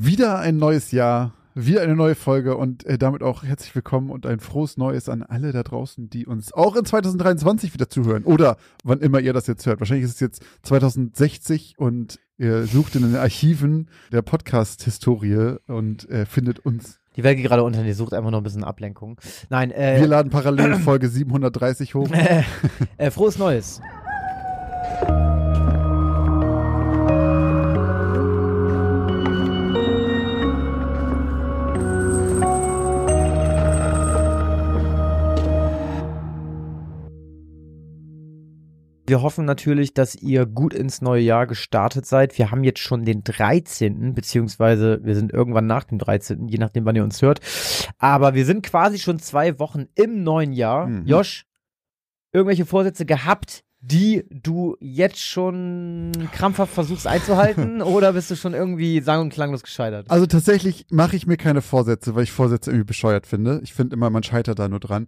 Wieder 0.00 0.38
ein 0.38 0.58
neues 0.58 0.92
Jahr, 0.92 1.32
wieder 1.56 1.82
eine 1.82 1.96
neue 1.96 2.14
Folge 2.14 2.56
und 2.56 2.86
äh, 2.86 2.98
damit 2.98 3.20
auch 3.24 3.42
herzlich 3.42 3.74
willkommen 3.74 4.10
und 4.10 4.26
ein 4.26 4.38
frohes 4.38 4.76
Neues 4.76 5.08
an 5.08 5.24
alle 5.24 5.50
da 5.50 5.64
draußen, 5.64 6.08
die 6.08 6.24
uns 6.24 6.52
auch 6.52 6.76
in 6.76 6.84
2023 6.84 7.74
wieder 7.74 7.88
zuhören 7.88 8.22
oder 8.22 8.58
wann 8.84 9.00
immer 9.00 9.18
ihr 9.18 9.32
das 9.32 9.48
jetzt 9.48 9.66
hört. 9.66 9.80
Wahrscheinlich 9.80 10.04
ist 10.04 10.14
es 10.14 10.20
jetzt 10.20 10.44
2060 10.62 11.74
und 11.78 12.20
ihr 12.36 12.64
sucht 12.66 12.94
in 12.94 13.02
den 13.02 13.16
Archiven 13.16 13.88
der 14.12 14.22
Podcast-Historie 14.22 15.56
und 15.66 16.08
äh, 16.08 16.26
findet 16.26 16.60
uns. 16.60 17.00
Die 17.16 17.24
Welt 17.24 17.36
geht 17.36 17.46
gerade 17.46 17.64
unter, 17.64 17.82
die 17.82 17.92
sucht 17.92 18.14
einfach 18.14 18.30
noch 18.30 18.38
ein 18.38 18.44
bisschen 18.44 18.62
Ablenkung. 18.62 19.20
Nein, 19.50 19.72
äh, 19.72 19.98
Wir 19.98 20.06
laden 20.06 20.30
parallel 20.30 20.76
Folge 20.76 21.08
730 21.08 21.96
hoch. 21.96 22.08
äh, 22.12 22.44
äh, 22.98 23.10
frohes 23.10 23.36
Neues. 23.36 23.80
Wir 39.08 39.22
hoffen 39.22 39.46
natürlich, 39.46 39.94
dass 39.94 40.14
ihr 40.14 40.44
gut 40.44 40.74
ins 40.74 41.00
neue 41.00 41.22
Jahr 41.22 41.46
gestartet 41.46 42.04
seid. 42.04 42.36
Wir 42.36 42.50
haben 42.50 42.62
jetzt 42.62 42.80
schon 42.80 43.04
den 43.04 43.24
13., 43.24 44.14
beziehungsweise 44.14 45.00
wir 45.02 45.14
sind 45.14 45.32
irgendwann 45.32 45.66
nach 45.66 45.84
dem 45.84 45.98
13., 45.98 46.48
je 46.48 46.58
nachdem, 46.58 46.84
wann 46.84 46.96
ihr 46.96 47.04
uns 47.04 47.22
hört. 47.22 47.40
Aber 47.98 48.34
wir 48.34 48.44
sind 48.44 48.62
quasi 48.62 48.98
schon 48.98 49.18
zwei 49.18 49.58
Wochen 49.58 49.86
im 49.94 50.22
neuen 50.22 50.52
Jahr. 50.52 50.86
Mhm. 50.86 51.06
Josh, 51.06 51.46
irgendwelche 52.32 52.66
Vorsätze 52.66 53.06
gehabt, 53.06 53.64
die 53.80 54.24
du 54.30 54.76
jetzt 54.80 55.20
schon 55.20 56.12
krampfhaft 56.32 56.74
versuchst 56.74 57.06
einzuhalten? 57.06 57.80
oder 57.82 58.12
bist 58.12 58.30
du 58.30 58.36
schon 58.36 58.52
irgendwie 58.52 59.00
sang- 59.00 59.20
und 59.20 59.32
klanglos 59.32 59.62
gescheitert? 59.62 60.10
Also 60.10 60.26
tatsächlich 60.26 60.86
mache 60.90 61.16
ich 61.16 61.26
mir 61.26 61.36
keine 61.36 61.62
Vorsätze, 61.62 62.14
weil 62.14 62.24
ich 62.24 62.32
Vorsätze 62.32 62.70
irgendwie 62.70 62.86
bescheuert 62.86 63.26
finde. 63.26 63.60
Ich 63.62 63.72
finde 63.72 63.94
immer, 63.94 64.10
man 64.10 64.22
scheitert 64.22 64.58
da 64.58 64.68
nur 64.68 64.80
dran. 64.80 65.06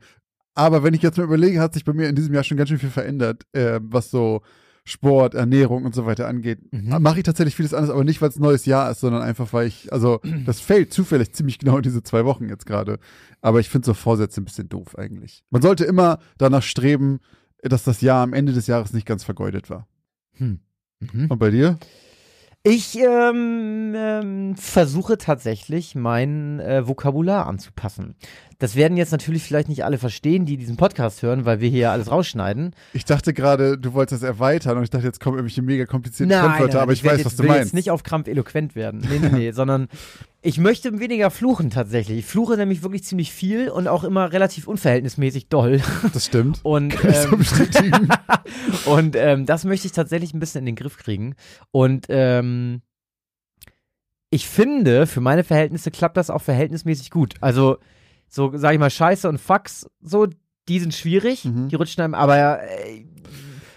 Aber 0.54 0.82
wenn 0.82 0.94
ich 0.94 1.02
jetzt 1.02 1.16
mal 1.16 1.24
überlege, 1.24 1.60
hat 1.60 1.74
sich 1.74 1.84
bei 1.84 1.92
mir 1.92 2.08
in 2.08 2.16
diesem 2.16 2.34
Jahr 2.34 2.44
schon 2.44 2.56
ganz 2.56 2.68
schön 2.68 2.78
viel 2.78 2.90
verändert, 2.90 3.44
äh, 3.52 3.80
was 3.82 4.10
so 4.10 4.42
Sport, 4.84 5.34
Ernährung 5.34 5.84
und 5.84 5.94
so 5.94 6.06
weiter 6.06 6.26
angeht. 6.26 6.58
Mhm. 6.72 7.00
Mache 7.00 7.18
ich 7.18 7.24
tatsächlich 7.24 7.54
vieles 7.54 7.74
anderes, 7.74 7.94
aber 7.94 8.04
nicht, 8.04 8.20
weil 8.20 8.30
es 8.30 8.36
ein 8.36 8.42
neues 8.42 8.66
Jahr 8.66 8.90
ist, 8.90 9.00
sondern 9.00 9.22
einfach, 9.22 9.52
weil 9.52 9.66
ich, 9.66 9.92
also 9.92 10.20
das 10.46 10.60
fällt 10.60 10.92
zufällig 10.92 11.32
ziemlich 11.32 11.58
genau 11.58 11.76
in 11.76 11.82
diese 11.82 12.02
zwei 12.02 12.24
Wochen 12.24 12.48
jetzt 12.48 12.66
gerade. 12.66 12.98
Aber 13.40 13.60
ich 13.60 13.68
finde 13.68 13.86
so 13.86 13.94
Vorsätze 13.94 14.40
ein 14.40 14.44
bisschen 14.44 14.68
doof 14.68 14.98
eigentlich. 14.98 15.44
Man 15.50 15.62
sollte 15.62 15.84
immer 15.84 16.18
danach 16.38 16.62
streben, 16.62 17.20
dass 17.62 17.84
das 17.84 18.00
Jahr 18.00 18.22
am 18.22 18.32
Ende 18.32 18.52
des 18.52 18.66
Jahres 18.66 18.92
nicht 18.92 19.06
ganz 19.06 19.22
vergeudet 19.22 19.70
war. 19.70 19.86
Hm. 20.32 20.60
Mhm. 21.00 21.26
Und 21.30 21.38
bei 21.38 21.50
dir? 21.50 21.78
Ich 22.62 22.98
ähm, 22.98 23.94
ähm, 23.96 24.54
versuche 24.54 25.16
tatsächlich 25.16 25.94
mein 25.94 26.60
äh, 26.60 26.86
Vokabular 26.86 27.46
anzupassen. 27.46 28.16
Das 28.58 28.76
werden 28.76 28.98
jetzt 28.98 29.12
natürlich 29.12 29.42
vielleicht 29.44 29.70
nicht 29.70 29.82
alle 29.86 29.96
verstehen, 29.96 30.44
die 30.44 30.58
diesen 30.58 30.76
Podcast 30.76 31.22
hören, 31.22 31.46
weil 31.46 31.60
wir 31.60 31.70
hier 31.70 31.90
alles 31.90 32.10
rausschneiden. 32.10 32.74
Ich 32.92 33.06
dachte 33.06 33.32
gerade, 33.32 33.78
du 33.78 33.94
wolltest 33.94 34.22
das 34.22 34.28
erweitern 34.28 34.76
und 34.76 34.82
ich 34.84 34.90
dachte, 34.90 35.06
jetzt 35.06 35.20
kommen 35.20 35.38
irgendwelche 35.38 35.62
mega 35.62 35.86
komplizierten 35.86 36.38
Fremdwörter, 36.38 36.82
aber 36.82 36.92
ich, 36.92 37.02
werd 37.02 37.14
weiß, 37.14 37.18
jetzt, 37.20 37.26
was 37.26 37.36
du 37.36 37.44
will 37.44 37.48
meinst. 37.48 37.64
jetzt 37.68 37.74
nicht 37.74 37.90
auf 37.90 38.02
Krampf 38.02 38.28
eloquent 38.28 38.74
werden. 38.74 39.00
Nee, 39.08 39.20
nee, 39.20 39.30
nee, 39.32 39.50
sondern 39.52 39.88
ich 40.42 40.58
möchte 40.58 40.98
weniger 41.00 41.30
fluchen 41.30 41.68
tatsächlich. 41.70 42.20
Ich 42.20 42.26
fluche 42.26 42.56
nämlich 42.56 42.82
wirklich 42.82 43.04
ziemlich 43.04 43.30
viel 43.32 43.68
und 43.68 43.88
auch 43.88 44.04
immer 44.04 44.32
relativ 44.32 44.66
unverhältnismäßig 44.68 45.48
doll. 45.48 45.82
Das 46.14 46.26
stimmt. 46.26 46.60
Und, 46.64 46.96
ähm, 47.04 47.38
bestätigen. 47.38 48.08
und 48.86 49.16
ähm, 49.16 49.44
das 49.44 49.64
möchte 49.64 49.86
ich 49.86 49.92
tatsächlich 49.92 50.32
ein 50.32 50.40
bisschen 50.40 50.60
in 50.60 50.66
den 50.66 50.76
Griff 50.76 50.96
kriegen. 50.96 51.34
Und 51.72 52.06
ähm, 52.08 52.80
ich 54.30 54.48
finde, 54.48 55.06
für 55.06 55.20
meine 55.20 55.44
Verhältnisse 55.44 55.90
klappt 55.90 56.16
das 56.16 56.30
auch 56.30 56.42
verhältnismäßig 56.42 57.10
gut. 57.10 57.34
Also, 57.40 57.78
so, 58.28 58.52
sag 58.56 58.72
ich 58.72 58.78
mal, 58.78 58.90
Scheiße 58.90 59.28
und 59.28 59.38
Fax, 59.38 59.86
so, 60.00 60.26
die 60.68 60.78
sind 60.80 60.94
schwierig, 60.94 61.44
Mhm. 61.44 61.68
die 61.68 61.74
rutschen 61.74 62.02
einem, 62.02 62.14
aber 62.14 62.62
äh, 62.62 63.04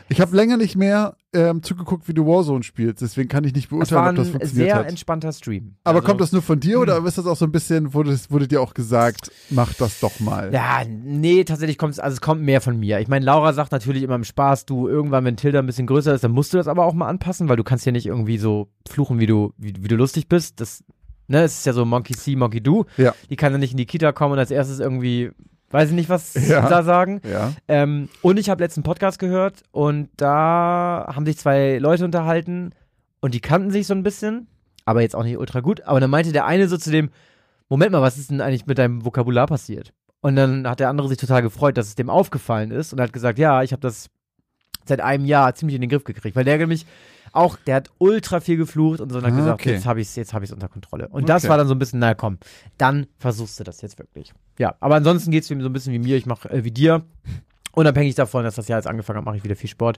Ich 0.10 0.22
habe 0.22 0.36
länger 0.36 0.58
nicht 0.58 0.76
mehr 0.76 1.16
ähm, 1.34 1.64
zugeguckt, 1.64 2.08
wie 2.08 2.14
du 2.14 2.26
Warzone 2.28 2.64
spielst, 2.64 3.02
deswegen 3.02 3.30
kann 3.30 3.44
ich 3.44 3.54
nicht 3.56 3.70
beurteilen, 3.70 4.02
war 4.02 4.10
ob 4.12 4.16
das 4.18 4.28
ein 4.28 4.32
funktioniert 4.34 4.68
sehr 4.70 4.76
hat. 4.76 4.90
entspannter 4.90 5.32
Stream. 5.32 5.76
Aber 5.84 5.98
Also- 6.00 6.08
kommt 6.08 6.22
das 6.22 6.32
nur 6.32 6.42
von 6.42 6.60
dir 6.60 6.80
oder 6.80 7.04
ist 7.06 7.18
das 7.18 7.26
auch 7.26 7.36
so 7.38 7.46
ein 7.46 7.52
bisschen, 7.52 7.94
wurde, 7.94 8.16
wurde 8.30 8.48
dir 8.48 8.62
auch 8.62 8.74
gesagt, 8.74 9.32
mach 9.50 9.74
das 9.74 10.00
doch 10.00 10.20
mal? 10.20 10.54
Ja, 10.54 10.82
nee, 10.88 11.44
tatsächlich 11.44 11.78
kommt 11.78 11.94
es, 11.94 12.00
also 12.00 12.14
es 12.16 12.22
kommt 12.22 12.42
mehr 12.42 12.62
von 12.62 12.80
mir. 12.80 13.00
Ich 13.00 13.08
meine, 13.08 13.26
Laura 13.26 13.54
sagt 13.54 13.72
natürlich 13.72 14.04
immer 14.04 14.16
im 14.16 14.24
Spaß, 14.24 14.66
du 14.66 14.88
irgendwann, 14.88 15.26
wenn 15.26 15.38
Tilda 15.38 15.60
ein 15.60 15.66
bisschen 15.66 15.88
größer 15.88 16.14
ist, 16.14 16.24
dann 16.24 16.32
musst 16.32 16.54
du 16.54 16.58
das 16.58 16.68
aber 16.68 16.86
auch 16.86 16.94
mal 16.94 17.08
anpassen, 17.08 17.50
weil 17.50 17.58
du 17.58 17.64
kannst 17.64 17.86
ja 17.86 17.92
nicht 17.92 18.06
irgendwie 18.06 18.38
so 18.38 18.70
fluchen, 18.88 19.20
wie 19.20 19.26
du, 19.28 19.54
wie, 19.58 19.74
wie 19.80 19.88
du 19.88 19.96
lustig 19.96 20.28
bist. 20.28 20.60
Das, 20.62 20.84
ne, 21.28 21.44
es 21.44 21.60
ist 21.60 21.66
ja 21.66 21.74
so 21.74 21.86
Monkey 21.86 22.14
See, 22.14 22.36
Monkey 22.36 22.62
Do. 22.62 22.86
Ja. 22.98 23.16
Die 23.30 23.36
kann 23.36 23.52
dann 23.52 23.62
nicht 23.62 23.72
in 23.72 23.78
die 23.78 23.86
Kita 23.86 24.12
kommen 24.12 24.34
und 24.34 24.40
als 24.40 24.52
erstes 24.52 24.80
irgendwie, 24.80 25.32
weiß 25.74 25.90
ich 25.90 25.96
nicht, 25.96 26.10
was 26.10 26.34
Ja. 26.48 26.70
da 26.70 26.84
sagen. 26.84 27.20
Ja. 27.30 27.52
Ähm, 27.68 28.10
und 28.22 28.38
ich 28.40 28.50
habe 28.50 28.64
letzten 28.64 28.84
Podcast 28.84 29.20
gehört 29.20 29.64
und 29.72 30.10
da 30.18 31.12
haben 31.14 31.26
sich 31.26 31.38
zwei 31.38 31.78
Leute 31.80 32.06
unterhalten 32.06 32.72
und 33.20 33.34
die 33.34 33.42
kannten 33.42 33.72
sich 33.72 33.88
so 33.88 33.94
ein 33.94 34.04
bisschen, 34.04 34.48
aber 34.86 35.02
jetzt 35.02 35.16
auch 35.16 35.24
nicht 35.24 35.38
ultra 35.38 35.60
gut. 35.60 35.82
Aber 35.82 36.00
dann 36.00 36.10
meinte 36.10 36.32
der 36.32 36.46
eine 36.46 36.68
so 36.68 36.78
zu 36.78 36.92
dem, 36.92 37.10
Moment 37.70 37.92
mal, 37.92 38.02
was 38.02 38.18
ist 38.18 38.30
denn 38.30 38.42
eigentlich 38.42 38.66
mit 38.68 38.78
deinem 38.78 39.04
Vokabular 39.04 39.48
passiert? 39.48 39.94
Und 40.22 40.36
dann 40.36 40.68
hat 40.70 40.80
der 40.80 40.90
andere 40.90 41.10
sich 41.10 41.18
total 41.18 41.42
gefreut, 41.42 41.76
dass 41.78 41.88
es 41.88 41.96
dem 41.96 42.10
aufgefallen 42.10 42.72
ist 42.72 42.94
und 42.94 43.02
hat 43.02 43.12
gesagt, 43.12 43.40
ja, 43.40 43.64
ich 43.64 43.72
habe 43.72 43.82
das 43.82 44.10
seit 44.86 45.02
einem 45.02 45.26
Jahr 45.26 45.54
ziemlich 45.56 45.76
in 45.76 45.82
den 45.82 45.90
Griff 45.90 46.04
gekriegt, 46.04 46.36
weil 46.36 46.44
der 46.46 46.58
nämlich 46.58 46.86
auch, 47.34 47.58
der 47.68 47.76
hat 47.76 47.90
ultra 47.98 48.40
viel 48.40 48.58
geflucht 48.58 49.02
und 49.02 49.12
so 49.12 49.18
und 49.18 49.26
hat 49.26 49.34
Ah, 49.34 49.36
gesagt, 49.36 49.62
okay. 49.62 49.72
jetzt 49.74 49.86
habe 49.86 50.00
ich 50.02 50.08
es 50.08 50.16
jetzt 50.16 50.34
hab 50.34 50.44
ich's 50.44 50.52
unter 50.54 50.70
Kontrolle. 50.70 51.08
Und 51.10 51.28
das 51.30 51.44
Okay. 51.44 51.50
war 51.50 51.58
dann 51.58 51.68
so 51.68 51.74
ein 51.76 51.80
bisschen, 51.80 52.00
naja 52.00 52.14
komm, 52.14 52.38
dann 52.78 53.08
versuchst 53.18 53.60
du 53.60 53.64
das 53.64 53.82
jetzt 53.82 54.00
wirklich. 54.00 54.34
Ja, 54.60 54.76
aber 54.80 54.96
ansonsten 54.96 55.32
geht 55.32 55.44
es 55.44 55.52
ihm 55.52 55.60
so 55.62 55.68
ein 55.68 55.74
bisschen 55.74 55.94
wie 55.94 56.00
mir, 56.00 56.16
ich 56.16 56.26
mache 56.26 56.50
äh, 56.50 56.64
wie 56.64 56.72
dir. 56.72 57.04
Unabhängig 57.76 58.14
davon, 58.16 58.44
dass 58.44 58.56
das 58.56 58.68
Jahr 58.68 58.78
jetzt 58.80 58.86
angefangen 58.88 59.18
hat, 59.18 59.26
mache 59.26 59.38
ich 59.38 59.44
wieder 59.44 59.56
viel 59.56 59.70
Sport 59.70 59.98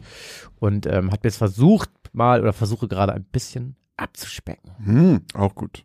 und 0.60 0.86
ähm, 0.86 1.12
hat 1.12 1.24
mir 1.24 1.28
jetzt 1.28 1.38
versucht 1.38 1.90
mal 2.14 2.40
oder 2.42 2.54
versuche 2.54 2.88
gerade 2.88 3.14
ein 3.14 3.26
bisschen 3.26 3.76
abzuspecken. 3.98 4.72
Hm, 4.86 5.22
auch 5.34 5.54
gut. 5.56 5.84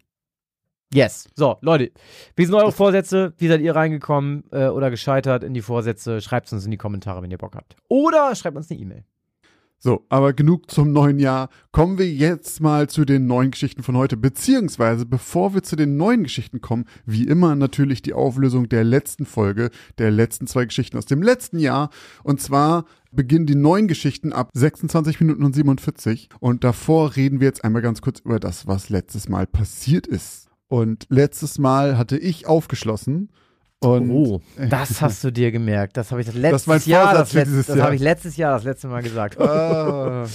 Yes. 0.92 1.28
So, 1.36 1.56
Leute, 1.60 1.92
wie 2.36 2.44
sind 2.44 2.54
eure 2.54 2.72
Vorsätze? 2.72 3.32
Wie 3.38 3.46
seid 3.46 3.60
ihr 3.60 3.74
reingekommen 3.76 4.44
äh, 4.50 4.66
oder 4.66 4.90
gescheitert 4.90 5.44
in 5.44 5.54
die 5.54 5.62
Vorsätze? 5.62 6.20
Schreibt 6.20 6.46
es 6.46 6.52
uns 6.52 6.64
in 6.64 6.70
die 6.72 6.76
Kommentare, 6.78 7.22
wenn 7.22 7.30
ihr 7.30 7.38
Bock 7.38 7.54
habt. 7.54 7.76
Oder 7.88 8.34
schreibt 8.34 8.56
uns 8.56 8.70
eine 8.70 8.80
E-Mail. 8.80 9.04
So, 9.82 10.04
aber 10.10 10.34
genug 10.34 10.70
zum 10.70 10.92
neuen 10.92 11.18
Jahr. 11.18 11.48
Kommen 11.72 11.96
wir 11.96 12.12
jetzt 12.12 12.60
mal 12.60 12.90
zu 12.90 13.06
den 13.06 13.26
neuen 13.26 13.50
Geschichten 13.50 13.82
von 13.82 13.96
heute. 13.96 14.18
Beziehungsweise, 14.18 15.06
bevor 15.06 15.54
wir 15.54 15.62
zu 15.62 15.74
den 15.74 15.96
neuen 15.96 16.22
Geschichten 16.22 16.60
kommen, 16.60 16.84
wie 17.06 17.26
immer 17.26 17.54
natürlich 17.54 18.02
die 18.02 18.12
Auflösung 18.12 18.68
der 18.68 18.84
letzten 18.84 19.24
Folge, 19.24 19.70
der 19.96 20.10
letzten 20.10 20.46
zwei 20.46 20.66
Geschichten 20.66 20.98
aus 20.98 21.06
dem 21.06 21.22
letzten 21.22 21.58
Jahr. 21.58 21.88
Und 22.22 22.42
zwar 22.42 22.84
beginnen 23.10 23.46
die 23.46 23.54
neuen 23.54 23.88
Geschichten 23.88 24.34
ab 24.34 24.50
26 24.52 25.18
Minuten 25.18 25.44
und 25.44 25.54
47. 25.54 26.28
Und 26.40 26.62
davor 26.62 27.16
reden 27.16 27.40
wir 27.40 27.46
jetzt 27.46 27.64
einmal 27.64 27.80
ganz 27.80 28.02
kurz 28.02 28.20
über 28.20 28.38
das, 28.38 28.66
was 28.66 28.90
letztes 28.90 29.30
Mal 29.30 29.46
passiert 29.46 30.06
ist. 30.06 30.48
Und 30.68 31.06
letztes 31.08 31.58
Mal 31.58 31.96
hatte 31.96 32.18
ich 32.18 32.46
aufgeschlossen. 32.46 33.30
Und 33.82 34.10
oh, 34.10 34.40
das 34.68 35.00
hast 35.00 35.24
du 35.24 35.30
dir 35.30 35.50
gemerkt. 35.50 35.96
Das 35.96 36.10
habe 36.10 36.20
ich 36.20 36.26
das 36.26 36.36
letztes 36.36 36.66
mein 36.66 36.80
Jahr, 36.84 37.08
Vorsatz 37.08 37.18
das, 37.20 37.30
für 37.30 37.38
letz, 37.38 37.48
dieses 37.48 37.66
das 37.66 37.80
habe 37.80 37.94
ich 37.94 38.00
letztes 38.00 38.36
Jahr 38.36 38.52
das 38.54 38.64
letzte 38.64 38.88
Mal 38.88 39.02
gesagt. 39.02 39.40
Ah. 39.40 40.26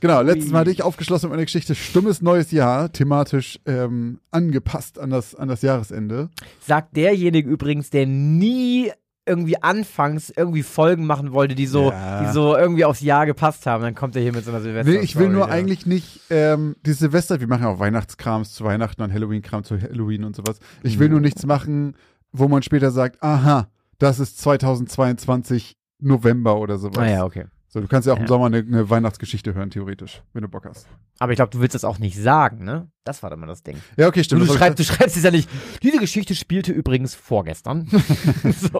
Genau, 0.00 0.20
letztes 0.20 0.50
Mal 0.50 0.60
hatte 0.60 0.72
ich 0.72 0.82
aufgeschlossen 0.82 1.28
mit 1.28 1.34
einer 1.34 1.44
Geschichte 1.44 1.76
Stummes 1.76 2.22
neues 2.22 2.50
Jahr, 2.50 2.90
thematisch 2.92 3.60
ähm, 3.66 4.18
angepasst 4.32 4.98
an 4.98 5.10
das, 5.10 5.36
an 5.36 5.46
das 5.46 5.62
Jahresende. 5.62 6.28
Sagt 6.66 6.96
derjenige 6.96 7.48
übrigens, 7.48 7.90
der 7.90 8.06
nie 8.06 8.90
irgendwie 9.24 9.62
anfangs 9.62 10.32
irgendwie 10.36 10.64
Folgen 10.64 11.06
machen 11.06 11.32
wollte, 11.32 11.54
die 11.54 11.66
so, 11.66 11.92
Ja. 11.92 12.24
die 12.24 12.32
so 12.32 12.56
irgendwie 12.56 12.84
aufs 12.84 13.00
Jahr 13.00 13.26
gepasst 13.26 13.66
haben. 13.66 13.84
Dann 13.84 13.94
kommt 13.94 14.16
er 14.16 14.22
hier 14.22 14.32
mit 14.32 14.44
so 14.44 14.50
einer 14.50 14.60
Silvester. 14.60 14.90
Nee, 14.90 14.98
ich 14.98 15.14
will 15.14 15.28
nur 15.28 15.46
ja. 15.46 15.52
eigentlich 15.52 15.86
nicht 15.86 16.20
ähm, 16.30 16.74
die 16.84 16.92
Silvester, 16.92 17.38
wir 17.38 17.46
machen 17.46 17.62
ja 17.62 17.68
auch 17.68 17.78
Weihnachtskrams 17.78 18.52
zu 18.52 18.64
Weihnachten 18.64 19.00
und 19.02 19.12
Halloween-Kram 19.12 19.62
zu 19.62 19.80
Halloween 19.80 20.24
und 20.24 20.34
sowas. 20.34 20.58
Ich 20.82 20.98
will 20.98 21.08
nur 21.08 21.20
nichts 21.20 21.46
machen, 21.46 21.94
wo 22.32 22.48
man 22.48 22.62
später 22.62 22.90
sagt, 22.90 23.22
aha, 23.22 23.68
das 23.98 24.18
ist 24.18 24.38
2022 24.40 25.76
November 26.00 26.58
oder 26.58 26.78
sowas. 26.78 26.98
Ah 26.98 27.08
ja, 27.08 27.24
okay. 27.24 27.46
So, 27.68 27.80
du 27.80 27.88
kannst 27.88 28.06
ja 28.06 28.12
auch 28.12 28.18
im 28.18 28.24
Ja. 28.24 28.28
Sommer 28.28 28.46
eine, 28.46 28.58
eine 28.58 28.90
Weihnachtsgeschichte 28.90 29.54
hören, 29.54 29.70
theoretisch, 29.70 30.22
wenn 30.34 30.42
du 30.42 30.48
Bock 30.48 30.66
hast. 30.66 30.86
Aber 31.18 31.32
ich 31.32 31.36
glaube, 31.36 31.50
du 31.52 31.60
willst 31.60 31.74
das 31.74 31.84
auch 31.84 31.98
nicht 31.98 32.18
sagen, 32.18 32.64
ne? 32.64 32.90
Das 33.04 33.22
war 33.22 33.30
dann 33.30 33.40
mal 33.40 33.46
das 33.46 33.62
Ding. 33.62 33.78
Ja, 33.96 34.08
okay, 34.08 34.20
Du, 34.20 34.24
stimmt. 34.24 34.42
du, 34.42 34.46
Das 34.46 34.54
hab 34.56 34.58
schreibst, 34.58 34.78
du 34.78 34.84
schreibst 34.84 35.16
es 35.16 35.22
ja 35.22 35.30
nicht. 35.30 35.48
Diese 35.82 35.96
Geschichte 35.98 36.34
spielte 36.34 36.70
übrigens 36.72 37.14
vorgestern. 37.14 37.86
so. 38.44 38.78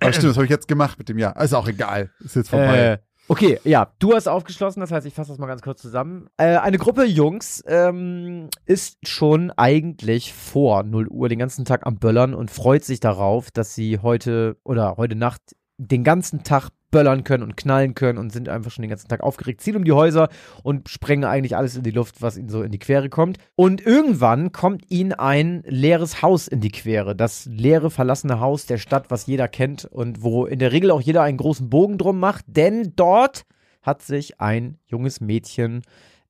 aber 0.00 0.12
stimmt, 0.12 0.30
das 0.30 0.36
habe 0.36 0.44
ich 0.44 0.50
jetzt 0.50 0.68
gemacht 0.68 0.98
mit 0.98 1.08
dem 1.08 1.18
Jahr. 1.18 1.36
Ist 1.42 1.52
auch 1.52 1.66
egal. 1.66 2.10
Ist 2.20 2.36
jetzt 2.36 2.50
vorbei. 2.50 2.78
Äh, 2.78 2.98
okay, 3.30 3.60
ja, 3.62 3.92
du 4.00 4.14
hast 4.14 4.26
aufgeschlossen, 4.26 4.80
das 4.80 4.90
heißt, 4.90 5.06
ich 5.06 5.14
fasse 5.14 5.30
das 5.30 5.38
mal 5.38 5.46
ganz 5.46 5.62
kurz 5.62 5.80
zusammen. 5.80 6.28
Äh, 6.36 6.56
eine 6.56 6.78
Gruppe 6.78 7.04
Jungs 7.04 7.62
ähm, 7.66 8.48
ist 8.66 8.98
schon 9.08 9.52
eigentlich 9.52 10.34
vor 10.34 10.82
0 10.82 11.06
Uhr 11.08 11.28
den 11.28 11.38
ganzen 11.38 11.64
Tag 11.64 11.86
am 11.86 11.96
Böllern 11.96 12.34
und 12.34 12.50
freut 12.50 12.84
sich 12.84 12.98
darauf, 12.98 13.52
dass 13.52 13.74
sie 13.74 14.00
heute 14.00 14.56
oder 14.64 14.96
heute 14.96 15.14
Nacht 15.14 15.40
den 15.78 16.02
ganzen 16.02 16.42
Tag 16.42 16.70
böllern 16.90 17.24
können 17.24 17.42
und 17.42 17.56
knallen 17.56 17.94
können 17.94 18.18
und 18.18 18.32
sind 18.32 18.48
einfach 18.48 18.70
schon 18.70 18.82
den 18.82 18.90
ganzen 18.90 19.08
Tag 19.08 19.20
aufgeregt, 19.20 19.60
ziehen 19.60 19.76
um 19.76 19.84
die 19.84 19.92
Häuser 19.92 20.28
und 20.62 20.88
sprengen 20.88 21.24
eigentlich 21.24 21.56
alles 21.56 21.76
in 21.76 21.82
die 21.82 21.90
Luft, 21.90 22.22
was 22.22 22.36
ihnen 22.36 22.48
so 22.48 22.62
in 22.62 22.72
die 22.72 22.78
Quere 22.78 23.08
kommt. 23.08 23.38
Und 23.54 23.84
irgendwann 23.84 24.52
kommt 24.52 24.90
ihnen 24.90 25.12
ein 25.12 25.62
leeres 25.66 26.22
Haus 26.22 26.48
in 26.48 26.60
die 26.60 26.70
Quere. 26.70 27.14
Das 27.14 27.46
leere, 27.46 27.90
verlassene 27.90 28.40
Haus 28.40 28.66
der 28.66 28.78
Stadt, 28.78 29.10
was 29.10 29.26
jeder 29.26 29.48
kennt 29.48 29.84
und 29.84 30.22
wo 30.22 30.46
in 30.46 30.58
der 30.58 30.72
Regel 30.72 30.90
auch 30.90 31.00
jeder 31.00 31.22
einen 31.22 31.38
großen 31.38 31.70
Bogen 31.70 31.98
drum 31.98 32.18
macht, 32.18 32.44
denn 32.48 32.92
dort 32.96 33.44
hat 33.82 34.02
sich 34.02 34.40
ein 34.40 34.78
junges 34.86 35.20
Mädchen 35.20 35.82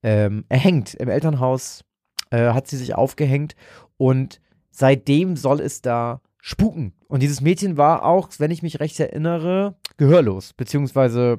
ähm, 0.02 0.44
erhängt. 0.48 0.94
Im 0.94 1.08
Elternhaus 1.08 1.84
äh, 2.30 2.52
hat 2.52 2.68
sie 2.68 2.76
sich 2.76 2.94
aufgehängt 2.94 3.54
und 3.96 4.40
seitdem 4.70 5.36
soll 5.36 5.60
es 5.60 5.82
da 5.82 6.20
spuken. 6.42 6.94
Und 7.08 7.22
dieses 7.22 7.40
Mädchen 7.40 7.76
war 7.76 8.04
auch, 8.04 8.28
wenn 8.38 8.50
ich 8.50 8.62
mich 8.62 8.80
recht 8.80 8.98
erinnere, 9.00 9.76
gehörlos, 9.96 10.52
beziehungsweise 10.52 11.38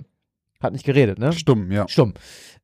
hat 0.61 0.73
nicht 0.73 0.85
geredet, 0.85 1.17
ne? 1.17 1.33
Stumm, 1.33 1.71
ja. 1.71 1.87
Stumm. 1.87 2.13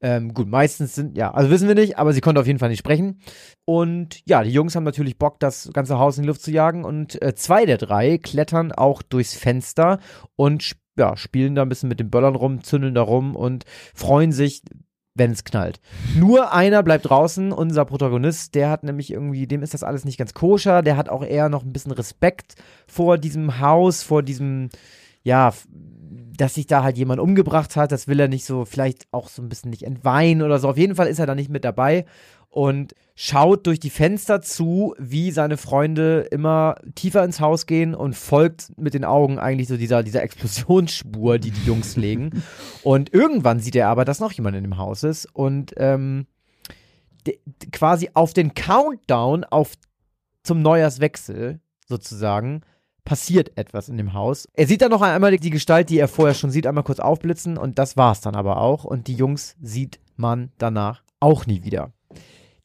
Ähm, 0.01 0.33
gut, 0.33 0.47
meistens 0.47 0.93
sind, 0.93 1.17
ja, 1.17 1.31
also 1.31 1.49
wissen 1.49 1.67
wir 1.67 1.75
nicht, 1.75 1.97
aber 1.97 2.13
sie 2.13 2.21
konnte 2.21 2.39
auf 2.39 2.47
jeden 2.47 2.59
Fall 2.59 2.69
nicht 2.69 2.79
sprechen. 2.79 3.19
Und 3.65 4.21
ja, 4.27 4.43
die 4.43 4.51
Jungs 4.51 4.75
haben 4.75 4.83
natürlich 4.83 5.17
Bock, 5.17 5.39
das 5.39 5.71
ganze 5.73 5.97
Haus 5.97 6.17
in 6.17 6.23
die 6.23 6.27
Luft 6.27 6.41
zu 6.41 6.51
jagen. 6.51 6.85
Und 6.85 7.19
äh, 7.21 7.33
zwei 7.33 7.65
der 7.65 7.77
drei 7.77 8.19
klettern 8.19 8.71
auch 8.71 9.01
durchs 9.01 9.33
Fenster 9.33 9.99
und 10.35 10.73
ja, 10.97 11.15
spielen 11.15 11.55
da 11.55 11.61
ein 11.63 11.69
bisschen 11.69 11.89
mit 11.89 11.99
den 11.99 12.09
Böllern 12.09 12.35
rum, 12.35 12.63
zündeln 12.63 12.95
da 12.95 13.01
rum 13.01 13.35
und 13.35 13.65
freuen 13.93 14.31
sich, 14.31 14.61
wenn 15.17 15.31
es 15.31 15.43
knallt. 15.43 15.79
Nur 16.15 16.53
einer 16.53 16.83
bleibt 16.83 17.09
draußen, 17.09 17.51
unser 17.51 17.85
Protagonist, 17.85 18.55
der 18.55 18.69
hat 18.69 18.83
nämlich 18.83 19.11
irgendwie, 19.11 19.47
dem 19.47 19.63
ist 19.63 19.73
das 19.73 19.83
alles 19.83 20.05
nicht 20.05 20.17
ganz 20.17 20.33
koscher, 20.33 20.81
der 20.81 20.97
hat 20.97 21.09
auch 21.09 21.23
eher 21.23 21.49
noch 21.49 21.63
ein 21.63 21.73
bisschen 21.73 21.91
Respekt 21.91 22.55
vor 22.87 23.17
diesem 23.17 23.59
Haus, 23.59 24.03
vor 24.03 24.23
diesem, 24.23 24.69
ja, 25.23 25.53
dass 26.37 26.53
sich 26.53 26.67
da 26.67 26.83
halt 26.83 26.97
jemand 26.97 27.19
umgebracht 27.19 27.75
hat, 27.75 27.91
das 27.91 28.07
will 28.07 28.19
er 28.19 28.27
nicht 28.27 28.45
so, 28.45 28.65
vielleicht 28.65 29.07
auch 29.11 29.27
so 29.27 29.41
ein 29.41 29.49
bisschen 29.49 29.71
nicht 29.71 29.83
entweihen 29.83 30.41
oder 30.41 30.59
so. 30.59 30.69
Auf 30.69 30.77
jeden 30.77 30.95
Fall 30.95 31.07
ist 31.07 31.19
er 31.19 31.25
da 31.25 31.35
nicht 31.35 31.49
mit 31.49 31.65
dabei 31.65 32.05
und 32.57 32.95
schaut 33.13 33.67
durch 33.67 33.79
die 33.79 33.91
Fenster 33.91 34.41
zu, 34.41 34.95
wie 34.97 35.29
seine 35.29 35.57
Freunde 35.57 36.21
immer 36.31 36.77
tiefer 36.95 37.23
ins 37.23 37.39
Haus 37.39 37.67
gehen 37.67 37.93
und 37.93 38.15
folgt 38.15 38.75
mit 38.79 38.95
den 38.95 39.05
Augen 39.05 39.37
eigentlich 39.37 39.67
so 39.67 39.77
dieser, 39.77 40.01
dieser 40.01 40.23
Explosionsspur, 40.23 41.37
die 41.37 41.51
die 41.51 41.65
Jungs 41.67 41.95
legen. 41.97 42.41
Und 42.81 43.13
irgendwann 43.13 43.59
sieht 43.59 43.75
er 43.75 43.89
aber, 43.89 44.05
dass 44.05 44.19
noch 44.19 44.31
jemand 44.31 44.57
in 44.57 44.63
dem 44.63 44.77
Haus 44.79 45.03
ist 45.03 45.27
und 45.35 45.75
ähm, 45.77 46.25
quasi 47.71 48.09
auf 48.15 48.33
den 48.33 48.55
Countdown 48.55 49.43
auf 49.43 49.73
zum 50.41 50.63
Neujahrswechsel 50.63 51.59
sozusagen 51.85 52.61
passiert 53.05 53.55
etwas 53.55 53.87
in 53.87 53.97
dem 53.97 54.13
Haus. 54.13 54.47
Er 54.53 54.65
sieht 54.65 54.81
dann 54.81 54.89
noch 54.89 55.03
einmal 55.03 55.37
die 55.37 55.51
Gestalt, 55.51 55.91
die 55.91 55.99
er 55.99 56.07
vorher 56.07 56.33
schon 56.33 56.49
sieht, 56.49 56.65
einmal 56.65 56.83
kurz 56.83 56.99
aufblitzen 56.99 57.55
und 57.59 57.77
das 57.77 57.97
war's 57.97 58.21
dann 58.21 58.35
aber 58.35 58.57
auch. 58.57 58.83
Und 58.83 59.05
die 59.05 59.15
Jungs 59.15 59.55
sieht 59.61 59.99
man 60.15 60.51
danach 60.57 61.03
auch 61.19 61.45
nie 61.45 61.63
wieder. 61.63 61.91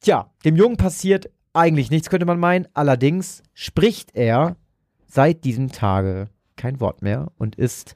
Tja, 0.03 0.29
dem 0.43 0.57
Jungen 0.57 0.75
passiert 0.75 1.29
eigentlich 1.53 1.89
nichts, 1.89 2.09
könnte 2.09 2.25
man 2.25 2.37
meinen. 2.37 2.67
Allerdings 2.73 3.41
spricht 3.53 4.15
er 4.15 4.57
seit 5.07 5.45
diesem 5.45 5.71
Tage 5.71 6.27
kein 6.57 6.81
Wort 6.81 7.01
mehr 7.01 7.31
und 7.37 7.55
ist 7.55 7.95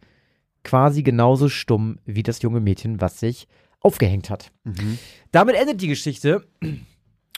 quasi 0.64 1.04
genauso 1.04 1.50
stumm 1.50 2.00
wie 2.06 2.24
das 2.24 2.42
junge 2.42 2.62
Mädchen, 2.62 3.02
was 3.02 3.20
sich 3.20 3.50
aufgehängt 3.82 4.30
hat. 4.30 4.52
Mhm. 4.64 4.98
Damit 5.32 5.56
endet 5.56 5.82
die 5.82 5.90
Geschichte. 5.90 6.48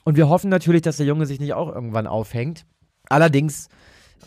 Und 0.04 0.18
wir 0.18 0.30
hoffen 0.30 0.50
natürlich, 0.50 0.84
dass 0.84 0.98
der 0.98 1.06
Junge 1.08 1.26
sich 1.26 1.40
nicht 1.40 1.54
auch 1.54 1.74
irgendwann 1.74 2.08
aufhängt. 2.08 2.66
Allerdings 3.10 3.70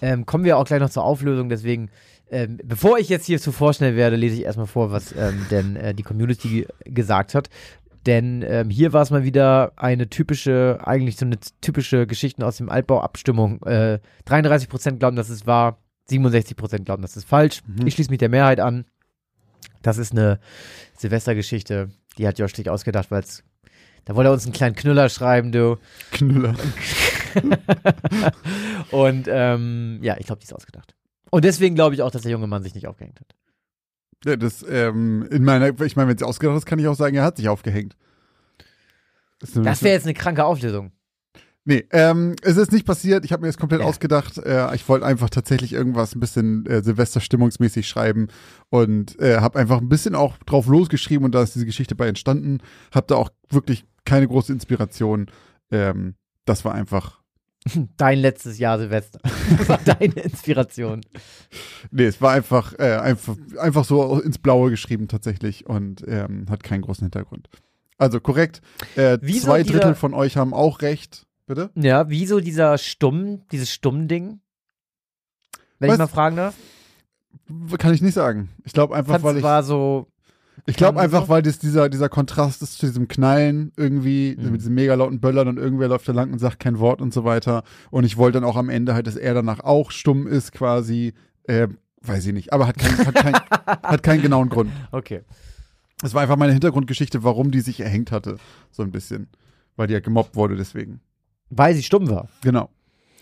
ähm, 0.00 0.27
kommen 0.27 0.44
wir 0.44 0.59
auch 0.59 0.65
gleich 0.65 0.81
noch 0.81 0.91
zur 0.91 1.05
Auflösung. 1.05 1.49
Deswegen, 1.49 1.91
ähm, 2.31 2.59
bevor 2.65 2.99
ich 2.99 3.09
jetzt 3.09 3.27
hier 3.27 3.41
zu 3.41 3.53
vorschnell 3.53 3.97
werde, 3.97 4.17
lese 4.17 4.37
ich 4.37 4.43
erstmal 4.43 4.67
vor, 4.67 4.91
was 4.91 5.12
ähm, 5.12 5.47
denn 5.50 5.77
äh, 5.77 5.94
die 5.94 6.03
Community 6.03 6.67
gesagt 6.85 7.35
hat. 7.35 7.49
Denn 8.07 8.45
ähm, 8.47 8.71
hier 8.71 8.93
war 8.93 9.03
es 9.03 9.11
mal 9.11 9.25
wieder 9.25 9.73
eine 9.77 10.09
typische, 10.09 10.79
eigentlich 10.83 11.17
so 11.17 11.25
eine 11.25 11.39
typische 11.61 12.07
Geschichten 12.07 12.43
aus 12.43 12.57
dem 12.57 12.69
Altbau-Abstimmung. 12.69 13.63
Äh, 13.63 14.01
33% 14.27 14.99
glauben, 14.99 15.17
dass 15.17 15.29
es 15.29 15.47
wahr, 15.47 15.79
67% 16.11 16.85
glauben, 16.85 17.03
dass 17.03 17.17
es 17.17 17.25
falsch. 17.25 17.61
Mhm. 17.67 17.87
Ich 17.87 17.95
schließe 17.95 18.11
mich 18.11 18.19
der 18.19 18.29
Mehrheit 18.29 18.61
an. 18.61 18.85
Das 19.83 19.99
ist 19.99 20.13
eine 20.13 20.41
Silvestergeschichte, 20.97 21.91
die 22.19 22.27
hat 22.27 22.39
Josh 22.39 22.55
sich 22.55 22.69
ausgedacht, 22.69 23.11
weil 23.11 23.21
es 23.21 23.45
da 24.05 24.17
wollte 24.17 24.31
er 24.31 24.33
uns 24.33 24.45
einen 24.45 24.53
kleinen 24.53 24.75
Knüller 24.75 25.09
schreiben, 25.09 25.53
du. 25.53 25.79
Knüller. 26.11 26.55
und 28.91 29.29
ähm, 29.29 30.01
ja, 30.03 30.17
ich 30.19 30.27
glaube, 30.27 30.41
die 30.41 30.47
ist 30.47 30.53
ausgedacht. 30.53 30.95
Und 31.31 31.45
deswegen 31.45 31.75
glaube 31.75 31.95
ich 31.95 32.03
auch, 32.03 32.11
dass 32.11 32.23
der 32.23 32.33
junge 32.33 32.49
Mann 32.49 32.63
sich 32.63 32.75
nicht 32.75 32.89
aufgehängt 32.89 33.21
hat. 33.21 33.35
Ja, 34.25 34.37
das, 34.37 34.65
ähm, 34.69 35.27
in 35.31 35.45
meiner, 35.45 35.81
ich 35.81 35.97
meine, 35.97 36.09
wenn 36.09 36.17
es 36.17 36.23
ausgedacht 36.23 36.57
ist, 36.57 36.67
kann 36.67 36.79
ich 36.79 36.87
auch 36.87 36.95
sagen, 36.95 37.17
er 37.17 37.25
hat 37.25 37.37
sich 37.37 37.49
aufgehängt. 37.49 37.97
Das, 39.41 39.53
das 39.53 39.83
wäre 39.83 39.95
jetzt 39.95 40.05
eine 40.05 40.15
kranke 40.15 40.45
Auflösung. 40.45 40.93
Nee, 41.65 41.85
ähm, 41.93 42.35
es 42.43 42.57
ist 42.57 42.73
nicht 42.73 42.87
passiert. 42.87 43.25
Ich 43.25 43.33
habe 43.33 43.43
mir 43.43 43.49
das 43.49 43.57
komplett 43.57 43.83
ja. 43.83 43.87
ausgedacht. 43.87 44.39
Äh, 44.39 44.75
ich 44.75 44.89
wollte 44.89 45.07
einfach 45.07 45.31
tatsächlich 45.31 45.73
irgendwas 45.73 46.15
ein 46.15 46.21
bisschen 46.21 46.67
äh, 46.67 46.83
Silvester-stimmungsmäßig 46.83 47.87
schreiben 47.87 48.29
und 48.69 49.19
äh, 49.21 49.39
habe 49.39 49.61
einfach 49.61 49.81
ein 49.81 49.89
bisschen 49.89 50.17
auch 50.17 50.39
drauf 50.39 50.67
losgeschrieben 50.67 51.25
und 51.25 51.35
da 51.35 51.43
ist 51.43 51.55
diese 51.55 51.67
Geschichte 51.67 51.95
bei 51.95 52.09
entstanden. 52.09 52.59
Hab 52.93 53.07
da 53.07 53.15
auch 53.15 53.31
wirklich 53.49 53.85
keine 54.05 54.27
große 54.27 54.53
Inspiration. 54.53 55.27
Ähm, 55.71 56.15
das 56.45 56.65
war 56.65 56.75
einfach 56.75 57.22
Dein 57.97 58.19
letztes 58.19 58.59
Jahr 58.59 58.79
Silvester. 58.79 59.20
Das 59.59 59.69
war 59.69 59.79
deine 59.79 60.20
Inspiration. 60.20 61.03
Nee, 61.91 62.05
es 62.05 62.20
war 62.20 62.32
einfach, 62.32 62.79
äh, 62.79 62.97
einfach, 62.97 63.37
einfach 63.59 63.85
so 63.85 64.19
ins 64.20 64.38
Blaue 64.38 64.70
geschrieben 64.70 65.09
tatsächlich 65.09 65.67
und 65.67 66.03
ähm, 66.09 66.47
hat 66.49 66.62
keinen 66.62 66.82
großen 66.82 67.05
Hintergrund. 67.05 67.49
Also 67.99 68.19
korrekt. 68.20 68.62
Äh, 68.97 69.19
zwei 69.41 69.62
Drittel 69.62 69.94
von 69.94 70.14
euch 70.14 70.37
haben 70.37 70.55
auch 70.55 70.81
recht. 70.82 71.26
Bitte? 71.47 71.70
Ja, 71.75 72.09
wieso 72.09 72.41
dieser 72.41 72.79
Stumm, 72.79 73.43
dieses 73.53 73.70
Stumm-Ding? 73.70 74.41
Wenn 75.79 75.88
Was? 75.88 75.94
ich 75.97 75.99
mal 75.99 76.06
fragen 76.06 76.37
darf? 76.37 76.55
Kann 77.79 77.93
ich 77.93 78.03
nicht 78.03 78.15
sagen. 78.15 78.50
Ich 78.65 78.73
glaube 78.73 78.94
einfach, 78.94 79.15
Fand's 79.15 79.25
weil 79.25 79.37
ich. 79.38 79.43
war 79.43 79.62
so 79.62 80.12
ich 80.67 80.76
glaube 80.76 81.00
einfach, 81.00 81.29
weil 81.29 81.43
das 81.43 81.59
dieser, 81.59 81.88
dieser 81.88 82.09
Kontrast 82.09 82.62
ist 82.62 82.79
zu 82.79 82.87
diesem 82.87 83.09
Knallen 83.09 83.73
irgendwie, 83.76 84.37
mhm. 84.38 84.53
mit 84.53 84.61
diesem 84.61 84.75
mega 84.75 84.94
lauten 84.94 85.20
Böllern 85.20 85.49
und 85.49 85.59
irgendwer 85.59 85.88
läuft 85.88 86.09
da 86.09 86.12
lang 86.12 86.32
und 86.32 86.38
sagt 86.38 86.61
kein 86.61 86.79
Wort 86.79 87.00
und 87.00 87.12
so 87.12 87.25
weiter. 87.25 87.64
Und 87.91 88.05
ich 88.05 88.17
wollte 88.17 88.41
dann 88.41 88.49
auch 88.49 88.56
am 88.56 88.69
Ende 88.69 88.94
halt, 88.94 89.06
dass 89.06 89.17
er 89.17 89.35
danach 89.35 89.61
auch 89.61 89.91
stumm 89.91 90.26
ist 90.26 90.53
quasi. 90.53 91.14
Äh, 91.44 91.69
weiß 92.03 92.26
ich 92.26 92.32
nicht, 92.32 92.53
aber 92.53 92.67
hat, 92.67 92.79
kein, 92.79 92.99
hat, 92.99 93.14
kein, 93.14 93.35
hat 93.82 94.03
keinen 94.03 94.23
genauen 94.23 94.49
Grund. 94.49 94.70
Okay. 94.93 95.23
Es 96.03 96.14
war 96.14 96.23
einfach 96.23 96.37
meine 96.37 96.53
Hintergrundgeschichte, 96.53 97.23
warum 97.23 97.50
die 97.50 97.61
sich 97.61 97.81
erhängt 97.81 98.11
hatte. 98.11 98.37
So 98.70 98.82
ein 98.82 98.91
bisschen. 98.91 99.29
Weil 99.76 99.87
die 99.87 99.94
ja 99.94 100.00
gemobbt 100.00 100.37
wurde 100.37 100.56
deswegen. 100.56 101.00
Weil 101.50 101.75
sie 101.75 101.82
stumm 101.82 102.08
war. 102.08 102.29
Genau. 102.43 102.70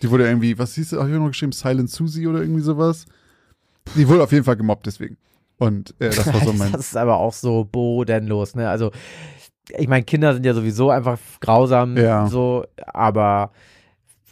Die 0.01 0.09
wurde 0.09 0.27
irgendwie, 0.27 0.57
was 0.57 0.75
hieß 0.75 0.91
du, 0.91 0.99
hab 0.99 1.07
ich 1.07 1.13
noch 1.13 1.27
geschrieben? 1.27 1.51
Silent 1.51 1.89
Susie 1.89 2.27
oder 2.27 2.41
irgendwie 2.41 2.61
sowas? 2.61 3.05
Die 3.95 4.07
wurde 4.07 4.23
auf 4.23 4.31
jeden 4.31 4.43
Fall 4.43 4.57
gemobbt 4.57 4.85
deswegen. 4.85 5.17
Und 5.61 5.93
äh, 5.99 6.09
das 6.09 6.25
war 6.25 6.41
so 6.43 6.53
mein. 6.53 6.71
das 6.71 6.87
ist 6.87 6.97
aber 6.97 7.17
auch 7.17 7.33
so 7.33 7.65
bodenlos, 7.65 8.55
ne? 8.55 8.67
Also, 8.67 8.89
ich 9.77 9.87
meine, 9.87 10.03
Kinder 10.03 10.33
sind 10.33 10.43
ja 10.43 10.55
sowieso 10.55 10.89
einfach 10.89 11.19
grausam, 11.39 11.95
ja. 11.97 12.25
so, 12.25 12.65
aber 12.87 13.51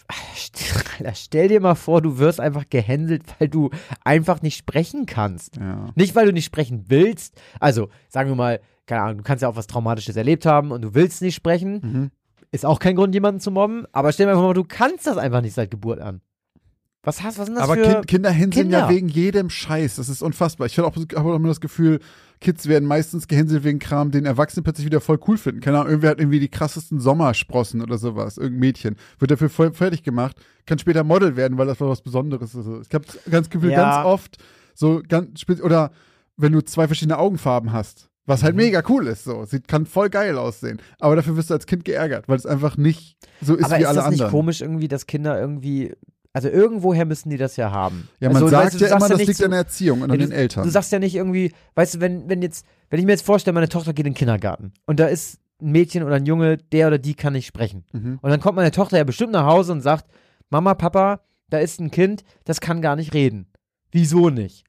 stell 1.13 1.47
dir 1.49 1.61
mal 1.61 1.75
vor, 1.75 2.01
du 2.01 2.17
wirst 2.17 2.39
einfach 2.39 2.63
gehänselt, 2.67 3.21
weil 3.37 3.47
du 3.47 3.69
einfach 4.03 4.41
nicht 4.41 4.57
sprechen 4.57 5.05
kannst. 5.05 5.57
Ja. 5.57 5.85
Nicht, 5.93 6.15
weil 6.15 6.25
du 6.25 6.33
nicht 6.33 6.45
sprechen 6.45 6.85
willst. 6.87 7.39
Also, 7.59 7.89
sagen 8.07 8.29
wir 8.29 8.35
mal, 8.35 8.59
keine 8.87 9.03
Ahnung, 9.03 9.17
du 9.17 9.23
kannst 9.23 9.43
ja 9.43 9.49
auch 9.49 9.55
was 9.55 9.67
Traumatisches 9.67 10.15
erlebt 10.15 10.47
haben 10.47 10.71
und 10.71 10.81
du 10.81 10.95
willst 10.95 11.21
nicht 11.21 11.35
sprechen. 11.35 11.79
Mhm. 11.83 12.11
Ist 12.51 12.65
auch 12.65 12.79
kein 12.79 12.95
Grund, 12.95 13.13
jemanden 13.13 13.39
zu 13.39 13.51
mobben. 13.51 13.85
Aber 13.91 14.11
stell 14.11 14.25
dir 14.25 14.33
mal 14.33 14.41
vor, 14.41 14.55
du 14.55 14.63
kannst 14.63 15.05
das 15.05 15.17
einfach 15.17 15.41
nicht 15.41 15.53
seit 15.53 15.69
Geburt 15.69 15.99
an. 15.99 16.21
Was 17.03 17.23
hast, 17.23 17.39
was 17.39 17.45
sind 17.45 17.55
das 17.55 17.63
Aber 17.63 17.75
für 17.75 17.83
kind, 17.83 18.07
Kinder 18.07 18.29
hänseln 18.29 18.69
ja 18.71 18.89
wegen 18.89 19.07
jedem 19.07 19.49
Scheiß. 19.49 19.95
Das 19.95 20.09
ist 20.09 20.21
unfassbar. 20.21 20.67
Ich 20.67 20.77
habe 20.77 20.87
auch, 20.87 20.95
hab 20.95 21.25
auch 21.25 21.35
immer 21.35 21.47
das 21.47 21.61
Gefühl, 21.61 21.99
Kids 22.41 22.67
werden 22.67 22.87
meistens 22.87 23.27
gehänselt 23.27 23.63
wegen 23.63 23.79
Kram, 23.79 24.11
den 24.11 24.25
Erwachsene 24.25 24.63
plötzlich 24.63 24.85
wieder 24.85 24.99
voll 24.99 25.19
cool 25.27 25.37
finden. 25.37 25.61
Keine 25.61 25.77
Ahnung, 25.77 25.89
irgendwer 25.89 26.11
hat 26.11 26.19
irgendwie 26.19 26.39
die 26.39 26.49
krassesten 26.49 26.99
Sommersprossen 26.99 27.81
oder 27.81 27.97
sowas. 27.97 28.37
Irgendein 28.37 28.59
Mädchen. 28.59 28.95
Wird 29.17 29.31
dafür 29.31 29.49
voll 29.49 29.73
fertig 29.73 30.03
gemacht, 30.03 30.37
kann 30.65 30.79
später 30.79 31.03
Model 31.03 31.37
werden, 31.37 31.57
weil 31.57 31.67
das 31.67 31.79
was 31.79 32.01
Besonderes 32.01 32.53
ist. 32.53 32.67
Ich 32.87 32.93
habe 32.93 33.05
ganz 33.29 33.49
Gefühl, 33.49 33.71
ja. 33.71 33.77
ganz 33.77 34.05
oft 34.05 34.37
so 34.73 35.01
ganz 35.07 35.45
oder 35.61 35.91
wenn 36.37 36.51
du 36.51 36.61
zwei 36.61 36.87
verschiedene 36.87 37.17
Augenfarben 37.17 37.71
hast. 37.71 38.09
Was 38.25 38.43
halt 38.43 38.55
mhm. 38.55 38.61
mega 38.61 38.83
cool 38.87 39.07
ist, 39.07 39.23
so. 39.23 39.43
Sieht, 39.45 39.67
kann 39.67 39.87
voll 39.87 40.09
geil 40.09 40.37
aussehen. 40.37 40.79
Aber 40.99 41.15
dafür 41.15 41.35
wirst 41.35 41.49
du 41.49 41.55
als 41.55 41.65
Kind 41.65 41.83
geärgert, 41.83 42.29
weil 42.29 42.37
es 42.37 42.45
einfach 42.45 42.77
nicht 42.77 43.17
so 43.41 43.55
ist 43.55 43.65
Aber 43.65 43.77
wie 43.77 43.81
ist 43.81 43.87
alle 43.87 43.89
anderen. 43.89 44.05
Aber 44.05 44.13
ist 44.13 44.19
das 44.19 44.27
nicht 44.27 44.31
komisch 44.31 44.61
irgendwie, 44.61 44.87
dass 44.87 45.07
Kinder 45.07 45.39
irgendwie 45.39 45.93
also 46.45 46.57
irgendwoher 46.57 47.03
müssen 47.03 47.29
die 47.29 47.35
das 47.35 47.57
ja 47.57 47.71
haben. 47.71 48.07
Ja, 48.21 48.29
man 48.29 48.37
also, 48.37 48.47
sagt 48.47 48.73
weißt 48.73 48.81
ja 48.81 48.95
immer, 48.95 49.09
das 49.09 49.19
liegt 49.19 49.35
so, 49.35 49.43
an 49.43 49.51
der 49.51 49.59
Erziehung 49.59 50.01
und 50.03 50.11
an 50.11 50.19
den 50.19 50.31
Eltern. 50.31 50.63
Du 50.63 50.69
sagst 50.69 50.89
ja 50.91 50.99
nicht 50.99 51.15
irgendwie, 51.15 51.51
weißt 51.75 51.95
du, 51.95 51.99
wenn, 51.99 52.29
wenn 52.29 52.41
jetzt, 52.41 52.65
wenn 52.89 52.99
ich 52.99 53.05
mir 53.05 53.11
jetzt 53.11 53.25
vorstelle, 53.25 53.53
meine 53.53 53.67
Tochter 53.67 53.91
geht 53.91 54.05
in 54.05 54.13
den 54.13 54.17
Kindergarten 54.17 54.71
und 54.85 55.01
da 55.01 55.07
ist 55.07 55.39
ein 55.61 55.71
Mädchen 55.71 56.03
oder 56.03 56.15
ein 56.15 56.25
Junge, 56.25 56.55
der 56.55 56.87
oder 56.87 56.97
die 56.97 57.13
kann 57.13 57.33
nicht 57.33 57.45
sprechen. 57.45 57.83
Mhm. 57.91 58.19
Und 58.21 58.29
dann 58.29 58.39
kommt 58.39 58.55
meine 58.55 58.71
Tochter 58.71 58.97
ja 58.97 59.03
bestimmt 59.03 59.33
nach 59.33 59.45
Hause 59.45 59.73
und 59.73 59.81
sagt, 59.81 60.05
Mama, 60.49 60.75
Papa, 60.75 61.19
da 61.49 61.59
ist 61.59 61.81
ein 61.81 61.91
Kind, 61.91 62.23
das 62.45 62.61
kann 62.61 62.81
gar 62.81 62.95
nicht 62.95 63.13
reden. 63.13 63.47
Wieso 63.91 64.29
nicht? 64.29 64.63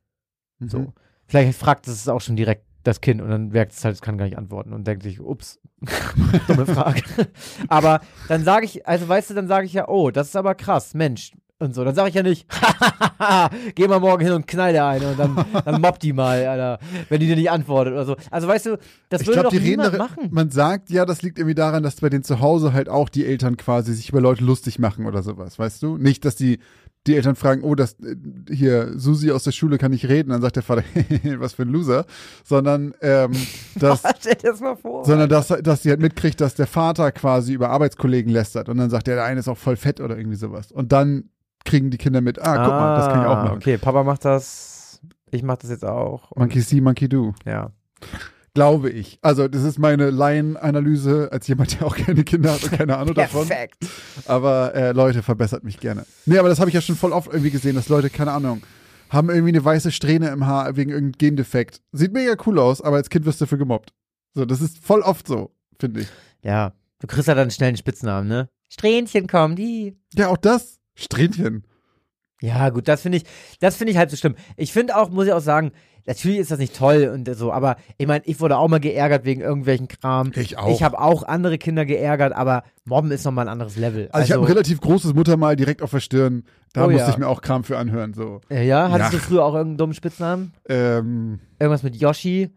Mhm. 0.59 0.69
So. 0.69 0.93
Vielleicht 1.27 1.57
fragt 1.57 1.87
es 1.87 2.09
auch 2.09 2.21
schon 2.21 2.35
direkt 2.35 2.65
das 2.83 3.01
Kind 3.01 3.21
und 3.21 3.29
dann 3.29 3.49
merkt 3.49 3.73
es 3.73 3.85
halt, 3.85 3.95
es 3.95 4.03
kann 4.03 4.19
gar 4.19 4.25
nicht 4.25 4.39
antworten 4.39 4.73
und 4.73 4.87
denkt 4.87 5.03
sich, 5.03 5.21
ups, 5.21 5.61
dumme 6.49 6.67
Frage. 6.67 7.03
aber 7.69 8.01
dann 8.27 8.43
sage 8.43 8.65
ich, 8.65 8.87
also 8.89 9.09
weißt 9.09 9.31
du, 9.31 9.35
dann 9.35 9.47
sage 9.47 9.67
ich 9.67 9.73
ja, 9.75 9.89
oh, 9.89 10.11
das 10.11 10.29
ist 10.29 10.37
aber 10.37 10.55
krass, 10.55 10.95
Mensch. 10.95 11.33
Und 11.61 11.75
so, 11.75 11.85
dann 11.85 11.95
sage 11.95 12.09
ich 12.09 12.15
ja 12.15 12.23
nicht, 12.23 12.47
geh 13.75 13.87
mal 13.87 14.01
morgen 14.01 14.25
hin 14.25 14.33
und 14.33 14.47
knall 14.47 14.73
der 14.73 14.87
eine 14.87 15.09
und 15.11 15.19
dann, 15.19 15.45
dann 15.65 15.81
mobb 15.81 15.99
die 16.01 16.13
mal, 16.15 16.45
Alter, 16.47 16.79
wenn 17.11 17.21
die 17.21 17.27
dir 17.27 17.37
nicht 17.37 17.51
antwortet 17.51 17.93
oder 17.93 18.07
so. 18.07 18.17
Also 18.31 18.49
weißt 18.49 18.67
du, 18.67 18.79
das 19.11 19.21
Ich 19.23 19.27
würde 19.29 19.43
glaube, 19.43 19.57
doch 19.57 19.63
niemand 19.63 19.95
da- 19.95 19.99
machen. 19.99 20.29
Man 20.31 20.51
sagt 20.51 20.89
ja, 20.91 21.05
das 21.05 21.21
liegt 21.23 21.39
irgendwie 21.39 21.55
daran, 21.55 21.83
dass 21.83 21.97
bei 21.97 22.09
denen 22.09 22.25
zu 22.25 22.41
Hause 22.41 22.73
halt 22.73 22.89
auch 22.89 23.09
die 23.11 23.27
Eltern 23.27 23.57
quasi 23.59 23.93
sich 23.95 24.09
über 24.09 24.21
Leute 24.23 24.43
lustig 24.43 24.79
machen 24.79 25.05
oder 25.07 25.23
sowas, 25.23 25.59
weißt 25.59 25.83
du? 25.83 25.97
Nicht, 25.99 26.25
dass 26.25 26.35
die 26.37 26.59
die 27.07 27.17
Eltern 27.17 27.35
fragen, 27.35 27.63
oh, 27.63 27.75
das 27.75 27.95
äh, 28.01 28.15
hier 28.55 28.93
Susi 28.99 29.31
aus 29.31 29.45
der 29.45 29.53
Schule 29.53 29.79
kann 29.79 29.91
nicht 29.91 30.07
reden, 30.11 30.29
dann 30.31 30.43
sagt 30.43 30.57
der 30.57 30.63
Vater, 30.63 30.83
was 31.39 31.55
für 31.55 31.63
ein 31.63 31.71
Loser, 31.71 32.05
sondern 32.45 32.93
ähm, 33.01 33.33
dass 33.77 34.03
Stell 34.19 34.35
dir 34.35 34.51
das 34.51 34.61
mal 34.61 34.77
vor. 34.77 35.07
sondern 35.07 35.31
dass, 35.31 35.49
dass 35.49 35.83
sie 35.83 35.89
halt 35.91 36.01
mitkriegt, 36.01 36.43
dass 36.43 36.55
der 36.57 36.67
Vater 36.67 37.11
quasi 37.13 37.55
über 37.55 37.71
Arbeitskollegen 37.71 38.31
lästert 38.31 38.69
und 38.69 38.77
dann 38.77 38.91
sagt 38.91 39.07
der, 39.07 39.15
der 39.15 39.25
eine 39.25 39.41
ist 39.41 39.49
auch 39.49 39.57
voll 39.57 39.77
fett 39.77 40.01
oder 40.03 40.17
irgendwie 40.19 40.37
sowas. 40.37 40.73
Und 40.73 40.93
dann 40.93 41.31
kriegen 41.65 41.91
die 41.91 41.99
Kinder 41.99 42.21
mit, 42.21 42.39
ah, 42.41 42.57
guck 42.65 42.73
mal, 42.73 42.97
das 42.97 43.09
kann 43.09 43.21
ich 43.23 43.27
auch 43.27 43.37
Ah, 43.37 43.45
machen. 43.45 43.57
Okay, 43.57 43.79
Papa 43.79 44.03
macht 44.03 44.25
das, 44.25 45.01
ich 45.31 45.43
mach 45.43 45.57
das 45.57 45.71
jetzt 45.71 45.85
auch. 45.85 46.35
Monkey 46.37 46.61
see, 46.61 46.81
monkey 46.81 47.09
do. 47.09 47.35
ja. 47.45 47.71
Glaube 48.53 48.91
ich. 48.91 49.21
Also, 49.23 49.47
das 49.47 49.63
ist 49.63 49.79
meine 49.79 50.11
Laienanalyse 50.11 51.29
als 51.31 51.47
jemand, 51.47 51.79
der 51.79 51.87
auch 51.87 51.97
keine 51.97 52.25
Kinder 52.25 52.53
hat 52.53 52.65
und 52.65 52.73
keine 52.73 52.97
Ahnung 52.99 53.15
davon. 53.15 53.47
Perfekt. 53.47 53.87
Aber 54.27 54.75
äh, 54.75 54.91
Leute, 54.91 55.23
verbessert 55.23 55.63
mich 55.63 55.79
gerne. 55.79 56.05
Nee, 56.27 56.37
aber 56.37 56.49
das 56.49 56.59
habe 56.59 56.69
ich 56.69 56.75
ja 56.75 56.81
schon 56.81 56.97
voll 56.97 57.13
oft 57.13 57.29
irgendwie 57.29 57.53
gesehen, 57.53 57.77
dass 57.77 57.89
Leute, 57.89 58.11
keine 58.11 58.33
Ahnung, 58.33 58.61
haben 59.09 59.31
irgendwie 59.31 59.51
eine 59.53 59.65
weiße 59.65 59.93
Strähne 59.93 60.31
im 60.31 60.47
Haar 60.47 60.75
wegen 60.77 60.91
irgendeinem 60.91 61.19
Gendefekt. 61.19 61.81
Sieht 61.93 62.13
mega 62.13 62.35
cool 62.45 62.59
aus, 62.59 62.81
aber 62.83 62.97
als 62.97 63.09
Kind 63.09 63.25
wirst 63.25 63.41
du 63.41 63.45
dafür 63.45 63.59
gemobbt. 63.59 63.93
So, 64.35 64.45
das 64.45 64.61
ist 64.61 64.85
voll 64.85 65.03
oft 65.03 65.29
so, 65.29 65.53
finde 65.79 66.01
ich. 66.01 66.09
Ja, 66.43 66.73
du 66.99 67.07
kriegst 67.07 67.29
ja 67.29 67.37
dann 67.37 67.53
schnell 67.53 67.69
einen 67.69 67.77
Spitznamen, 67.77 68.29
ne? 68.29 68.49
Strähnchen 68.69 69.29
kommen, 69.29 69.55
die. 69.55 69.97
Ja, 70.15 70.27
auch 70.27 70.37
das. 70.37 70.80
Strähnchen. 71.01 71.65
Ja, 72.43 72.71
gut, 72.71 72.89
das 72.89 73.03
finde 73.03 73.19
ich, 73.19 73.25
das 73.61 73.77
finde 73.77 73.93
ich 73.93 73.99
halb 73.99 74.11
so 74.11 74.17
schlimm. 74.17 74.35
Ich 74.57 74.73
finde 74.73 74.97
auch, 74.97 75.11
muss 75.11 75.27
ich 75.27 75.33
auch 75.35 75.41
sagen, 75.43 75.73
natürlich 76.07 76.39
ist 76.39 76.51
das 76.51 76.59
nicht 76.59 76.75
toll 76.75 77.11
und 77.13 77.29
so, 77.37 77.53
aber 77.53 77.77
ich 77.99 78.07
meine, 78.07 78.25
ich 78.25 78.41
wurde 78.41 78.57
auch 78.57 78.67
mal 78.69 78.81
geärgert 78.81 79.27
wegen 79.27 79.43
irgendwelchen 79.43 79.89
Kram. 79.89 80.33
Ich 80.35 80.57
auch. 80.57 80.71
Ich 80.75 80.83
habe 80.83 80.99
auch 80.99 81.23
andere 81.23 81.59
Kinder 81.59 81.85
geärgert, 81.85 82.33
aber 82.33 82.63
Mobben 82.87 83.11
ist 83.11 83.25
nochmal 83.27 83.45
ein 83.47 83.53
anderes 83.53 83.77
Level. 83.77 84.09
Also, 84.13 84.25
ich 84.25 84.33
habe 84.33 84.43
ein 84.43 84.49
relativ 84.53 84.81
großes 84.81 85.13
Muttermal 85.13 85.55
direkt 85.55 85.83
auf 85.83 85.91
der 85.91 86.01
Stirn. 86.01 86.45
Da 86.73 86.85
Oh 86.87 86.91
musste 86.91 87.09
ja. 87.09 87.11
ich 87.11 87.19
mir 87.19 87.29
auch 87.29 87.43
Kram 87.43 87.63
für 87.63 87.77
anhören. 87.77 88.15
So. 88.15 88.41
äh, 88.49 88.67
ja, 88.67 88.91
hattest 88.91 89.13
Ja. 89.13 89.19
du 89.19 89.23
früher 89.25 89.45
auch 89.45 89.53
irgendeinen 89.55 89.77
dummen 89.79 89.95
Spitznamen? 89.95 90.55
Ähm, 90.67 91.41
Irgendwas 91.59 91.83
mit 91.83 91.97
Yoshi? 91.97 92.43
Ja, 92.43 92.49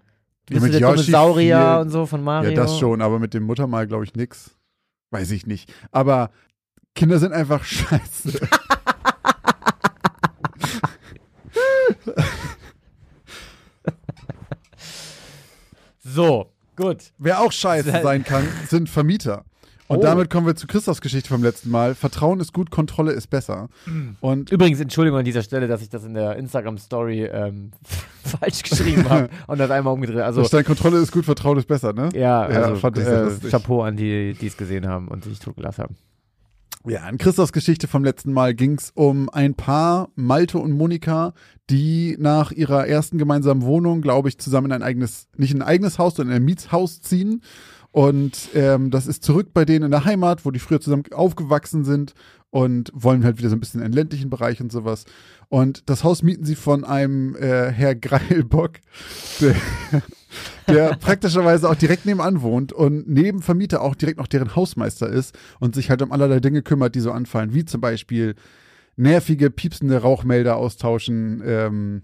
Bist 0.48 0.62
mit 0.62 0.74
du 0.76 0.80
der 0.80 0.90
Yoshi 0.90 1.12
dumme 1.12 1.12
Saurier 1.12 1.60
viel. 1.74 1.82
und 1.82 1.90
so 1.90 2.06
von 2.06 2.24
Mario? 2.24 2.52
ja, 2.52 2.56
das 2.56 2.80
schon, 2.80 3.02
aber 3.02 3.20
mit 3.20 3.34
dem 3.34 3.44
Muttermal 3.44 3.86
glaube 3.88 4.06
ich 4.06 4.14
nix. 4.16 4.56
Weiß 5.12 5.30
ich 5.32 5.46
nicht. 5.46 5.72
Aber 5.92 6.32
Kinder 6.96 7.20
sind 7.20 7.34
einfach 7.34 7.64
scheiße. 7.64 8.40
So, 16.04 16.52
gut. 16.76 16.98
Wer 17.18 17.42
auch 17.42 17.52
scheiße 17.52 17.92
sein 18.04 18.24
kann, 18.24 18.48
sind 18.68 18.90
Vermieter. 18.90 19.46
Und 19.88 19.98
Oh. 20.00 20.02
damit 20.02 20.30
kommen 20.30 20.48
wir 20.48 20.56
zu 20.56 20.66
Christophs 20.66 21.02
Geschichte 21.02 21.28
vom 21.30 21.44
letzten 21.44 21.70
Mal. 21.70 21.94
Vertrauen 21.94 22.40
ist 22.40 22.54
gut, 22.54 22.72
Kontrolle 22.72 23.12
ist 23.12 23.28
besser. 23.30 23.68
Und 24.22 24.50
Übrigens, 24.50 24.80
Entschuldigung 24.80 25.20
an 25.20 25.26
dieser 25.26 25.44
Stelle, 25.44 25.68
dass 25.68 25.82
ich 25.82 25.90
das 25.90 26.04
in 26.06 26.14
der 26.14 26.38
Instagram-Story 26.38 27.26
ähm, 27.26 27.72
falsch 28.24 28.64
geschrieben 28.64 29.08
habe 29.10 29.30
und 29.48 29.60
das 29.60 29.70
einmal 29.70 29.94
umgedreht. 29.94 30.22
Also, 30.22 30.44
stand 30.46 30.66
Kontrolle 30.66 30.98
ist 31.00 31.12
gut, 31.12 31.26
Vertrauen 31.26 31.58
ist 31.58 31.68
besser, 31.68 31.94
ne? 31.94 32.10
ja, 32.14 32.50
Ja, 32.50 32.62
also 32.64 32.76
fand 32.78 32.98
ich 32.98 33.06
äh. 33.06 33.50
Chapeau 33.50 33.84
an 33.84 33.98
die, 33.98 34.34
die 34.40 34.48
es 34.48 34.58
gesehen 34.58 34.88
haben 34.88 35.10
und 35.10 35.26
sich 35.26 35.40
zugelassen 35.40 35.84
haben. 35.84 35.96
Ja, 36.86 37.08
in 37.08 37.18
Christophs 37.18 37.54
Geschichte 37.54 37.88
vom 37.88 38.04
letzten 38.04 38.34
Mal 38.34 38.54
ging 38.54 38.74
es 38.74 38.92
um 38.94 39.30
ein 39.30 39.56
Paar, 39.56 40.10
Malte 40.16 40.58
und 40.58 40.74
Monika, 40.74 41.34
die 41.70 42.18
nach 42.20 42.52
ihrer 42.52 42.88
ersten 42.88 43.18
gemeinsamen 43.18 43.62
Wohnung, 43.62 44.02
glaube 44.02 44.28
ich, 44.28 44.38
zusammen 44.38 44.66
in 44.66 44.72
ein 44.74 44.84
eigenes, 44.84 45.30
nicht 45.38 45.54
in 45.54 45.62
ein 45.62 45.68
eigenes 45.68 45.98
Haus, 45.98 46.16
sondern 46.16 46.36
in 46.36 46.42
ein 46.42 46.46
Mietshaus 46.46 47.02
ziehen. 47.02 47.42
Und 47.92 48.50
ähm, 48.54 48.92
das 48.92 49.08
ist 49.08 49.24
zurück 49.24 49.52
bei 49.54 49.64
denen 49.64 49.86
in 49.86 49.92
der 49.92 50.04
Heimat, 50.04 50.46
wo 50.46 50.52
die 50.52 50.60
früher 50.60 50.82
zusammen 50.82 51.06
aufgewachsen 51.14 51.86
sind 51.86 52.16
und 52.50 52.92
wollen 52.94 53.24
halt 53.24 53.38
wieder 53.38 53.50
so 53.50 53.56
ein 53.56 53.62
bisschen 53.62 53.80
in 53.82 53.92
den 53.92 53.96
ländlichen 53.96 54.30
Bereich 54.30 54.60
und 54.60 54.72
sowas. 54.72 55.06
Und 55.48 55.90
das 55.90 56.04
Haus 56.04 56.22
mieten 56.22 56.44
sie 56.44 56.56
von 56.56 56.84
einem 56.84 57.36
äh, 57.36 57.72
Herr 57.72 57.96
Greilbock, 57.96 58.74
der, 59.40 59.56
der 60.68 60.96
praktischerweise 60.96 61.70
auch 61.70 61.76
direkt 61.76 62.06
nebenan 62.06 62.42
wohnt 62.42 62.74
und 62.74 63.08
neben 63.08 63.42
Vermieter 63.42 63.82
auch 63.82 63.96
direkt 63.96 64.18
noch 64.18 64.28
deren 64.28 64.56
Hausmeister 64.56 65.08
ist 65.08 65.38
und 65.60 65.76
sich 65.76 65.90
halt 65.90 66.02
um 66.02 66.12
allerlei 66.12 66.40
Dinge 66.40 66.62
kümmert, 66.62 66.96
die 66.96 67.00
so 67.00 67.12
anfallen, 67.12 67.54
wie 67.54 67.66
zum 67.66 67.82
Beispiel 67.82 68.36
nervige, 68.96 69.50
piepsende 69.50 69.98
Rauchmelder 69.98 70.56
austauschen 70.56 71.42
ähm, 71.46 72.02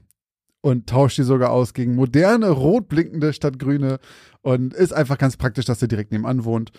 und 0.62 0.88
tauscht 0.88 1.18
die 1.18 1.24
sogar 1.24 1.52
aus 1.52 1.74
gegen 1.74 1.96
moderne, 1.96 2.50
rot 2.50 2.90
blinkende 2.90 3.34
statt 3.34 3.60
grüne 3.60 4.00
und 4.42 4.74
ist 4.74 4.94
einfach 4.94 5.18
ganz 5.18 5.38
praktisch, 5.38 5.66
dass 5.66 5.82
er 5.82 5.88
direkt 5.88 6.12
nebenan 6.12 6.44
wohnt. 6.44 6.72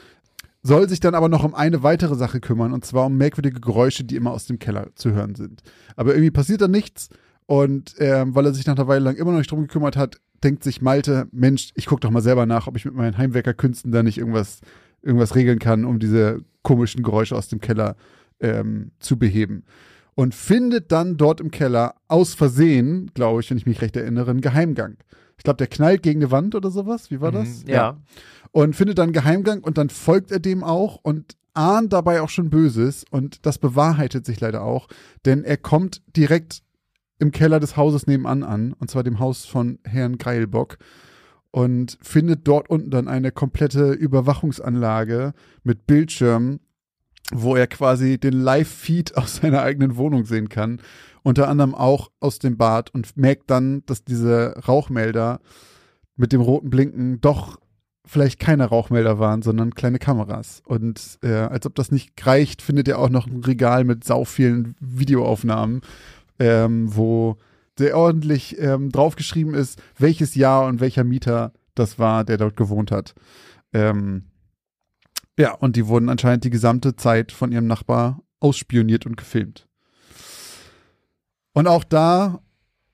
Soll 0.62 0.88
sich 0.88 1.00
dann 1.00 1.14
aber 1.14 1.30
noch 1.30 1.44
um 1.44 1.54
eine 1.54 1.82
weitere 1.82 2.16
Sache 2.16 2.40
kümmern 2.40 2.72
und 2.72 2.84
zwar 2.84 3.06
um 3.06 3.16
merkwürdige 3.16 3.60
Geräusche, 3.60 4.04
die 4.04 4.16
immer 4.16 4.32
aus 4.32 4.46
dem 4.46 4.58
Keller 4.58 4.88
zu 4.94 5.12
hören 5.12 5.34
sind. 5.34 5.62
Aber 5.96 6.12
irgendwie 6.12 6.30
passiert 6.30 6.60
da 6.60 6.68
nichts 6.68 7.08
und 7.50 7.96
ähm, 7.98 8.36
weil 8.36 8.46
er 8.46 8.54
sich 8.54 8.64
nach 8.66 8.76
einer 8.76 8.86
Weile 8.86 9.00
lang 9.00 9.16
immer 9.16 9.32
noch 9.32 9.38
nicht 9.38 9.50
drum 9.50 9.62
gekümmert 9.62 9.96
hat, 9.96 10.20
denkt 10.44 10.62
sich 10.62 10.82
Malte, 10.82 11.26
Mensch, 11.32 11.72
ich 11.74 11.86
guck 11.86 12.00
doch 12.00 12.12
mal 12.12 12.22
selber 12.22 12.46
nach, 12.46 12.68
ob 12.68 12.76
ich 12.76 12.84
mit 12.84 12.94
meinen 12.94 13.18
Heimwerkerkünsten 13.18 13.90
da 13.90 14.04
nicht 14.04 14.18
irgendwas, 14.18 14.60
irgendwas 15.02 15.34
regeln 15.34 15.58
kann, 15.58 15.84
um 15.84 15.98
diese 15.98 16.44
komischen 16.62 17.02
Geräusche 17.02 17.34
aus 17.34 17.48
dem 17.48 17.60
Keller 17.60 17.96
ähm, 18.38 18.92
zu 19.00 19.18
beheben. 19.18 19.64
Und 20.14 20.32
findet 20.32 20.92
dann 20.92 21.16
dort 21.16 21.40
im 21.40 21.50
Keller 21.50 21.96
aus 22.06 22.34
Versehen, 22.34 23.10
glaube 23.14 23.40
ich, 23.40 23.50
wenn 23.50 23.58
ich 23.58 23.66
mich 23.66 23.82
recht 23.82 23.96
erinnere, 23.96 24.30
einen 24.30 24.42
Geheimgang. 24.42 24.98
Ich 25.36 25.42
glaube, 25.42 25.56
der 25.56 25.66
knallt 25.66 26.04
gegen 26.04 26.20
eine 26.20 26.30
Wand 26.30 26.54
oder 26.54 26.70
sowas. 26.70 27.10
Wie 27.10 27.20
war 27.20 27.32
das? 27.32 27.64
Mhm, 27.64 27.68
ja. 27.68 27.96
Und 28.52 28.76
findet 28.76 28.98
dann 28.98 29.06
einen 29.06 29.12
Geheimgang 29.12 29.64
und 29.64 29.76
dann 29.76 29.90
folgt 29.90 30.30
er 30.30 30.38
dem 30.38 30.62
auch 30.62 31.00
und 31.02 31.36
ahnt 31.54 31.92
dabei 31.92 32.20
auch 32.20 32.28
schon 32.28 32.48
Böses. 32.48 33.04
Und 33.10 33.44
das 33.44 33.58
bewahrheitet 33.58 34.24
sich 34.24 34.38
leider 34.38 34.62
auch, 34.62 34.86
denn 35.24 35.42
er 35.42 35.56
kommt 35.56 36.00
direkt 36.16 36.62
im 37.20 37.30
Keller 37.30 37.60
des 37.60 37.76
Hauses 37.76 38.06
nebenan 38.06 38.42
an, 38.42 38.72
und 38.72 38.90
zwar 38.90 39.02
dem 39.02 39.18
Haus 39.18 39.44
von 39.44 39.78
Herrn 39.84 40.18
Greilbock, 40.18 40.78
und 41.50 41.98
findet 42.00 42.46
dort 42.46 42.70
unten 42.70 42.90
dann 42.90 43.08
eine 43.08 43.32
komplette 43.32 43.92
Überwachungsanlage 43.92 45.32
mit 45.64 45.86
Bildschirmen, 45.86 46.60
wo 47.32 47.56
er 47.56 47.66
quasi 47.66 48.18
den 48.18 48.34
Live-Feed 48.34 49.16
aus 49.16 49.36
seiner 49.36 49.62
eigenen 49.62 49.96
Wohnung 49.96 50.24
sehen 50.24 50.48
kann, 50.48 50.80
unter 51.22 51.48
anderem 51.48 51.74
auch 51.74 52.10
aus 52.20 52.38
dem 52.38 52.56
Bad 52.56 52.94
und 52.94 53.16
merkt 53.16 53.50
dann, 53.50 53.82
dass 53.86 54.04
diese 54.04 54.54
Rauchmelder 54.66 55.40
mit 56.16 56.32
dem 56.32 56.40
roten 56.40 56.70
Blinken 56.70 57.20
doch 57.20 57.58
vielleicht 58.06 58.40
keine 58.40 58.64
Rauchmelder 58.64 59.18
waren, 59.18 59.42
sondern 59.42 59.74
kleine 59.74 59.98
Kameras. 59.98 60.62
Und 60.64 61.18
äh, 61.22 61.32
als 61.32 61.66
ob 61.66 61.74
das 61.76 61.92
nicht 61.92 62.26
reicht, 62.26 62.60
findet 62.60 62.88
er 62.88 62.98
auch 62.98 63.08
noch 63.08 63.26
ein 63.26 63.44
Regal 63.44 63.84
mit 63.84 64.02
sau 64.04 64.24
vielen 64.24 64.74
Videoaufnahmen, 64.80 65.80
ähm, 66.40 66.94
wo 66.96 67.36
sehr 67.78 67.96
ordentlich 67.96 68.58
ähm, 68.58 68.90
draufgeschrieben 68.90 69.54
ist, 69.54 69.80
welches 69.96 70.34
Jahr 70.34 70.66
und 70.66 70.80
welcher 70.80 71.04
Mieter 71.04 71.52
das 71.74 71.98
war, 71.98 72.24
der 72.24 72.36
dort 72.36 72.56
gewohnt 72.56 72.90
hat. 72.90 73.14
Ähm, 73.72 74.24
ja, 75.38 75.54
und 75.54 75.76
die 75.76 75.86
wurden 75.86 76.08
anscheinend 76.08 76.44
die 76.44 76.50
gesamte 76.50 76.96
Zeit 76.96 77.30
von 77.32 77.52
ihrem 77.52 77.66
Nachbar 77.66 78.20
ausspioniert 78.40 79.06
und 79.06 79.16
gefilmt. 79.16 79.68
Und 81.52 81.66
auch 81.66 81.84
da 81.84 82.40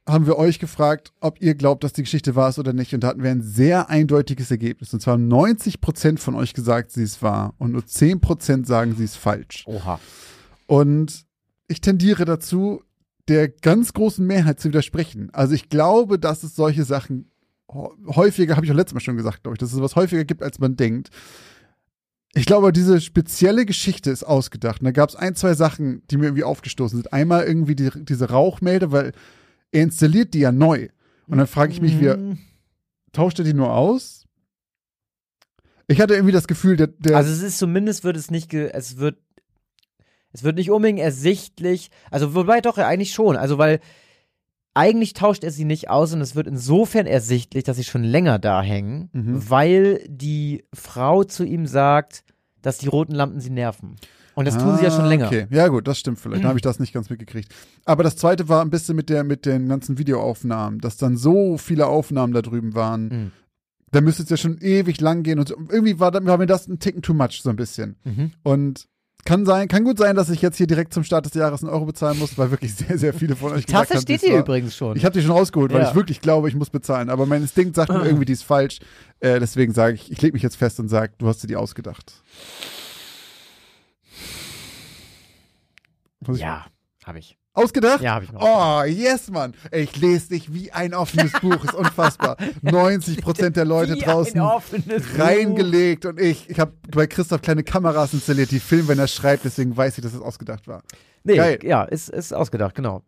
haben 0.08 0.26
wir 0.26 0.38
euch 0.38 0.60
gefragt, 0.60 1.12
ob 1.20 1.40
ihr 1.40 1.56
glaubt, 1.56 1.82
dass 1.82 1.92
die 1.92 2.04
Geschichte 2.04 2.36
wahr 2.36 2.50
ist 2.50 2.58
oder 2.60 2.72
nicht. 2.72 2.94
Und 2.94 3.00
da 3.00 3.08
hatten 3.08 3.22
wir 3.22 3.30
ein 3.30 3.42
sehr 3.42 3.90
eindeutiges 3.90 4.50
Ergebnis. 4.50 4.94
Und 4.94 5.00
zwar 5.00 5.14
haben 5.14 5.26
90 5.26 5.80
Prozent 5.80 6.20
von 6.20 6.36
euch 6.36 6.54
gesagt, 6.54 6.92
sie 6.92 7.02
ist 7.02 7.22
wahr. 7.22 7.54
Und 7.58 7.72
nur 7.72 7.84
10 7.84 8.20
Prozent 8.20 8.66
sagen, 8.68 8.94
sie 8.96 9.04
ist 9.04 9.16
falsch. 9.16 9.64
Oha. 9.66 9.98
Und 10.66 11.26
ich 11.66 11.80
tendiere 11.80 12.24
dazu, 12.24 12.84
der 13.28 13.48
ganz 13.48 13.92
großen 13.92 14.26
Mehrheit 14.26 14.60
zu 14.60 14.68
widersprechen. 14.68 15.30
Also 15.32 15.54
ich 15.54 15.68
glaube, 15.68 16.18
dass 16.18 16.42
es 16.42 16.54
solche 16.54 16.84
Sachen 16.84 17.30
häufiger, 17.68 18.56
habe 18.56 18.64
ich 18.64 18.70
auch 18.72 18.76
letztes 18.76 18.94
Mal 18.94 19.00
schon 19.00 19.16
gesagt, 19.16 19.42
glaube 19.42 19.54
ich, 19.54 19.58
dass 19.58 19.70
es 19.70 19.76
sowas 19.76 19.96
häufiger 19.96 20.24
gibt, 20.24 20.42
als 20.42 20.58
man 20.58 20.76
denkt. 20.76 21.10
Ich 22.34 22.46
glaube, 22.46 22.72
diese 22.72 23.00
spezielle 23.00 23.64
Geschichte 23.66 24.10
ist 24.10 24.22
ausgedacht. 24.22 24.80
Und 24.80 24.84
da 24.84 24.90
gab 24.92 25.08
es 25.08 25.16
ein, 25.16 25.34
zwei 25.34 25.54
Sachen, 25.54 26.02
die 26.10 26.18
mir 26.18 26.26
irgendwie 26.26 26.44
aufgestoßen 26.44 26.98
sind. 26.98 27.12
Einmal 27.12 27.44
irgendwie 27.44 27.74
die, 27.74 27.90
diese 28.04 28.28
Rauchmelder, 28.30 28.92
weil 28.92 29.12
er 29.72 29.82
installiert 29.82 30.34
die 30.34 30.40
ja 30.40 30.52
neu. 30.52 30.88
Und 31.26 31.38
dann 31.38 31.46
frage 31.46 31.72
ich 31.72 31.80
mich, 31.80 31.98
wie 32.00 32.08
Mhm. 32.08 32.38
tauscht 33.12 33.38
er 33.38 33.44
die 33.44 33.54
nur 33.54 33.72
aus? 33.72 34.26
Ich 35.88 36.00
hatte 36.00 36.14
irgendwie 36.14 36.32
das 36.32 36.46
Gefühl, 36.46 36.76
der, 36.76 36.88
der 36.88 37.16
Also 37.16 37.32
es 37.32 37.42
ist 37.42 37.58
zumindest 37.58 38.04
wird 38.04 38.16
es 38.16 38.30
nicht, 38.30 38.48
ge 38.50 38.70
es 38.72 38.98
wird, 38.98 39.18
es 40.36 40.44
wird 40.44 40.56
nicht 40.56 40.70
unbedingt 40.70 41.00
ersichtlich, 41.00 41.90
also 42.10 42.34
wobei 42.34 42.60
doch 42.60 42.76
ja 42.78 42.86
eigentlich 42.86 43.12
schon, 43.14 43.36
also 43.36 43.56
weil 43.58 43.80
eigentlich 44.74 45.14
tauscht 45.14 45.42
er 45.42 45.50
sie 45.50 45.64
nicht 45.64 45.88
aus 45.88 46.12
und 46.12 46.20
es 46.20 46.34
wird 46.36 46.46
insofern 46.46 47.06
ersichtlich, 47.06 47.64
dass 47.64 47.78
sie 47.78 47.84
schon 47.84 48.04
länger 48.04 48.38
da 48.38 48.60
hängen, 48.62 49.08
Mhm. 49.12 49.48
weil 49.50 50.04
die 50.06 50.64
Frau 50.74 51.24
zu 51.24 51.44
ihm 51.44 51.66
sagt, 51.66 52.24
dass 52.60 52.78
die 52.78 52.88
roten 52.88 53.14
Lampen 53.14 53.40
sie 53.40 53.50
nerven. 53.50 53.96
Und 54.34 54.44
das 54.46 54.58
tun 54.58 54.76
sie 54.76 54.84
ja 54.84 54.90
schon 54.90 55.06
Ah, 55.06 55.08
länger. 55.08 55.26
Okay, 55.28 55.46
ja 55.48 55.68
gut, 55.68 55.88
das 55.88 55.98
stimmt 55.98 56.20
vielleicht. 56.20 56.42
Dann 56.42 56.48
habe 56.48 56.58
ich 56.58 56.62
das 56.62 56.78
nicht 56.78 56.92
ganz 56.92 57.08
mitgekriegt. 57.08 57.50
Aber 57.86 58.02
das 58.02 58.16
zweite 58.16 58.50
war 58.50 58.60
ein 58.60 58.68
bisschen 58.68 58.94
mit 58.94 59.08
der 59.08 59.24
mit 59.24 59.46
den 59.46 59.66
ganzen 59.66 59.96
Videoaufnahmen, 59.96 60.78
dass 60.80 60.98
dann 60.98 61.16
so 61.16 61.56
viele 61.56 61.86
Aufnahmen 61.86 62.34
da 62.34 62.42
drüben 62.42 62.74
waren. 62.74 63.08
Mhm. 63.08 63.32
Da 63.92 64.02
müsste 64.02 64.24
es 64.24 64.28
ja 64.28 64.36
schon 64.36 64.58
ewig 64.58 65.00
lang 65.00 65.22
gehen 65.22 65.38
und 65.38 65.48
so. 65.48 65.54
irgendwie 65.70 65.98
war, 66.00 66.10
da- 66.10 66.22
war 66.26 66.36
mir 66.36 66.44
das 66.44 66.68
ein 66.68 66.78
Ticken 66.80 67.00
too 67.00 67.14
much 67.14 67.40
so 67.42 67.48
ein 67.48 67.56
bisschen. 67.56 67.96
Mhm. 68.04 68.32
Und 68.42 68.88
kann 69.26 69.44
sein, 69.44 69.68
kann 69.68 69.84
gut 69.84 69.98
sein, 69.98 70.16
dass 70.16 70.30
ich 70.30 70.40
jetzt 70.40 70.56
hier 70.56 70.66
direkt 70.66 70.94
zum 70.94 71.04
Start 71.04 71.26
des 71.26 71.34
Jahres 71.34 71.62
einen 71.62 71.70
Euro 71.72 71.84
bezahlen 71.84 72.18
muss, 72.18 72.38
weil 72.38 72.50
wirklich 72.50 72.74
sehr, 72.74 72.96
sehr 72.96 73.12
viele 73.12 73.36
von 73.36 73.52
euch 73.52 73.66
Die 73.66 73.72
Tasse 73.72 73.88
gesagt 73.92 73.94
haben, 73.96 74.02
steht 74.02 74.20
hier 74.22 74.32
war- 74.34 74.40
übrigens 74.40 74.74
schon. 74.74 74.96
Ich 74.96 75.04
habe 75.04 75.12
die 75.12 75.20
schon 75.22 75.32
rausgeholt, 75.32 75.72
weil 75.72 75.82
Ja. 75.82 75.88
ich 75.90 75.94
wirklich 75.94 76.20
glaube, 76.22 76.48
ich 76.48 76.54
muss 76.54 76.70
bezahlen. 76.70 77.10
Aber 77.10 77.26
mein 77.26 77.42
Instinkt 77.42 77.76
sagt 77.76 77.90
mir 77.90 78.04
irgendwie, 78.06 78.24
die 78.24 78.32
ist 78.32 78.44
falsch. 78.44 78.78
Äh, 79.20 79.38
deswegen 79.40 79.74
sage 79.74 79.94
ich, 79.96 80.10
ich 80.10 80.22
lege 80.22 80.32
mich 80.32 80.42
jetzt 80.42 80.56
fest 80.56 80.80
und 80.80 80.88
sage, 80.88 81.12
du 81.18 81.28
hast 81.28 81.42
dir 81.42 81.46
die 81.48 81.56
ausgedacht. 81.56 82.22
Ja, 86.34 86.66
habe 87.04 87.18
ich. 87.18 87.36
Ausgedacht? 87.56 88.00
Ja, 88.02 88.14
habe 88.14 88.24
ich 88.26 88.32
mir. 88.32 88.38
Oh, 88.40 88.82
yes, 88.84 89.30
Mann. 89.30 89.54
Ich 89.72 89.96
lese 89.96 90.28
dich 90.28 90.52
wie 90.52 90.70
ein 90.72 90.94
offenes 90.94 91.32
Buch. 91.32 91.64
Ist 91.64 91.74
unfassbar. 91.74 92.36
90 92.62 93.22
Prozent 93.22 93.56
der 93.56 93.64
Leute 93.64 93.94
Wie 93.94 94.00
draußen 94.00 94.34
ein 94.38 94.46
offenes 94.46 95.02
Buch. 95.04 95.18
reingelegt 95.18 96.04
und 96.06 96.20
ich, 96.20 96.48
ich 96.50 96.60
habe 96.60 96.72
bei 96.90 97.06
Christoph 97.06 97.40
kleine 97.42 97.62
Kameras 97.64 98.12
installiert, 98.14 98.50
die 98.50 98.60
filmen, 98.60 98.88
wenn 98.88 98.98
er 98.98 99.08
schreibt. 99.08 99.44
Deswegen 99.44 99.76
weiß 99.76 99.96
ich, 99.98 100.04
dass 100.04 100.12
es 100.14 100.20
ausgedacht 100.20 100.68
war. 100.68 100.82
Nee, 101.24 101.36
Geil. 101.36 101.58
ja, 101.62 101.82
ist, 101.84 102.10
ist 102.10 102.32
ausgedacht, 102.32 102.74
genau. 102.74 103.02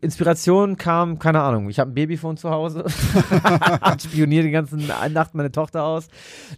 Inspiration 0.00 0.78
kam, 0.78 1.18
keine 1.18 1.42
Ahnung, 1.42 1.68
ich 1.68 1.78
habe 1.78 1.90
ein 1.90 1.94
Babyphone 1.94 2.38
zu 2.38 2.48
Hause, 2.48 2.84
spioniere 4.02 4.44
die 4.44 4.50
ganze 4.50 4.76
Nacht 4.76 5.34
meine 5.34 5.52
Tochter 5.52 5.84
aus. 5.84 6.08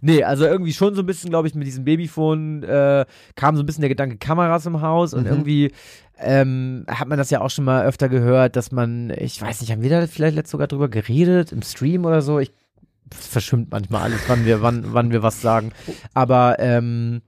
Nee, 0.01 0.23
also 0.23 0.45
irgendwie 0.45 0.71
schon 0.71 0.95
so 0.95 1.01
ein 1.01 1.05
bisschen, 1.05 1.29
glaube 1.29 1.47
ich, 1.49 1.55
mit 1.55 1.67
diesem 1.67 1.83
Babyphone 1.83 2.63
äh, 2.63 3.05
kam 3.35 3.57
so 3.57 3.63
ein 3.63 3.65
bisschen 3.65 3.81
der 3.81 3.89
Gedanke 3.89 4.17
Kameras 4.17 4.65
im 4.65 4.81
Haus 4.81 5.13
und 5.13 5.23
Mhm. 5.23 5.27
irgendwie 5.29 5.71
ähm, 6.19 6.85
hat 6.87 7.07
man 7.07 7.17
das 7.17 7.29
ja 7.29 7.41
auch 7.41 7.49
schon 7.49 7.65
mal 7.65 7.85
öfter 7.85 8.09
gehört, 8.09 8.55
dass 8.55 8.71
man, 8.71 9.09
ich 9.09 9.41
weiß 9.41 9.61
nicht, 9.61 9.71
haben 9.71 9.81
wir 9.81 9.89
da 9.89 10.07
vielleicht 10.07 10.35
letzt 10.35 10.51
sogar 10.51 10.67
drüber 10.67 10.89
geredet, 10.89 11.51
im 11.51 11.61
Stream 11.61 12.05
oder 12.05 12.21
so, 12.21 12.39
ich 12.39 12.51
verschwimmt 13.11 13.71
manchmal 13.71 14.03
alles, 14.03 14.21
wann 14.27 14.45
wir, 14.45 14.61
wann, 14.61 14.93
wann 14.93 15.11
wir 15.11 15.23
was 15.23 15.41
sagen. 15.41 15.71
Aber 16.13 16.57
ähm, 16.59 17.21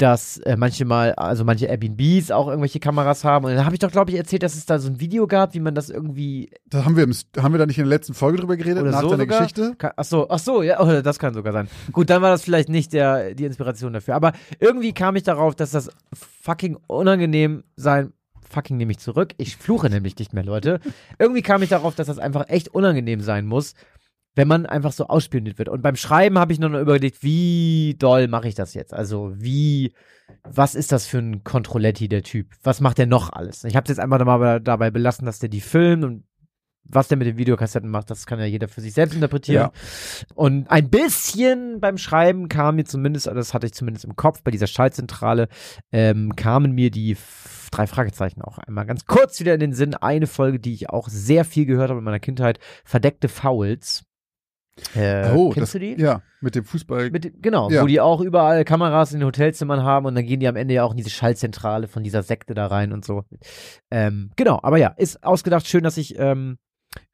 dass 0.00 0.38
äh, 0.38 0.56
manche 0.56 0.84
mal, 0.84 1.12
also 1.14 1.44
manche 1.44 1.66
Airbnbs 1.66 2.30
auch 2.30 2.48
irgendwelche 2.48 2.80
Kameras 2.80 3.22
haben. 3.24 3.44
Und 3.44 3.54
dann 3.54 3.64
habe 3.64 3.74
ich 3.74 3.78
doch, 3.78 3.90
glaube 3.90 4.10
ich, 4.10 4.16
erzählt, 4.16 4.42
dass 4.42 4.54
es 4.54 4.66
da 4.66 4.78
so 4.78 4.88
ein 4.88 5.00
Video 5.00 5.26
gab, 5.26 5.54
wie 5.54 5.60
man 5.60 5.74
das 5.74 5.90
irgendwie. 5.90 6.50
Da 6.66 6.84
haben 6.84 6.96
wir, 6.96 7.04
im, 7.04 7.12
haben 7.38 7.52
wir 7.54 7.58
da 7.58 7.66
nicht 7.66 7.78
in 7.78 7.84
der 7.84 7.90
letzten 7.90 8.14
Folge 8.14 8.38
drüber 8.38 8.56
geredet, 8.56 8.82
Oder 8.82 8.90
nach 8.92 9.00
so 9.02 9.10
deiner 9.10 9.22
sogar? 9.24 9.38
Geschichte? 9.40 9.74
Ka- 9.76 9.92
Ach 9.96 10.04
so, 10.04 10.28
ach 10.30 10.38
so, 10.38 10.62
ja, 10.62 10.80
oh, 10.80 11.02
das 11.02 11.18
kann 11.18 11.34
sogar 11.34 11.52
sein. 11.52 11.68
Gut, 11.92 12.10
dann 12.10 12.22
war 12.22 12.30
das 12.30 12.42
vielleicht 12.42 12.68
nicht 12.68 12.92
der, 12.92 13.34
die 13.34 13.44
Inspiration 13.44 13.92
dafür. 13.92 14.14
Aber 14.14 14.32
irgendwie 14.58 14.92
kam 14.92 15.16
ich 15.16 15.22
darauf, 15.22 15.54
dass 15.54 15.70
das 15.70 15.90
fucking 16.42 16.78
unangenehm 16.86 17.64
sein. 17.76 18.12
Fucking 18.48 18.76
nehme 18.78 18.90
ich 18.90 18.98
zurück. 18.98 19.34
Ich 19.36 19.56
fluche 19.56 19.88
nämlich 19.90 20.18
nicht 20.18 20.32
mehr, 20.32 20.42
Leute. 20.44 20.80
Irgendwie 21.18 21.42
kam 21.42 21.62
ich 21.62 21.68
darauf, 21.68 21.94
dass 21.94 22.08
das 22.08 22.18
einfach 22.18 22.48
echt 22.48 22.68
unangenehm 22.68 23.20
sein 23.20 23.46
muss, 23.46 23.74
wenn 24.34 24.48
man 24.48 24.66
einfach 24.66 24.92
so 24.92 25.06
ausspioniert 25.06 25.58
wird. 25.58 25.68
Und 25.68 25.82
beim 25.82 25.96
Schreiben 25.96 26.38
habe 26.38 26.52
ich 26.52 26.58
noch 26.58 26.72
überlegt, 26.72 27.22
wie 27.22 27.96
doll 27.98 28.28
mache 28.28 28.48
ich 28.48 28.54
das 28.54 28.74
jetzt? 28.74 28.94
Also 28.94 29.32
wie, 29.36 29.92
was 30.44 30.74
ist 30.74 30.92
das 30.92 31.06
für 31.06 31.18
ein 31.18 31.44
Controletti, 31.44 32.08
der 32.08 32.22
Typ? 32.22 32.48
Was 32.62 32.80
macht 32.80 32.98
der 32.98 33.06
noch 33.06 33.32
alles? 33.32 33.64
Ich 33.64 33.76
habe 33.76 33.84
es 33.84 33.88
jetzt 33.88 34.00
einfach 34.00 34.24
mal 34.24 34.60
dabei 34.60 34.90
belassen, 34.90 35.26
dass 35.26 35.40
der 35.40 35.48
die 35.48 35.60
filmt 35.60 36.04
und 36.04 36.24
was 36.92 37.08
der 37.08 37.18
mit 37.18 37.26
den 37.26 37.36
Videokassetten 37.36 37.88
macht, 37.88 38.10
das 38.10 38.26
kann 38.26 38.38
ja 38.38 38.46
jeder 38.46 38.68
für 38.68 38.80
sich 38.80 38.94
selbst 38.94 39.14
interpretieren. 39.14 39.70
Ja. 39.72 39.72
Und 40.34 40.70
ein 40.70 40.88
bisschen 40.88 41.80
beim 41.80 41.98
Schreiben 41.98 42.48
kam 42.48 42.76
mir 42.76 42.84
zumindest, 42.84 43.26
das 43.26 43.54
hatte 43.54 43.66
ich 43.66 43.74
zumindest 43.74 44.04
im 44.04 44.16
Kopf, 44.16 44.42
bei 44.42 44.50
dieser 44.50 44.66
Schaltzentrale, 44.66 45.48
ähm, 45.92 46.34
kamen 46.36 46.72
mir 46.72 46.90
die 46.90 47.16
drei 47.70 47.86
Fragezeichen 47.86 48.42
auch 48.42 48.58
einmal 48.58 48.86
ganz 48.86 49.06
kurz 49.06 49.40
wieder 49.40 49.54
in 49.54 49.60
den 49.60 49.72
Sinn. 49.72 49.94
Eine 49.94 50.26
Folge, 50.26 50.58
die 50.58 50.74
ich 50.74 50.90
auch 50.90 51.08
sehr 51.08 51.44
viel 51.44 51.66
gehört 51.66 51.90
habe 51.90 51.98
in 51.98 52.04
meiner 52.04 52.20
Kindheit, 52.20 52.58
Verdeckte 52.84 53.28
Fouls. 53.28 54.04
Äh, 54.94 55.32
oh, 55.34 55.50
kennst 55.50 55.62
das, 55.62 55.72
du 55.72 55.78
die? 55.80 56.00
Ja, 56.00 56.22
mit 56.40 56.54
dem 56.54 56.64
Fußball. 56.64 57.10
Mit, 57.10 57.42
genau, 57.42 57.70
Ja. 57.70 57.82
wo 57.82 57.86
die 57.86 58.00
auch 58.00 58.20
überall 58.20 58.64
Kameras 58.64 59.12
in 59.12 59.20
den 59.20 59.26
Hotelzimmern 59.26 59.82
haben 59.82 60.06
und 60.06 60.14
dann 60.14 60.26
gehen 60.26 60.40
die 60.40 60.48
am 60.48 60.56
Ende 60.56 60.74
ja 60.74 60.84
auch 60.84 60.92
in 60.92 60.96
diese 60.96 61.10
Schaltzentrale 61.10 61.88
von 61.88 62.02
dieser 62.02 62.22
Sekte 62.22 62.54
da 62.54 62.66
rein 62.66 62.92
und 62.92 63.04
so. 63.04 63.24
Ähm, 63.90 64.30
genau, 64.36 64.58
aber 64.62 64.78
ja, 64.78 64.88
ist 64.88 65.22
ausgedacht. 65.24 65.66
Schön, 65.66 65.84
dass 65.84 65.96
ich 65.96 66.18
ähm, 66.18 66.58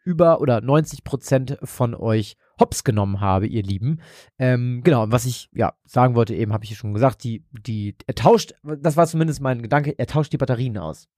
über 0.05 0.41
oder 0.41 0.61
90 0.61 1.05
Prozent 1.05 1.59
von 1.63 1.95
euch 1.95 2.37
hops 2.59 2.85
genommen 2.85 3.21
habe, 3.21 3.47
ihr 3.47 3.63
Lieben. 3.63 4.01
Ähm, 4.39 4.81
genau, 4.83 5.03
und 5.03 5.13
was 5.13 5.27
ich 5.27 5.51
ja 5.53 5.75
sagen 5.85 6.15
wollte, 6.15 6.35
eben 6.35 6.53
habe 6.53 6.65
ich 6.65 6.71
ja 6.71 6.77
schon 6.77 6.95
gesagt, 6.95 7.25
die, 7.25 7.45
die, 7.53 7.97
er 8.07 8.15
tauscht, 8.15 8.55
das 8.63 8.97
war 8.97 9.07
zumindest 9.07 9.41
mein 9.41 9.61
Gedanke, 9.63 9.99
er 9.99 10.07
tauscht 10.07 10.33
die 10.33 10.39
Batterien 10.39 10.79
aus. 10.79 11.09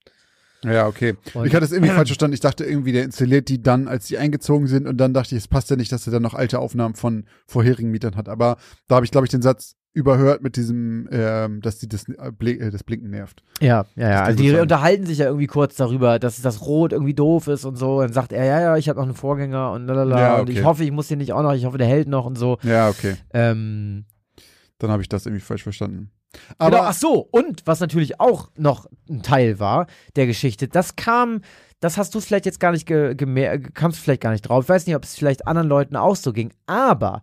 Ja, 0.63 0.87
okay. 0.87 1.15
Und- 1.33 1.45
ich 1.45 1.55
hatte 1.55 1.65
es 1.65 1.71
irgendwie 1.71 1.91
falsch 1.95 2.09
verstanden. 2.09 2.33
Ich 2.33 2.39
dachte 2.39 2.65
irgendwie, 2.65 2.91
der 2.91 3.03
installiert 3.03 3.49
die 3.49 3.61
dann, 3.61 3.87
als 3.87 4.07
die 4.07 4.17
eingezogen 4.17 4.67
sind. 4.67 4.87
Und 4.87 4.97
dann 4.97 5.13
dachte 5.13 5.35
ich, 5.35 5.41
es 5.41 5.47
passt 5.47 5.69
ja 5.69 5.75
nicht, 5.75 5.91
dass 5.91 6.07
er 6.07 6.13
dann 6.13 6.23
noch 6.23 6.33
alte 6.33 6.59
Aufnahmen 6.59 6.95
von 6.95 7.25
vorherigen 7.47 7.91
Mietern 7.91 8.15
hat. 8.15 8.29
Aber 8.29 8.57
da 8.87 8.95
habe 8.95 9.05
ich, 9.05 9.11
glaube 9.11 9.25
ich, 9.25 9.31
den 9.31 9.41
Satz 9.41 9.75
überhört 9.91 10.43
mit 10.43 10.55
diesem, 10.55 11.09
ähm, 11.11 11.61
dass 11.61 11.79
die 11.79 11.87
das, 11.87 12.05
äh, 12.07 12.51
äh, 12.51 12.69
das 12.69 12.83
Blinken 12.83 13.09
nervt. 13.09 13.41
Ja, 13.59 13.85
ja, 13.95 14.09
ja. 14.09 14.23
Also 14.23 14.41
die 14.41 14.51
sein. 14.51 14.61
unterhalten 14.61 15.05
sich 15.05 15.17
ja 15.17 15.25
irgendwie 15.25 15.47
kurz 15.47 15.75
darüber, 15.75 16.19
dass 16.19 16.41
das 16.41 16.61
Rot 16.61 16.93
irgendwie 16.93 17.15
doof 17.15 17.47
ist 17.47 17.65
und 17.65 17.75
so. 17.75 18.01
Dann 18.01 18.13
sagt 18.13 18.31
er, 18.31 18.45
ja, 18.45 18.61
ja, 18.61 18.77
ich 18.77 18.87
habe 18.87 18.99
noch 18.99 19.05
einen 19.07 19.15
Vorgänger 19.15 19.71
und 19.71 19.87
lalala. 19.87 20.19
Ja, 20.19 20.39
Und 20.41 20.49
ich 20.49 20.57
okay. 20.57 20.65
hoffe, 20.65 20.83
ich 20.83 20.91
muss 20.91 21.07
den 21.07 21.17
nicht 21.17 21.33
auch 21.33 21.41
noch, 21.41 21.53
ich 21.53 21.65
hoffe, 21.65 21.77
der 21.79 21.87
hält 21.87 22.07
noch 22.07 22.25
und 22.25 22.37
so. 22.37 22.59
Ja, 22.61 22.87
okay. 22.89 23.15
Ähm, 23.33 24.05
Dann 24.77 24.91
habe 24.91 25.01
ich 25.01 25.09
das 25.09 25.25
irgendwie 25.25 25.43
falsch 25.43 25.63
verstanden. 25.63 26.11
Aber 26.57 26.69
Aber 26.69 26.77
genau, 26.77 26.89
ach 26.89 26.93
so, 26.93 27.27
und 27.31 27.65
was 27.65 27.79
natürlich 27.79 28.19
auch 28.19 28.49
noch 28.55 28.85
ein 29.09 29.23
Teil 29.23 29.59
war 29.59 29.87
der 30.15 30.27
Geschichte, 30.27 30.67
das 30.67 30.95
kam, 30.95 31.41
das 31.79 31.97
hast 31.97 32.13
du 32.13 32.19
vielleicht 32.21 32.45
jetzt 32.45 32.59
gar 32.59 32.71
nicht 32.71 32.85
ge 32.85 33.15
gemerkt, 33.15 33.73
kamst 33.75 33.99
du 33.99 34.03
vielleicht 34.03 34.21
gar 34.21 34.31
nicht 34.31 34.43
drauf. 34.43 34.65
Ich 34.65 34.69
weiß 34.69 34.85
nicht, 34.87 34.95
ob 34.95 35.03
es 35.03 35.15
vielleicht 35.15 35.47
anderen 35.47 35.67
Leuten 35.67 35.95
auch 35.95 36.15
so 36.15 36.33
ging, 36.33 36.53
aber 36.67 37.21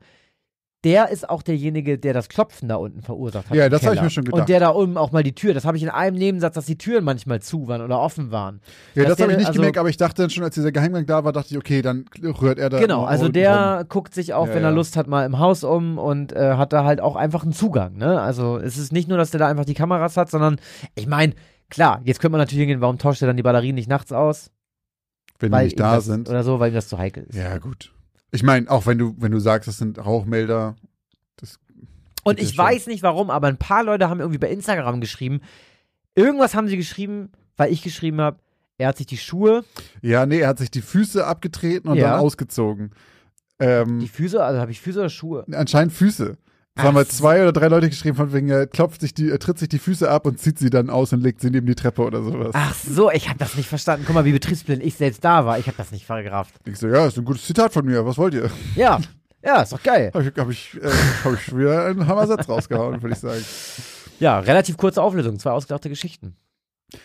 der 0.85 1.09
ist 1.09 1.29
auch 1.29 1.43
derjenige, 1.43 1.99
der 1.99 2.13
das 2.15 2.29
Klopfen 2.29 2.69
da 2.69 2.77
unten 2.77 3.03
verursacht 3.03 3.51
hat. 3.51 3.57
Ja, 3.57 3.69
das 3.69 3.85
hab 3.85 3.95
ich 3.95 4.03
mir 4.03 4.11
schon 4.11 4.25
gedacht. 4.25 4.43
Und 4.43 4.49
der 4.49 4.61
da 4.61 4.71
oben 4.73 4.97
auch 4.97 5.11
mal 5.11 5.23
die 5.23 5.35
Tür, 5.35 5.53
das 5.53 5.65
habe 5.65 5.77
ich 5.77 5.83
in 5.83 5.89
einem 5.89 6.17
Nebensatz, 6.17 6.55
dass 6.55 6.67
die 6.67 6.79
Türen 6.79 7.03
manchmal 7.03 7.41
zu 7.43 7.67
waren 7.67 7.83
oder 7.83 7.99
offen 8.01 8.31
waren. 8.31 8.61
ja, 8.95 9.05
dass 9.05 9.17
das 9.17 9.23
habe 9.23 9.33
ich 9.33 9.39
nicht 9.39 9.49
also- 9.49 9.59
gemerkt, 9.59 9.79
aber 9.79 9.89
ich 9.89 9.97
dachte 9.97 10.23
dann 10.23 10.31
schon, 10.31 10.45
als 10.45 10.55
dieser 10.55 10.71
Geheimgang 10.73 11.07
da 11.07 11.25
war, 11.25 11.33
dachte 11.33 11.49
ich, 11.51 11.59
okay, 11.59 11.83
dann 11.83 12.05
rührt 12.23 12.59
er 12.59 12.71
da. 12.71 12.79
Genau, 12.79 13.05
also 13.05 13.29
der 13.29 13.79
rum. 13.79 13.89
guckt 13.89 14.15
sich 14.15 14.35
auch, 14.35 14.47
Ja, 14.47 14.55
wenn 14.55 14.63
er 14.63 14.71
ja. 14.71 14.77
Lust 14.77 14.97
hat, 14.97 15.09
mal 15.09 15.25
im 15.25 15.39
Haus 15.39 15.65
um 15.65 15.99
und 15.99 16.33
äh, 16.33 16.55
hat 16.55 16.73
da 16.73 16.85
halt 16.85 17.01
auch 17.01 17.17
einfach 17.17 17.43
einen 17.43 17.53
Zugang. 17.53 17.97
Ne? 17.97 18.21
Also 18.21 18.59
es 18.59 18.77
ist 18.77 18.93
nicht 18.93 19.09
nur, 19.09 19.19
dass 19.19 19.31
der 19.31 19.41
da 19.41 19.49
einfach 19.49 19.65
die 19.65 19.75
Kameras 19.75 20.17
hat, 20.17 20.31
sondern 20.31 20.57
ich 20.95 21.07
meine, 21.07 21.35
klar, 21.69 22.01
jetzt 22.05 22.21
könnte 22.21 22.33
man 22.33 22.41
natürlich 22.41 22.61
hingehen, 22.61 22.81
warum 22.81 22.99
tauscht 22.99 23.23
er 23.23 23.27
dann 23.27 23.37
die 23.37 23.43
Batterien 23.43 23.75
nicht 23.75 23.89
nachts 23.89 24.13
aus? 24.13 24.51
wenn 25.39 25.51
die 25.51 25.53
weil 25.53 25.65
nicht 25.65 25.75
ihm 25.75 25.79
da 25.79 26.01
sind. 26.01 26.29
Oder 26.29 26.43
so, 26.45 26.61
weil 26.61 26.71
ihm 26.71 26.75
das 26.75 26.89
zu 26.89 26.99
heikel 26.99 27.25
ist. 27.25 27.37
Ja, 27.37 27.59
gut. 27.59 27.93
Ich 28.33 28.43
meine, 28.43 28.69
auch 28.71 28.87
wenn 28.87 28.99
du, 28.99 29.15
wenn 29.19 29.33
du 29.33 29.39
sagst, 29.39 29.69
das 29.69 29.79
sind 29.79 29.99
Rauchmelder, 30.05 30.77
das 31.37 31.59
und 32.25 32.41
ich 32.41 32.57
weiß 32.59 32.89
nicht 32.89 33.03
warum, 33.03 33.31
aber 33.31 33.47
ein 33.49 33.57
paar 33.57 33.85
Leute 33.85 34.09
haben 34.11 34.19
irgendwie 34.21 34.39
bei 34.39 34.51
Instagram 34.51 35.01
geschrieben, 35.01 35.41
irgendwas 36.15 36.55
haben 36.55 36.67
sie 36.69 36.77
geschrieben, 36.77 37.31
weil 37.57 37.73
ich 37.73 37.83
geschrieben 37.83 38.21
habe, 38.21 38.39
er 38.79 38.89
hat 38.89 38.97
sich 38.99 39.07
die 39.07 39.17
Schuhe, 39.17 39.65
Ja, 40.03 40.27
nee, 40.27 40.41
er 40.41 40.49
hat 40.49 40.59
sich 40.59 40.71
die 40.71 40.83
Füße 40.83 41.25
abgetreten 41.25 41.89
und 41.89 41.97
Ja. 41.97 42.11
dann 42.13 42.21
ausgezogen. 42.21 42.91
Ähm, 43.59 44.01
die 44.01 44.09
Füße, 44.09 44.43
also 44.43 44.61
habe 44.61 44.71
ich 44.73 44.81
Füße 44.81 44.99
oder 44.99 45.09
Schuhe? 45.09 45.47
anscheinend 45.53 45.93
Füße. 45.95 46.37
Ach 46.77 46.85
haben 46.85 46.97
so. 46.97 47.05
zwei 47.05 47.43
oder 47.43 47.53
drei 47.53 47.69
Leute 47.69 47.89
geschrieben, 47.89 48.17
von 48.17 48.33
wegen, 48.33 48.49
er 48.49 48.67
klopft 48.67 49.01
sich 49.01 49.15
die, 49.15 49.31
er 49.31 49.39
tritt 49.39 49.59
sich 49.59 49.69
die 49.69 49.79
Füße 49.79 50.11
ab 50.11 50.27
und 50.27 50.39
zieht 50.39 50.59
sie 50.59 50.71
dann 50.71 50.91
aus 50.91 51.13
und 51.13 51.23
legt 51.23 51.41
sie 51.41 51.51
neben 51.51 51.67
die 51.67 51.75
Treppe 51.75 52.03
oder 52.03 52.23
sowas. 52.23 52.51
Ach 52.53 52.75
so, 52.75 53.11
ich 53.11 53.29
habe 53.29 53.39
das 53.39 53.57
nicht 53.57 53.69
verstanden. 53.69 54.05
Guck 54.07 54.15
mal, 54.15 54.25
wie 54.25 54.33
betriebsblind 54.33 54.83
ich 54.83 54.95
selbst 54.95 55.25
da 55.25 55.47
war. 55.47 55.59
Ich 55.59 55.67
habe 55.67 55.77
das 55.77 55.91
nicht 55.91 56.07
vergrafft. 56.07 56.55
Ich 56.67 56.79
so, 56.79 56.87
ja, 56.89 57.07
ist 57.07 57.19
ein 57.19 57.25
gutes 57.25 57.47
Zitat 57.47 57.73
von 57.73 57.85
mir, 57.85 58.05
was 58.05 58.19
wollt 58.19 58.35
ihr? 58.35 58.51
Ja, 58.75 59.01
ja, 59.43 59.63
ist 59.63 59.73
doch 59.73 59.83
geil. 59.83 60.11
Habe 60.13 60.25
ich, 60.25 60.37
hab 60.37 60.51
ich, 60.51 60.75
äh, 60.83 60.91
hab 61.25 61.33
ich 61.33 61.57
wieder 61.57 61.87
einen 61.87 62.07
Hammersatz 62.07 62.49
rausgehauen, 62.49 63.01
würde 63.01 63.15
ich 63.15 63.21
sagen. 63.21 63.45
Ja, 64.19 64.41
relativ 64.41 64.77
kurze 64.77 65.03
Auflösung, 65.03 65.39
zwei 65.39 65.53
ausgedachte 65.53 65.89
Geschichten. 65.89 66.37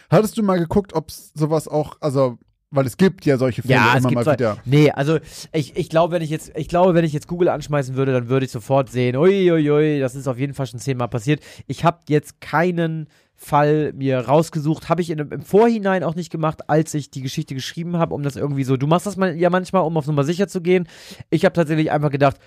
Hattest 0.09 0.37
du 0.37 0.43
mal 0.43 0.57
geguckt, 0.57 0.93
ob 0.93 1.11
sowas 1.11 1.67
auch, 1.67 1.97
also, 2.01 2.39
weil 2.71 2.85
es 2.85 2.97
gibt 2.97 3.25
ja 3.25 3.37
solche 3.37 3.61
Fälle 3.61 3.73
Ja, 3.75 3.91
es 3.93 3.99
immer 3.99 4.09
gibt 4.09 4.15
mal 4.15 4.23
zwar- 4.23 4.33
wieder. 4.33 4.57
Nee, 4.65 4.91
also 4.91 5.19
ich, 5.51 5.75
ich 5.75 5.89
glaube, 5.89 6.13
wenn 6.13 6.21
ich 6.21 6.29
jetzt, 6.29 6.51
ich 6.55 6.67
glaube, 6.69 6.93
wenn 6.93 7.03
ich 7.05 7.13
jetzt 7.13 7.27
Google 7.27 7.49
anschmeißen 7.49 7.95
würde, 7.95 8.13
dann 8.13 8.29
würde 8.29 8.45
ich 8.45 8.51
sofort 8.51 8.89
sehen, 8.89 9.15
uiuiui, 9.17 9.51
ui, 9.51 9.71
ui, 9.71 9.99
das 9.99 10.15
ist 10.15 10.27
auf 10.27 10.39
jeden 10.39 10.53
Fall 10.53 10.67
schon 10.67 10.79
zehnmal 10.79 11.09
passiert. 11.09 11.41
Ich 11.67 11.83
habe 11.83 11.99
jetzt 12.07 12.39
keinen 12.41 13.07
Fall 13.35 13.91
mir 13.93 14.19
rausgesucht, 14.19 14.87
habe 14.87 15.01
ich 15.01 15.09
in, 15.09 15.19
im 15.19 15.41
Vorhinein 15.41 16.03
auch 16.03 16.15
nicht 16.15 16.31
gemacht, 16.31 16.69
als 16.69 16.93
ich 16.93 17.09
die 17.11 17.21
Geschichte 17.21 17.55
geschrieben 17.55 17.97
habe, 17.97 18.13
um 18.13 18.23
das 18.23 18.35
irgendwie 18.35 18.63
so, 18.63 18.77
du 18.77 18.87
machst 18.87 19.05
das 19.07 19.17
mal, 19.17 19.35
ja 19.35 19.49
manchmal, 19.49 19.81
um 19.83 19.97
auf 19.97 20.05
Nummer 20.07 20.23
sicher 20.23 20.47
zu 20.47 20.61
gehen. 20.61 20.87
Ich 21.29 21.43
habe 21.43 21.53
tatsächlich 21.53 21.91
einfach 21.91 22.11
gedacht, 22.11 22.37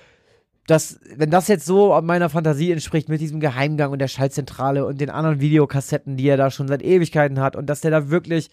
dass, 0.66 0.98
wenn 1.16 1.30
das 1.30 1.48
jetzt 1.48 1.66
so 1.66 2.00
meiner 2.02 2.30
Fantasie 2.30 2.70
entspricht 2.72 3.10
mit 3.10 3.20
diesem 3.20 3.40
Geheimgang 3.40 3.92
und 3.92 3.98
der 3.98 4.08
Schaltzentrale 4.08 4.86
und 4.86 5.00
den 5.00 5.10
anderen 5.10 5.40
Videokassetten, 5.40 6.16
die 6.16 6.26
er 6.28 6.38
da 6.38 6.50
schon 6.50 6.68
seit 6.68 6.82
Ewigkeiten 6.82 7.40
hat 7.40 7.54
und 7.56 7.66
dass 7.66 7.82
der 7.82 7.90
da 7.90 8.08
wirklich 8.08 8.48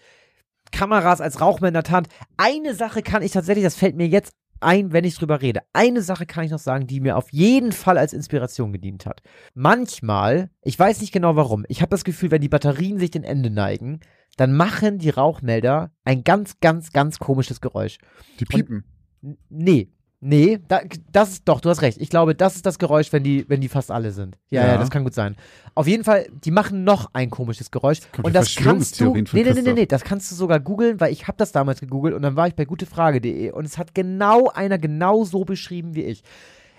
Kameras 0.72 1.20
als 1.20 1.36
der 1.36 1.82
Tat. 1.82 2.08
Eine 2.36 2.74
Sache 2.74 3.02
kann 3.02 3.22
ich 3.22 3.32
tatsächlich, 3.32 3.64
das 3.64 3.76
fällt 3.76 3.96
mir 3.96 4.08
jetzt 4.08 4.32
ein, 4.62 4.92
wenn 4.92 5.04
ich 5.04 5.16
drüber 5.16 5.42
rede. 5.42 5.60
Eine 5.72 6.02
Sache 6.02 6.26
kann 6.26 6.44
ich 6.44 6.50
noch 6.50 6.58
sagen, 6.58 6.86
die 6.86 7.00
mir 7.00 7.16
auf 7.16 7.32
jeden 7.32 7.72
Fall 7.72 7.98
als 7.98 8.12
Inspiration 8.12 8.72
gedient 8.72 9.06
hat. 9.06 9.22
Manchmal, 9.54 10.50
ich 10.62 10.78
weiß 10.78 11.00
nicht 11.00 11.12
genau 11.12 11.36
warum, 11.36 11.64
ich 11.68 11.82
habe 11.82 11.90
das 11.90 12.04
Gefühl, 12.04 12.30
wenn 12.30 12.40
die 12.40 12.48
Batterien 12.48 12.98
sich 12.98 13.10
den 13.10 13.24
Ende 13.24 13.50
neigen, 13.50 14.00
dann 14.36 14.56
machen 14.56 14.98
die 14.98 15.10
Rauchmelder 15.10 15.92
ein 16.04 16.24
ganz, 16.24 16.58
ganz, 16.60 16.92
ganz 16.92 17.18
komisches 17.18 17.60
Geräusch. 17.60 17.98
Die 18.40 18.44
piepen. 18.44 18.84
N 19.22 19.36
nee, 19.50 19.92
nee, 20.22 20.58
da, 20.68 20.80
das 21.10 21.32
ist 21.32 21.42
doch, 21.48 21.60
du 21.60 21.68
hast 21.68 21.82
recht. 21.82 22.00
Ich 22.00 22.08
glaube, 22.08 22.34
das 22.34 22.56
ist 22.56 22.64
das 22.64 22.78
Geräusch, 22.78 23.12
wenn 23.12 23.22
die, 23.22 23.44
wenn 23.48 23.60
die 23.60 23.68
fast 23.68 23.90
alle 23.90 24.12
sind. 24.12 24.38
Ja, 24.48 24.62
ja, 24.62 24.68
Ja. 24.68 24.78
das 24.78 24.88
kann 24.90 25.04
gut 25.04 25.12
sein. 25.14 25.36
Auf 25.74 25.86
jeden 25.86 26.04
Fall, 26.04 26.26
die 26.44 26.50
machen 26.50 26.84
noch 26.84 27.10
ein 27.12 27.28
komisches 27.28 27.70
Geräusch. 27.70 27.98
Kommt 28.12 28.26
und 28.26 28.34
das 28.34 28.54
kannst 28.54 28.98
du. 29.00 29.14
Nee, 29.14 29.24
nee, 29.32 29.52
nee, 29.52 29.62
nee, 29.62 29.72
nee, 29.72 29.86
das 29.86 30.04
kannst 30.04 30.30
du 30.30 30.34
sogar 30.34 30.60
googeln, 30.60 31.00
weil 31.00 31.12
ich 31.12 31.26
habe 31.28 31.36
das 31.36 31.52
damals 31.52 31.80
gegoogelt 31.80 32.14
und 32.14 32.22
dann 32.22 32.36
war 32.36 32.46
ich 32.46 32.54
bei 32.54 32.64
gutefrage.de 32.64 33.50
und 33.50 33.64
es 33.64 33.76
hat 33.76 33.94
genau 33.94 34.48
einer 34.48 34.78
genau 34.78 35.24
so 35.24 35.44
beschrieben 35.44 35.94
wie 35.94 36.04
ich. 36.04 36.22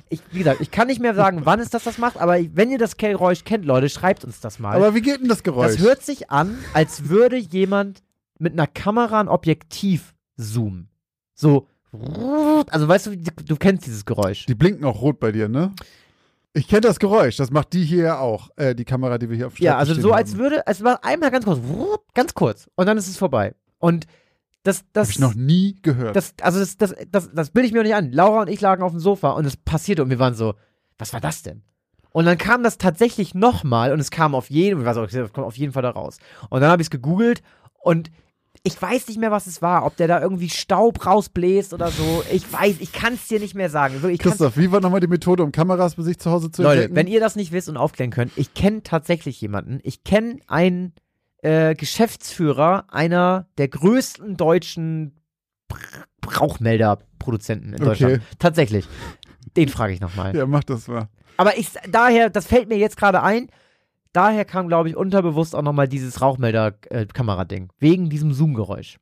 Ich, 0.10 0.22
wie 0.32 0.40
gesagt, 0.40 0.62
ich 0.62 0.70
kann 0.70 0.88
nicht 0.88 1.02
mehr 1.02 1.16
sagen, 1.16 1.42
wann 1.44 1.60
es 1.60 1.70
das 1.70 1.84
das 1.86 1.98
macht, 1.98 2.18
aber 2.18 2.38
wenn 2.54 2.70
ihr 2.70 2.78
das 2.78 2.98
Geräusch 2.98 3.44
kennt, 3.46 3.66
Leute, 3.66 3.90
schreibt 3.90 4.24
uns 4.24 4.40
das 4.42 4.60
mal. 4.60 4.76
Aber 4.76 4.94
wie 4.96 5.02
geht 5.02 5.22
denn 5.22 5.28
das 5.30 5.44
Geräusch? 5.44 5.74
Das 5.78 5.80
hört 5.80 6.04
sich 6.04 6.30
an, 6.30 6.58
als 6.74 7.10
würde 7.10 7.38
jemand 7.38 8.04
mit 8.38 8.54
einer 8.54 8.68
Kamera 8.68 9.20
ein 9.20 9.28
Objektiv 9.28 10.14
zoomen. 10.38 10.90
So, 11.34 11.68
also 12.70 12.88
weißt 12.88 13.08
du, 13.08 13.18
du 13.18 13.56
kennst 13.56 13.86
dieses 13.86 14.06
Geräusch. 14.06 14.46
die 14.46 14.56
blinken 14.56 14.86
auch 14.86 15.02
rot 15.02 15.20
bei 15.20 15.32
dir, 15.32 15.48
ne? 15.48 15.74
Ich 16.56 16.68
kenne 16.68 16.82
das 16.82 17.00
Geräusch. 17.00 17.38
Das 17.38 17.50
macht 17.50 17.74
die 17.74 17.84
hier 17.84 18.04
ja 18.04 18.20
auch. 18.20 18.52
Äh, 18.58 18.76
die 18.76 18.86
Kamera, 18.86 19.18
die 19.18 19.30
wir 19.30 19.36
hier 19.36 19.48
auf 19.48 19.60
Ja, 19.60 19.78
also 19.78 19.94
so 19.96 20.12
haben. 20.12 20.18
als 20.18 20.38
würde, 20.38 20.62
es 20.68 20.84
war 20.84 21.04
einmal 21.04 21.32
ganz 21.32 21.46
kurz, 21.46 21.60
ganz 22.14 22.34
kurz 22.34 22.70
und 22.76 22.86
dann 22.86 22.98
ist 22.98 23.08
es 23.08 23.18
vorbei. 23.18 23.56
Und 23.80 24.06
das, 24.64 24.86
das, 24.94 25.10
Hab 25.10 25.14
ich 25.16 25.20
noch 25.20 25.34
nie 25.36 25.78
gehört. 25.82 26.16
das, 26.16 26.36
also 26.42 26.60
das, 26.60 26.78
das, 26.78 26.96
das, 27.12 27.32
das 27.34 27.50
bilde 27.50 27.68
ich 27.68 27.74
mir 27.74 27.84
nicht 27.84 27.96
an. 27.96 28.12
Laura 28.12 28.42
und 28.42 28.50
ich 28.50 28.62
lagen 28.62 28.84
auf 28.84 28.92
dem 28.92 29.00
Sofa 29.00 29.32
und 29.32 29.46
es 29.46 29.58
passierte 29.58 30.04
und 30.04 30.10
wir 30.10 30.20
waren 30.20 30.36
so, 30.36 30.54
was 30.98 31.12
war 31.12 31.20
das 31.20 31.42
denn? 31.42 31.64
Und 32.12 32.26
dann 32.26 32.38
kam 32.38 32.64
das 32.64 32.78
tatsächlich 32.78 33.34
nochmal 33.34 33.92
und 33.92 34.00
es 34.00 34.12
kam 34.12 34.36
auf 34.36 34.50
jeden, 34.50 34.88
auch, 34.88 35.10
kommt 35.34 35.40
auf 35.40 35.58
jeden 35.58 35.74
Fall 35.74 35.82
da 35.82 35.90
raus. 35.90 36.18
Und 36.50 36.62
dann 36.62 36.70
habe 36.70 36.82
ich 36.82 36.86
es 36.86 36.92
gegoogelt 36.92 37.42
und 37.82 38.12
ich 38.66 38.82
weiß 38.82 39.10
nicht 39.10 39.20
mehr, 39.20 39.30
was 39.32 39.46
es 39.46 39.62
war, 39.62 39.86
ob 39.86 39.98
der 39.98 40.08
da 40.08 40.22
irgendwie 40.22 40.50
Staub 40.50 41.06
rausbläst 41.06 41.74
oder 41.74 41.90
so. 41.90 42.24
Ich 42.32 42.52
weiß, 42.52 42.78
ich 42.80 42.94
kann 42.94 43.16
es 43.16 43.28
dir 43.28 43.40
nicht 43.42 43.56
mehr 43.56 43.70
sagen. 43.70 43.96
Ich 44.10 44.20
Christoph, 44.20 44.56
wie 44.56 44.72
war 44.72 44.80
nochmal 44.80 45.02
die 45.02 45.08
Methode, 45.08 45.44
um 45.44 45.52
Kameras 45.52 45.96
bei 45.96 46.04
sich 46.04 46.18
zu 46.18 46.32
Hause 46.32 46.50
zu 46.50 46.64
Leute, 46.64 46.84
entdecken? 46.84 46.96
wenn 46.96 47.08
ihr 47.08 47.20
das 47.20 47.36
nicht 47.36 47.52
wisst 47.52 47.68
und 47.68 47.76
aufklären 47.76 48.12
könnt, 48.12 48.32
ich 48.38 48.54
kenne 48.54 48.82
tatsächlich 48.82 49.42
jemanden. 49.42 49.80
Ich 49.84 50.06
kenne 50.06 50.40
einen 50.48 50.94
äh, 51.42 51.76
Geschäftsführer 51.76 52.86
einer 52.90 53.48
der 53.58 53.68
größten 53.68 54.38
deutschen 54.38 55.20
Rauchmelderproduzenten 56.40 57.70
in 57.74 57.76
Okay. 57.82 57.86
Deutschland. 57.86 58.22
Tatsächlich. 58.40 58.88
Den 59.58 59.68
frage 59.70 59.94
ich 59.94 60.00
nochmal. 60.00 60.36
ja, 60.36 60.46
mach 60.46 60.64
das 60.64 60.88
mal. 60.88 61.10
Aber 61.36 61.58
ich, 61.58 61.70
daher, 61.90 62.30
das 62.30 62.48
fällt 62.48 62.70
mir 62.70 62.78
jetzt 62.78 62.96
gerade 62.96 63.22
ein, 63.24 63.50
daher 64.14 64.46
kam, 64.46 64.68
glaube 64.68 64.90
ich, 64.90 64.96
unterbewusst 64.96 65.56
auch 65.56 65.62
nochmal 65.62 65.88
dieses 65.88 66.22
Rauchmelder-Kamerading. 66.22 67.70
wegen 67.80 68.10
diesem 68.10 68.32
Zoom-Geräusch. 68.34 68.98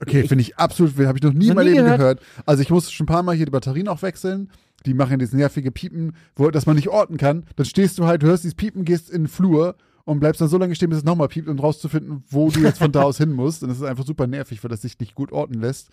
Okay, 0.00 0.26
finde 0.26 0.42
ich 0.42 0.56
absolut, 0.56 0.98
habe 0.98 1.18
ich 1.18 1.22
noch 1.22 1.32
nie 1.32 1.48
in 1.48 1.54
meinem 1.54 1.72
Leben 1.72 1.86
gehört? 1.86 2.20
Also 2.44 2.62
ich 2.62 2.70
musste 2.70 2.90
schon 2.90 3.04
ein 3.04 3.06
paar 3.06 3.22
Mal 3.22 3.36
hier 3.36 3.46
die 3.46 3.52
Batterien 3.52 3.86
auch 3.86 4.02
wechseln. 4.02 4.50
Die 4.84 4.94
machen 4.94 5.20
dieses 5.20 5.34
nervige 5.34 5.70
Piepen, 5.70 6.16
wo, 6.34 6.50
das 6.50 6.66
man 6.66 6.74
nicht 6.74 6.88
orten 6.88 7.18
kann. 7.18 7.44
Dann 7.54 7.66
stehst 7.66 7.98
du 7.98 8.06
halt, 8.06 8.22
du 8.22 8.26
hörst 8.26 8.42
dieses 8.42 8.56
Piepen, 8.56 8.84
gehst 8.84 9.10
in 9.10 9.22
den 9.22 9.28
Flur 9.28 9.76
und 10.04 10.18
bleibst 10.18 10.40
dann 10.40 10.48
so 10.48 10.58
lange 10.58 10.74
stehen, 10.74 10.90
bis 10.90 10.98
es 10.98 11.04
nochmal 11.04 11.28
piept, 11.28 11.48
um 11.48 11.58
rauszufinden, 11.58 12.24
wo 12.28 12.50
du 12.50 12.60
jetzt 12.60 12.78
von 12.78 12.90
da 12.92 13.02
aus 13.02 13.18
hin 13.18 13.32
musst. 13.32 13.62
Und 13.62 13.68
das 13.68 13.78
ist 13.78 13.84
einfach 13.84 14.04
super 14.04 14.26
nervig, 14.26 14.62
weil 14.64 14.70
das 14.70 14.82
sich 14.82 14.98
nicht 14.98 15.14
gut 15.14 15.30
orten 15.30 15.54
lässt. 15.54 15.90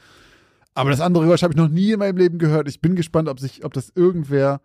Aber 0.73 0.89
das 0.89 1.01
andere 1.01 1.25
Geräusch 1.25 1.43
habe 1.43 1.53
ich 1.53 1.57
noch 1.57 1.69
nie 1.69 1.91
in 1.91 1.99
meinem 1.99 2.17
Leben 2.17 2.39
gehört. 2.39 2.67
Ich 2.67 2.81
bin 2.81 2.95
gespannt, 2.95 3.27
ob 3.29 3.39
sich, 3.39 3.63
ob 3.63 3.73
das 3.73 3.91
irgendwer. 3.93 4.61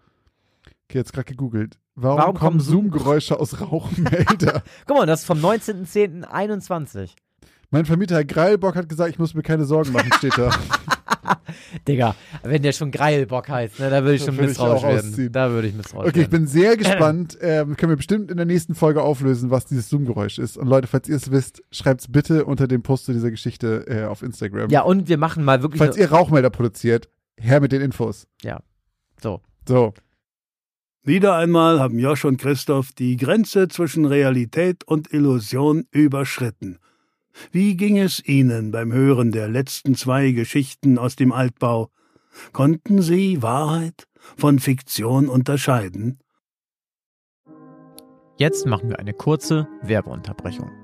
Okay, 0.91 0.99
jetzt 0.99 1.13
gerade 1.13 1.25
gegoogelt. 1.27 1.79
Warum, 1.95 2.19
Warum 2.19 2.35
kommen 2.35 2.49
kommen 2.59 2.61
Zoom- 2.61 2.91
Zoom-Geräusche 2.91 3.39
aus 3.39 3.61
Rauchmelder? 3.61 4.63
Guck 4.87 4.97
mal, 4.97 5.07
das 5.07 5.21
ist 5.21 5.27
vom 5.27 5.39
19.10.21. 5.39 7.11
mein 7.71 7.85
Vermieter 7.87 8.17
Herr 8.17 8.25
Greilbock 8.25 8.75
hat 8.77 8.89
gesagt, 8.89 9.11
ich 9.11 9.19
muss 9.19 9.35
mir 9.35 9.43
keine 9.43 9.65
Sorgen 9.65 9.93
machen, 9.93 10.13
steht 10.15 10.37
da. 10.37 10.51
Digga, 11.89 12.15
wenn 12.43 12.63
der 12.63 12.73
schon 12.73 12.91
Greilbock 12.91 13.49
heißt, 13.49 13.79
ne, 13.81 13.89
da 13.91 14.03
würde 14.03 14.15
ich 14.17 14.25
schon 14.25 14.37
misstrauisch 14.37 14.83
werden. 14.83 15.11
ausziehen. 15.11 15.33
Da 15.33 15.51
würde 15.51 15.69
ich 15.69 15.75
misstrauisch 15.75 16.09
Okay, 16.09 16.21
ich 16.23 16.31
werden. 16.33 16.43
bin 16.45 16.47
sehr 16.47 16.77
gespannt. 16.77 17.39
Ähm, 17.41 17.77
können 17.77 17.91
wir 17.91 17.97
bestimmt 17.97 18.31
in 18.31 18.37
der 18.37 18.47
nächsten 18.47 18.75
Folge 18.75 19.03
auflösen, 19.03 19.51
was 19.51 19.65
dieses 19.65 19.89
Zoom-Geräusch 19.89 20.39
ist. 20.39 20.57
Und 20.59 20.67
Leute, 20.69 20.87
falls 20.87 21.09
ihr 21.09 21.17
es 21.17 21.31
wisst, 21.31 21.63
schreibt 21.71 22.03
es 22.03 22.09
bitte 22.13 22.45
unter 22.45 22.67
dem 22.69 22.83
Post 22.83 23.07
zu 23.07 23.13
dieser 23.13 23.31
Geschichte 23.31 23.87
äh, 23.89 24.05
auf 24.05 24.23
Instagram. 24.23 24.69
Ja, 24.71 24.83
und 24.83 25.09
wir 25.09 25.17
machen 25.19 25.45
mal 25.45 25.63
wirklich. 25.63 25.79
Falls 25.79 25.97
ihr 25.97 26.11
Rauchmelder 26.11 26.51
produziert, 26.51 27.09
her 27.39 27.61
mit 27.61 27.73
den 27.73 27.81
Infos. 27.81 28.27
so. 29.23 29.41
So. 29.67 29.95
Wieder 31.07 31.37
einmal 31.37 31.81
haben 31.81 31.99
Josch 31.99 32.25
und 32.25 32.41
Christoph 32.41 32.93
die 32.93 33.19
Grenze 33.19 33.69
zwischen 33.69 34.07
Realität 34.07 34.85
und 34.85 35.13
Illusion 35.13 35.87
überschritten. 35.91 36.79
Wie 37.53 37.77
ging 37.77 37.99
es 37.99 38.27
Ihnen 38.27 38.71
beim 38.71 38.91
Hören 38.91 39.31
der 39.31 39.49
letzten 39.49 39.97
zwei 39.97 40.31
Geschichten 40.31 40.97
aus 40.97 41.15
dem 41.15 41.31
Altbau? 41.31 41.91
Konnten 42.53 43.03
Sie 43.03 43.43
Wahrheit 43.43 44.09
von 44.37 44.59
Fiktion 44.59 45.29
unterscheiden? 45.29 46.21
Jetzt 48.39 48.67
machen 48.67 48.89
wir 48.89 48.99
eine 48.99 49.13
kurze 49.13 49.69
Werbeunterbrechung. 49.83 50.84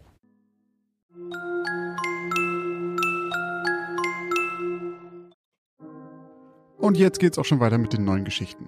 Und 6.81 6.97
jetzt 6.97 7.19
geht's 7.19 7.37
auch 7.37 7.45
schon 7.45 7.59
weiter 7.59 7.77
mit 7.77 7.93
den 7.93 8.03
neuen 8.03 8.25
Geschichten. 8.25 8.65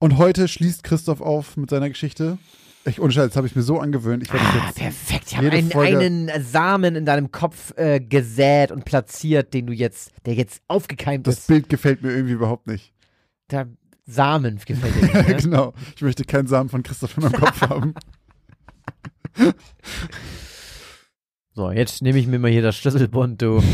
Und 0.00 0.18
heute 0.18 0.48
schließt 0.48 0.82
Christoph 0.82 1.20
auf 1.20 1.56
mit 1.56 1.70
seiner 1.70 1.88
Geschichte. 1.88 2.38
Ich, 2.86 3.00
ohne 3.00 3.12
Scheiß, 3.12 3.28
das 3.28 3.36
habe 3.36 3.46
ich 3.46 3.56
mir 3.56 3.62
so 3.62 3.78
angewöhnt. 3.78 4.24
Ich 4.24 4.32
werde 4.32 4.44
Ah, 4.46 4.72
perfekt. 4.74 5.24
Ich 5.28 5.36
habe 5.36 5.50
einen, 5.50 6.28
einen 6.28 6.44
Samen 6.44 6.96
in 6.96 7.06
deinem 7.06 7.30
Kopf 7.30 7.72
äh, 7.78 8.00
gesät 8.00 8.72
und 8.72 8.84
platziert, 8.84 9.54
den 9.54 9.66
du 9.66 9.72
jetzt, 9.72 10.10
der 10.26 10.34
jetzt 10.34 10.60
aufgekeimt 10.68 11.26
Das 11.26 11.38
ist. 11.38 11.46
Bild 11.46 11.68
gefällt 11.68 12.02
mir 12.02 12.10
irgendwie 12.10 12.34
überhaupt 12.34 12.66
nicht. 12.66 12.92
Der 13.50 13.68
Samen 14.04 14.58
gefällt 14.66 15.00
nicht, 15.00 15.14
ne? 15.28 15.36
genau. 15.36 15.72
Ich 15.96 16.02
möchte 16.02 16.24
keinen 16.24 16.48
Samen 16.48 16.68
von 16.68 16.82
Christoph 16.82 17.16
in 17.16 17.22
meinem 17.22 17.32
Kopf 17.40 17.60
haben. 17.70 17.94
so, 21.54 21.70
jetzt 21.70 22.02
nehme 22.02 22.18
ich 22.18 22.26
mir 22.26 22.38
mal 22.40 22.50
hier 22.50 22.62
das 22.62 22.76
Schlüsselbund, 22.76 23.40
du. 23.40 23.62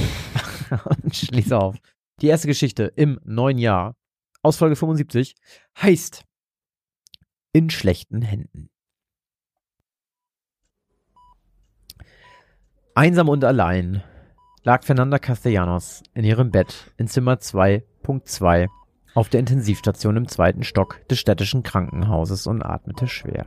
und 1.02 1.14
schließe 1.14 1.58
auf. 1.58 1.76
Die 2.20 2.28
erste 2.28 2.48
Geschichte 2.48 2.84
im 2.96 3.18
neuen 3.24 3.58
Jahr 3.58 3.96
aus 4.42 4.56
Folge 4.56 4.76
75 4.76 5.34
heißt 5.80 6.24
In 7.52 7.70
schlechten 7.70 8.22
Händen. 8.22 8.70
Einsam 12.94 13.28
und 13.28 13.44
allein 13.44 14.02
lag 14.62 14.84
Fernanda 14.84 15.18
Castellanos 15.18 16.02
in 16.14 16.24
ihrem 16.24 16.50
Bett 16.50 16.92
in 16.98 17.06
Zimmer 17.08 17.34
2.2 17.34 18.68
auf 19.14 19.28
der 19.28 19.40
Intensivstation 19.40 20.16
im 20.16 20.28
zweiten 20.28 20.62
Stock 20.62 21.06
des 21.08 21.18
städtischen 21.18 21.62
Krankenhauses 21.62 22.46
und 22.46 22.62
atmete 22.62 23.08
schwer. 23.08 23.46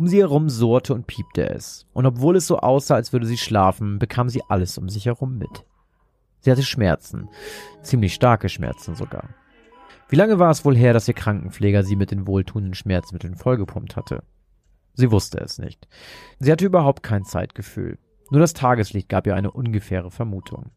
Um 0.00 0.06
sie 0.06 0.20
herum 0.20 0.48
surrte 0.48 0.94
und 0.94 1.06
piepte 1.06 1.50
es, 1.50 1.86
und 1.92 2.06
obwohl 2.06 2.34
es 2.34 2.46
so 2.46 2.56
aussah, 2.56 2.94
als 2.94 3.12
würde 3.12 3.26
sie 3.26 3.36
schlafen, 3.36 3.98
bekam 3.98 4.30
sie 4.30 4.40
alles 4.48 4.78
um 4.78 4.88
sich 4.88 5.04
herum 5.04 5.36
mit. 5.36 5.66
Sie 6.38 6.50
hatte 6.50 6.62
Schmerzen, 6.62 7.28
ziemlich 7.82 8.14
starke 8.14 8.48
Schmerzen 8.48 8.94
sogar. 8.94 9.28
Wie 10.08 10.16
lange 10.16 10.38
war 10.38 10.50
es 10.50 10.64
wohl 10.64 10.74
her, 10.74 10.94
dass 10.94 11.06
ihr 11.06 11.12
Krankenpfleger 11.12 11.82
sie 11.82 11.96
mit 11.96 12.12
den 12.12 12.26
wohltuenden 12.26 12.72
Schmerzmitteln 12.72 13.36
vollgepumpt 13.36 13.94
hatte? 13.94 14.22
Sie 14.94 15.10
wusste 15.10 15.36
es 15.36 15.58
nicht. 15.58 15.86
Sie 16.38 16.50
hatte 16.50 16.64
überhaupt 16.64 17.02
kein 17.02 17.26
Zeitgefühl. 17.26 17.98
Nur 18.30 18.40
das 18.40 18.54
Tageslicht 18.54 19.10
gab 19.10 19.26
ihr 19.26 19.34
eine 19.34 19.50
ungefähre 19.50 20.10
Vermutung. 20.10 20.70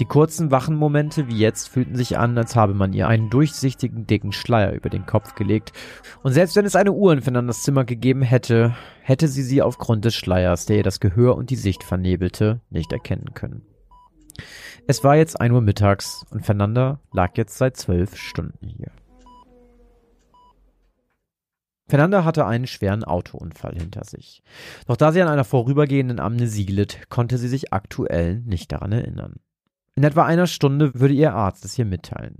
Die 0.00 0.06
kurzen 0.06 0.50
wachen 0.50 0.76
Momente 0.76 1.28
wie 1.28 1.36
jetzt 1.36 1.68
fühlten 1.68 1.94
sich 1.94 2.16
an, 2.16 2.36
als 2.38 2.56
habe 2.56 2.72
man 2.72 2.94
ihr 2.94 3.06
einen 3.06 3.28
durchsichtigen 3.28 4.06
dicken 4.06 4.32
Schleier 4.32 4.72
über 4.72 4.88
den 4.88 5.04
Kopf 5.04 5.34
gelegt. 5.34 5.74
Und 6.22 6.32
selbst 6.32 6.56
wenn 6.56 6.64
es 6.64 6.74
eine 6.74 6.92
Uhr 6.92 7.12
in 7.12 7.20
Fernandas 7.20 7.62
Zimmer 7.62 7.84
gegeben 7.84 8.22
hätte, 8.22 8.74
hätte 9.02 9.28
sie 9.28 9.42
sie 9.42 9.60
aufgrund 9.60 10.06
des 10.06 10.14
Schleiers, 10.14 10.64
der 10.64 10.78
ihr 10.78 10.82
das 10.82 11.00
Gehör 11.00 11.36
und 11.36 11.50
die 11.50 11.56
Sicht 11.56 11.84
vernebelte, 11.84 12.62
nicht 12.70 12.90
erkennen 12.92 13.34
können. 13.34 13.60
Es 14.86 15.04
war 15.04 15.16
jetzt 15.16 15.38
ein 15.38 15.52
Uhr 15.52 15.60
mittags 15.60 16.24
und 16.30 16.46
Fernanda 16.46 17.00
lag 17.12 17.36
jetzt 17.36 17.58
seit 17.58 17.76
zwölf 17.76 18.16
Stunden 18.16 18.68
hier. 18.68 18.92
Fernanda 21.88 22.24
hatte 22.24 22.46
einen 22.46 22.66
schweren 22.66 23.04
Autounfall 23.04 23.74
hinter 23.74 24.04
sich. 24.04 24.42
Doch 24.86 24.96
da 24.96 25.12
sie 25.12 25.20
an 25.20 25.28
einer 25.28 25.44
vorübergehenden 25.44 26.20
Amnesie 26.20 26.64
litt, 26.64 27.10
konnte 27.10 27.36
sie 27.36 27.48
sich 27.48 27.74
aktuell 27.74 28.40
nicht 28.46 28.72
daran 28.72 28.92
erinnern. 28.92 29.40
In 30.00 30.04
etwa 30.04 30.24
einer 30.24 30.46
Stunde 30.46 30.94
würde 30.94 31.12
ihr 31.12 31.34
Arzt 31.34 31.62
es 31.66 31.78
ihr 31.78 31.84
mitteilen. 31.84 32.38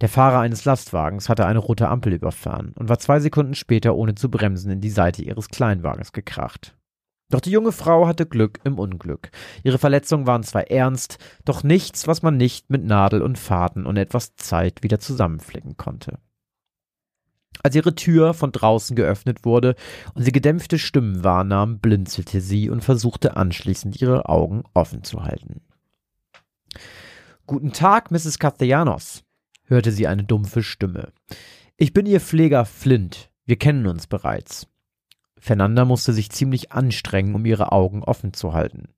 Der 0.00 0.08
Fahrer 0.08 0.40
eines 0.40 0.64
Lastwagens 0.64 1.28
hatte 1.28 1.46
eine 1.46 1.60
rote 1.60 1.86
Ampel 1.86 2.12
überfahren 2.12 2.72
und 2.74 2.88
war 2.88 2.98
zwei 2.98 3.20
Sekunden 3.20 3.54
später 3.54 3.94
ohne 3.94 4.16
zu 4.16 4.28
bremsen 4.28 4.72
in 4.72 4.80
die 4.80 4.90
Seite 4.90 5.22
ihres 5.22 5.48
Kleinwagens 5.48 6.10
gekracht. 6.10 6.76
Doch 7.30 7.38
die 7.38 7.52
junge 7.52 7.70
Frau 7.70 8.08
hatte 8.08 8.26
Glück 8.26 8.58
im 8.64 8.80
Unglück. 8.80 9.30
Ihre 9.62 9.78
Verletzungen 9.78 10.26
waren 10.26 10.42
zwar 10.42 10.72
ernst, 10.72 11.18
doch 11.44 11.62
nichts, 11.62 12.08
was 12.08 12.22
man 12.22 12.36
nicht 12.36 12.68
mit 12.68 12.84
Nadel 12.84 13.22
und 13.22 13.38
Faden 13.38 13.86
und 13.86 13.96
etwas 13.96 14.34
Zeit 14.34 14.82
wieder 14.82 14.98
zusammenflicken 14.98 15.76
konnte. 15.76 16.18
Als 17.62 17.76
ihre 17.76 17.94
Tür 17.94 18.34
von 18.34 18.50
draußen 18.50 18.96
geöffnet 18.96 19.44
wurde 19.44 19.76
und 20.14 20.24
sie 20.24 20.32
gedämpfte 20.32 20.80
Stimmen 20.80 21.22
wahrnahm, 21.22 21.78
blinzelte 21.78 22.40
sie 22.40 22.68
und 22.68 22.82
versuchte 22.82 23.36
anschließend 23.36 24.02
ihre 24.02 24.28
Augen 24.28 24.64
offen 24.74 25.04
zu 25.04 25.22
halten. 25.22 25.60
Guten 27.48 27.72
Tag, 27.72 28.10
Mrs. 28.10 28.38
Castellanos, 28.38 29.24
hörte 29.64 29.90
sie 29.90 30.06
eine 30.06 30.22
dumpfe 30.22 30.62
Stimme. 30.62 31.14
Ich 31.78 31.94
bin 31.94 32.04
Ihr 32.04 32.20
Pfleger 32.20 32.66
Flint. 32.66 33.30
Wir 33.46 33.56
kennen 33.56 33.86
uns 33.86 34.06
bereits. 34.06 34.66
Fernanda 35.38 35.86
musste 35.86 36.12
sich 36.12 36.28
ziemlich 36.28 36.72
anstrengen, 36.72 37.34
um 37.34 37.46
ihre 37.46 37.72
Augen 37.72 38.04
offen 38.04 38.34
zu 38.34 38.52
halten. 38.52 38.88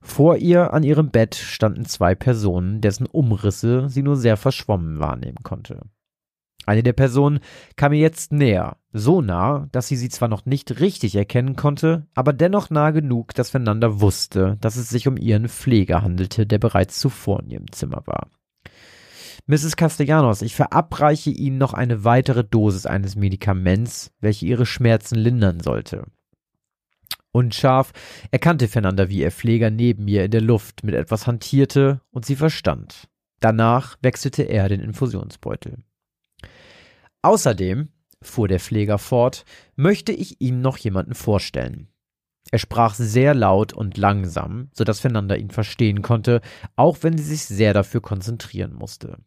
Vor 0.00 0.38
ihr 0.38 0.72
an 0.72 0.84
ihrem 0.84 1.10
Bett 1.10 1.34
standen 1.34 1.84
zwei 1.84 2.14
Personen, 2.14 2.80
dessen 2.80 3.04
Umrisse 3.04 3.90
sie 3.90 4.02
nur 4.02 4.16
sehr 4.16 4.38
verschwommen 4.38 4.98
wahrnehmen 4.98 5.42
konnte. 5.42 5.82
Eine 6.64 6.82
der 6.82 6.92
Personen 6.92 7.40
kam 7.76 7.92
ihr 7.92 8.00
jetzt 8.00 8.32
näher, 8.32 8.76
so 8.92 9.20
nah, 9.20 9.68
dass 9.72 9.88
sie 9.88 9.96
sie 9.96 10.08
zwar 10.08 10.28
noch 10.28 10.46
nicht 10.46 10.80
richtig 10.80 11.16
erkennen 11.16 11.56
konnte, 11.56 12.06
aber 12.14 12.32
dennoch 12.32 12.70
nah 12.70 12.90
genug, 12.90 13.34
dass 13.34 13.50
Fernanda 13.50 14.00
wusste, 14.00 14.58
dass 14.60 14.76
es 14.76 14.88
sich 14.88 15.08
um 15.08 15.16
ihren 15.16 15.48
Pfleger 15.48 16.02
handelte, 16.02 16.46
der 16.46 16.58
bereits 16.58 17.00
zuvor 17.00 17.40
in 17.40 17.50
ihrem 17.50 17.72
Zimmer 17.72 18.02
war. 18.06 18.28
Mrs. 19.46 19.74
Castellanos, 19.76 20.40
ich 20.42 20.54
verabreiche 20.54 21.30
Ihnen 21.30 21.58
noch 21.58 21.74
eine 21.74 22.04
weitere 22.04 22.44
Dosis 22.44 22.86
eines 22.86 23.16
Medikaments, 23.16 24.12
welche 24.20 24.46
Ihre 24.46 24.66
Schmerzen 24.66 25.16
lindern 25.16 25.58
sollte. 25.58 26.04
Unscharf 27.32 27.92
erkannte 28.30 28.68
Fernanda, 28.68 29.08
wie 29.08 29.20
ihr 29.20 29.32
Pfleger 29.32 29.70
neben 29.70 30.06
ihr 30.06 30.24
in 30.24 30.30
der 30.30 30.42
Luft 30.42 30.84
mit 30.84 30.94
etwas 30.94 31.26
hantierte, 31.26 32.02
und 32.10 32.24
sie 32.24 32.36
verstand. 32.36 33.08
Danach 33.40 33.96
wechselte 34.02 34.42
er 34.42 34.68
den 34.68 34.80
Infusionsbeutel. 34.80 35.78
Außerdem, 37.22 37.88
fuhr 38.20 38.48
der 38.48 38.60
Pfleger 38.60 38.98
fort, 38.98 39.44
möchte 39.76 40.12
ich 40.12 40.40
ihm 40.40 40.60
noch 40.60 40.76
jemanden 40.76 41.14
vorstellen. 41.14 41.88
Er 42.50 42.58
sprach 42.58 42.94
sehr 42.94 43.34
laut 43.34 43.72
und 43.72 43.96
langsam, 43.96 44.68
so 44.74 44.84
dass 44.84 45.00
Fernanda 45.00 45.36
ihn 45.36 45.50
verstehen 45.50 46.02
konnte, 46.02 46.40
auch 46.76 46.98
wenn 47.02 47.16
sie 47.16 47.24
sich 47.24 47.44
sehr 47.44 47.72
dafür 47.72 48.02
konzentrieren 48.02 48.74
musste. 48.74 49.18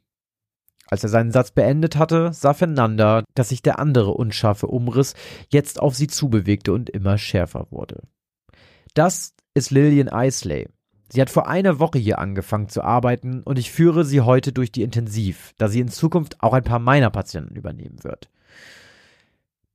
Als 0.87 1.03
er 1.03 1.09
seinen 1.09 1.31
Satz 1.31 1.51
beendet 1.51 1.95
hatte, 1.95 2.31
sah 2.33 2.53
Fernanda, 2.53 3.23
dass 3.33 3.49
sich 3.49 3.61
der 3.63 3.79
andere 3.79 4.11
unscharfe 4.11 4.67
Umriss 4.67 5.15
jetzt 5.49 5.81
auf 5.81 5.95
sie 5.95 6.07
zubewegte 6.07 6.73
und 6.73 6.89
immer 6.89 7.17
schärfer 7.17 7.67
wurde. 7.71 8.03
Das 8.93 9.33
ist 9.55 9.71
Lillian 9.71 10.07
Isley. 10.07 10.67
Sie 11.09 11.21
hat 11.21 11.29
vor 11.29 11.47
einer 11.47 11.79
Woche 11.79 11.99
hier 11.99 12.19
angefangen 12.19 12.69
zu 12.69 12.83
arbeiten 12.83 13.43
und 13.43 13.59
ich 13.59 13.71
führe 13.71 14.03
sie 14.03 14.21
heute 14.21 14.51
durch 14.51 14.71
die 14.71 14.81
Intensiv, 14.81 15.53
da 15.57 15.67
sie 15.67 15.79
in 15.79 15.89
Zukunft 15.89 16.41
auch 16.41 16.53
ein 16.53 16.63
paar 16.63 16.79
meiner 16.79 17.11
Patienten 17.11 17.55
übernehmen 17.55 18.03
wird. 18.03 18.29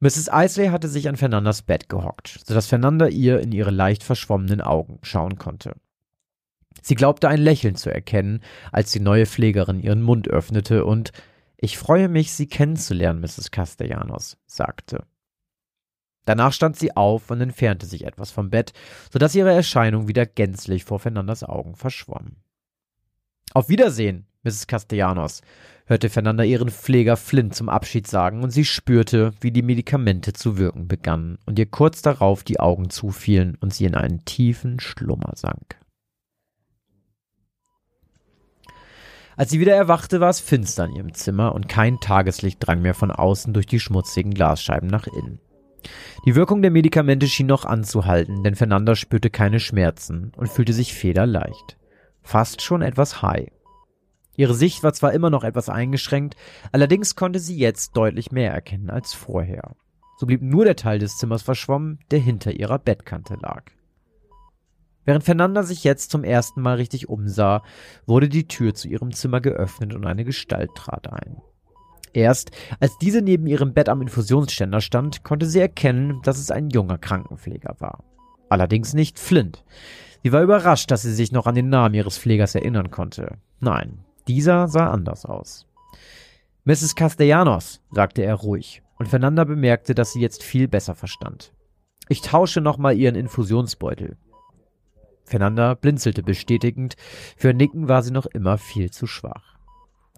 Mrs. 0.01 0.31
Isley 0.33 0.69
hatte 0.69 0.89
sich 0.89 1.09
an 1.09 1.17
Fernandas 1.17 1.63
Bett 1.63 1.89
gehockt, 1.89 2.41
sodass 2.47 2.67
Fernanda 2.67 3.07
ihr 3.07 3.41
in 3.41 3.53
ihre 3.53 3.71
leicht 3.71 4.03
verschwommenen 4.03 4.63
Augen 4.63 4.99
schauen 5.03 5.37
konnte. 5.37 5.75
Sie 6.83 6.95
glaubte 6.95 7.29
ein 7.29 7.41
Lächeln 7.41 7.77
zu 7.77 7.93
erkennen, 7.93 8.41
als 8.73 8.93
die 8.93 9.01
neue 9.01 9.27
Pflegerin 9.27 9.81
ihren 9.81 10.03
Mund 10.03 10.29
öffnete 10.29 10.85
und 10.85 11.13
Ich 11.59 11.77
freue 11.77 12.09
mich, 12.09 12.33
Sie 12.33 12.47
kennenzulernen, 12.47 13.21
Mrs. 13.21 13.51
Castellanos, 13.51 14.39
sagte. 14.47 15.05
Danach 16.31 16.53
stand 16.53 16.77
sie 16.77 16.97
auf 16.97 17.29
und 17.33 17.41
entfernte 17.41 17.87
sich 17.87 18.07
etwas 18.07 18.31
vom 18.31 18.51
Bett, 18.51 18.73
so 19.13 19.19
dass 19.19 19.35
ihre 19.35 19.51
Erscheinung 19.51 20.07
wieder 20.07 20.27
gänzlich 20.27 20.85
vor 20.85 21.01
Fernandas 21.01 21.43
Augen 21.43 21.75
verschwamm. 21.75 22.37
Auf 23.53 23.69
Wiedersehen, 23.69 24.29
Mrs. 24.45 24.69
Castellanos, 24.69 25.43
hörte 25.87 26.09
Fernanda 26.09 26.45
ihren 26.45 26.71
Pfleger 26.71 27.17
Flint 27.17 27.57
zum 27.57 27.69
Abschied 27.69 28.07
sagen, 28.07 28.45
und 28.45 28.51
sie 28.51 28.65
spürte, 28.65 29.33
wie 29.41 29.51
die 29.51 29.63
Medikamente 29.63 30.33
zu 30.33 30.57
wirken 30.57 30.87
begannen 30.87 31.37
und 31.47 31.59
ihr 31.59 31.67
kurz 31.67 32.01
darauf 32.01 32.45
die 32.45 32.61
Augen 32.61 32.91
zufielen 32.91 33.59
und 33.61 33.75
sie 33.75 33.87
in 33.87 33.97
einen 33.97 34.25
tiefen 34.25 34.79
Schlummer 34.79 35.33
sank. 35.35 35.81
Als 39.37 39.51
sie 39.51 39.59
wieder 39.59 39.75
erwachte, 39.75 40.21
war 40.21 40.31
es 40.31 40.39
finster 40.39 40.85
in 40.85 40.95
ihrem 40.95 41.13
Zimmer 41.13 41.57
und 41.57 41.69
kein 41.69 41.99
Tageslicht 41.99 42.65
drang 42.65 42.83
mehr 42.83 42.95
von 42.95 43.11
außen 43.11 43.53
durch 43.53 43.67
die 43.67 43.81
schmutzigen 43.81 44.33
Glasscheiben 44.33 44.89
nach 44.89 45.09
innen. 45.09 45.41
Die 46.27 46.35
Wirkung 46.35 46.63
der 46.63 46.71
Medikamente 46.71 47.27
schien 47.27 47.47
noch 47.47 47.65
anzuhalten, 47.65 48.43
denn 48.43 48.55
Fernanda 48.55 48.95
spürte 48.95 49.31
keine 49.31 49.61
Schmerzen 49.61 50.33
und 50.37 50.49
fühlte 50.49 50.73
sich 50.73 50.95
federleicht. 50.95 51.77
Fast 52.23 52.63
schon 52.63 52.83
etwas 52.83 53.23
high. 53.23 53.51
Ihre 54.37 54.55
Sicht 54.55 54.83
war 54.83 54.93
zwar 54.93 55.13
immer 55.13 55.31
noch 55.31 55.45
etwas 55.45 55.69
eingeschränkt, 55.69 56.37
allerdings 56.73 57.17
konnte 57.17 57.39
sie 57.39 57.59
jetzt 57.59 57.97
deutlich 57.97 58.33
mehr 58.33 58.53
erkennen 58.53 58.91
als 58.91 59.13
vorher. 59.13 59.77
So 60.19 60.27
blieb 60.27 60.43
nur 60.43 60.65
der 60.65 60.77
Teil 60.77 60.99
des 60.99 61.17
Zimmers 61.17 61.43
verschwommen, 61.43 61.99
der 62.11 62.19
hinter 62.19 62.53
ihrer 62.53 62.79
Bettkante 62.79 63.37
lag. 63.41 63.65
Während 65.05 65.25
Fernanda 65.25 65.63
sich 65.63 65.83
jetzt 65.83 66.11
zum 66.11 66.25
ersten 66.25 66.61
Mal 66.61 66.77
richtig 66.77 67.09
umsah, 67.09 67.63
wurde 68.07 68.29
die 68.29 68.47
Tür 68.47 68.75
zu 68.75 68.87
ihrem 68.87 69.13
Zimmer 69.13 69.41
geöffnet 69.41 69.95
und 69.95 70.07
eine 70.07 70.25
Gestalt 70.25 70.75
trat 70.75 71.11
ein. 71.11 71.41
Erst 72.13 72.51
als 72.81 72.99
diese 72.99 73.23
neben 73.23 73.47
ihrem 73.47 73.73
Bett 73.73 73.89
am 73.89 74.03
Infusionsständer 74.03 74.81
stand, 74.81 75.23
konnte 75.23 75.47
sie 75.47 75.61
erkennen, 75.61 76.21
dass 76.23 76.39
es 76.39 76.51
ein 76.51 76.71
junger 76.71 76.99
Krankenpfleger 76.99 77.77
war. 77.79 78.05
Allerdings 78.49 78.95
nicht 78.95 79.19
Flint. 79.19 79.65
Sie 80.23 80.33
war 80.33 80.43
überrascht, 80.43 80.91
dass 80.91 81.03
sie 81.03 81.15
sich 81.15 81.33
noch 81.33 81.47
an 81.47 81.55
den 81.55 81.69
Namen 81.69 81.95
ihres 81.95 82.19
Pflegers 82.19 82.55
erinnern 82.55 82.91
konnte. 82.91 83.39
Nein, 83.61 84.05
dieser 84.27 84.69
sah 84.69 84.91
anders 84.91 85.25
aus. 85.25 85.67
Mrs. 86.65 86.95
Castellanos, 86.95 87.81
sagte 87.91 88.23
er 88.23 88.35
ruhig, 88.35 88.83
und 88.99 89.09
Fernanda 89.09 89.45
bemerkte, 89.45 89.95
dass 89.95 90.13
sie 90.13 90.21
jetzt 90.21 90.43
viel 90.43 90.69
besser 90.69 90.95
verstand. 90.95 91.53
Ich 92.09 92.21
tausche 92.21 92.61
nochmal 92.61 92.99
ihren 92.99 93.15
Infusionsbeutel. 93.15 94.19
Fernanda 95.25 95.75
blinzelte 95.75 96.23
bestätigend, 96.23 96.97
für 97.37 97.55
Nicken 97.55 97.89
war 97.89 98.03
sie 98.03 98.11
noch 98.11 98.27
immer 98.27 98.59
viel 98.59 98.91
zu 98.91 99.07
schwach. 99.07 99.50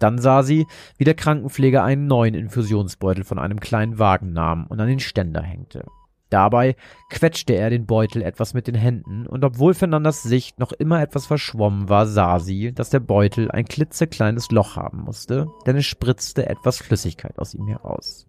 Dann 0.02 0.18
sah 0.18 0.42
sie, 0.42 0.66
wie 0.98 1.04
der 1.04 1.14
Krankenpfleger 1.14 1.84
einen 1.84 2.08
neuen 2.08 2.34
Infusionsbeutel 2.34 3.22
von 3.22 3.38
einem 3.38 3.60
kleinen 3.60 4.00
Wagen 4.00 4.32
nahm 4.32 4.66
und 4.66 4.80
an 4.80 4.88
den 4.88 4.98
Ständer 4.98 5.42
hängte. 5.42 5.84
Dabei 6.28 6.76
quetschte 7.10 7.52
er 7.52 7.70
den 7.70 7.86
Beutel 7.86 8.22
etwas 8.22 8.54
mit 8.54 8.66
den 8.66 8.74
Händen, 8.74 9.26
und 9.26 9.44
obwohl 9.44 9.74
Fernandas 9.74 10.22
Sicht 10.22 10.58
noch 10.58 10.72
immer 10.72 11.02
etwas 11.02 11.26
verschwommen 11.26 11.88
war, 11.88 12.06
sah 12.06 12.40
sie, 12.40 12.72
dass 12.72 12.90
der 12.90 13.00
Beutel 13.00 13.50
ein 13.50 13.66
klitzekleines 13.66 14.50
Loch 14.50 14.76
haben 14.76 15.02
musste, 15.02 15.46
denn 15.66 15.76
es 15.76 15.84
spritzte 15.84 16.48
etwas 16.48 16.78
Flüssigkeit 16.78 17.38
aus 17.38 17.54
ihm 17.54 17.68
heraus. 17.68 18.26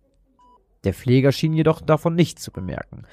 Der 0.84 0.94
Pfleger 0.94 1.32
schien 1.32 1.54
jedoch 1.54 1.82
davon 1.82 2.14
nichts 2.14 2.44
zu 2.44 2.52
bemerken. 2.52 3.04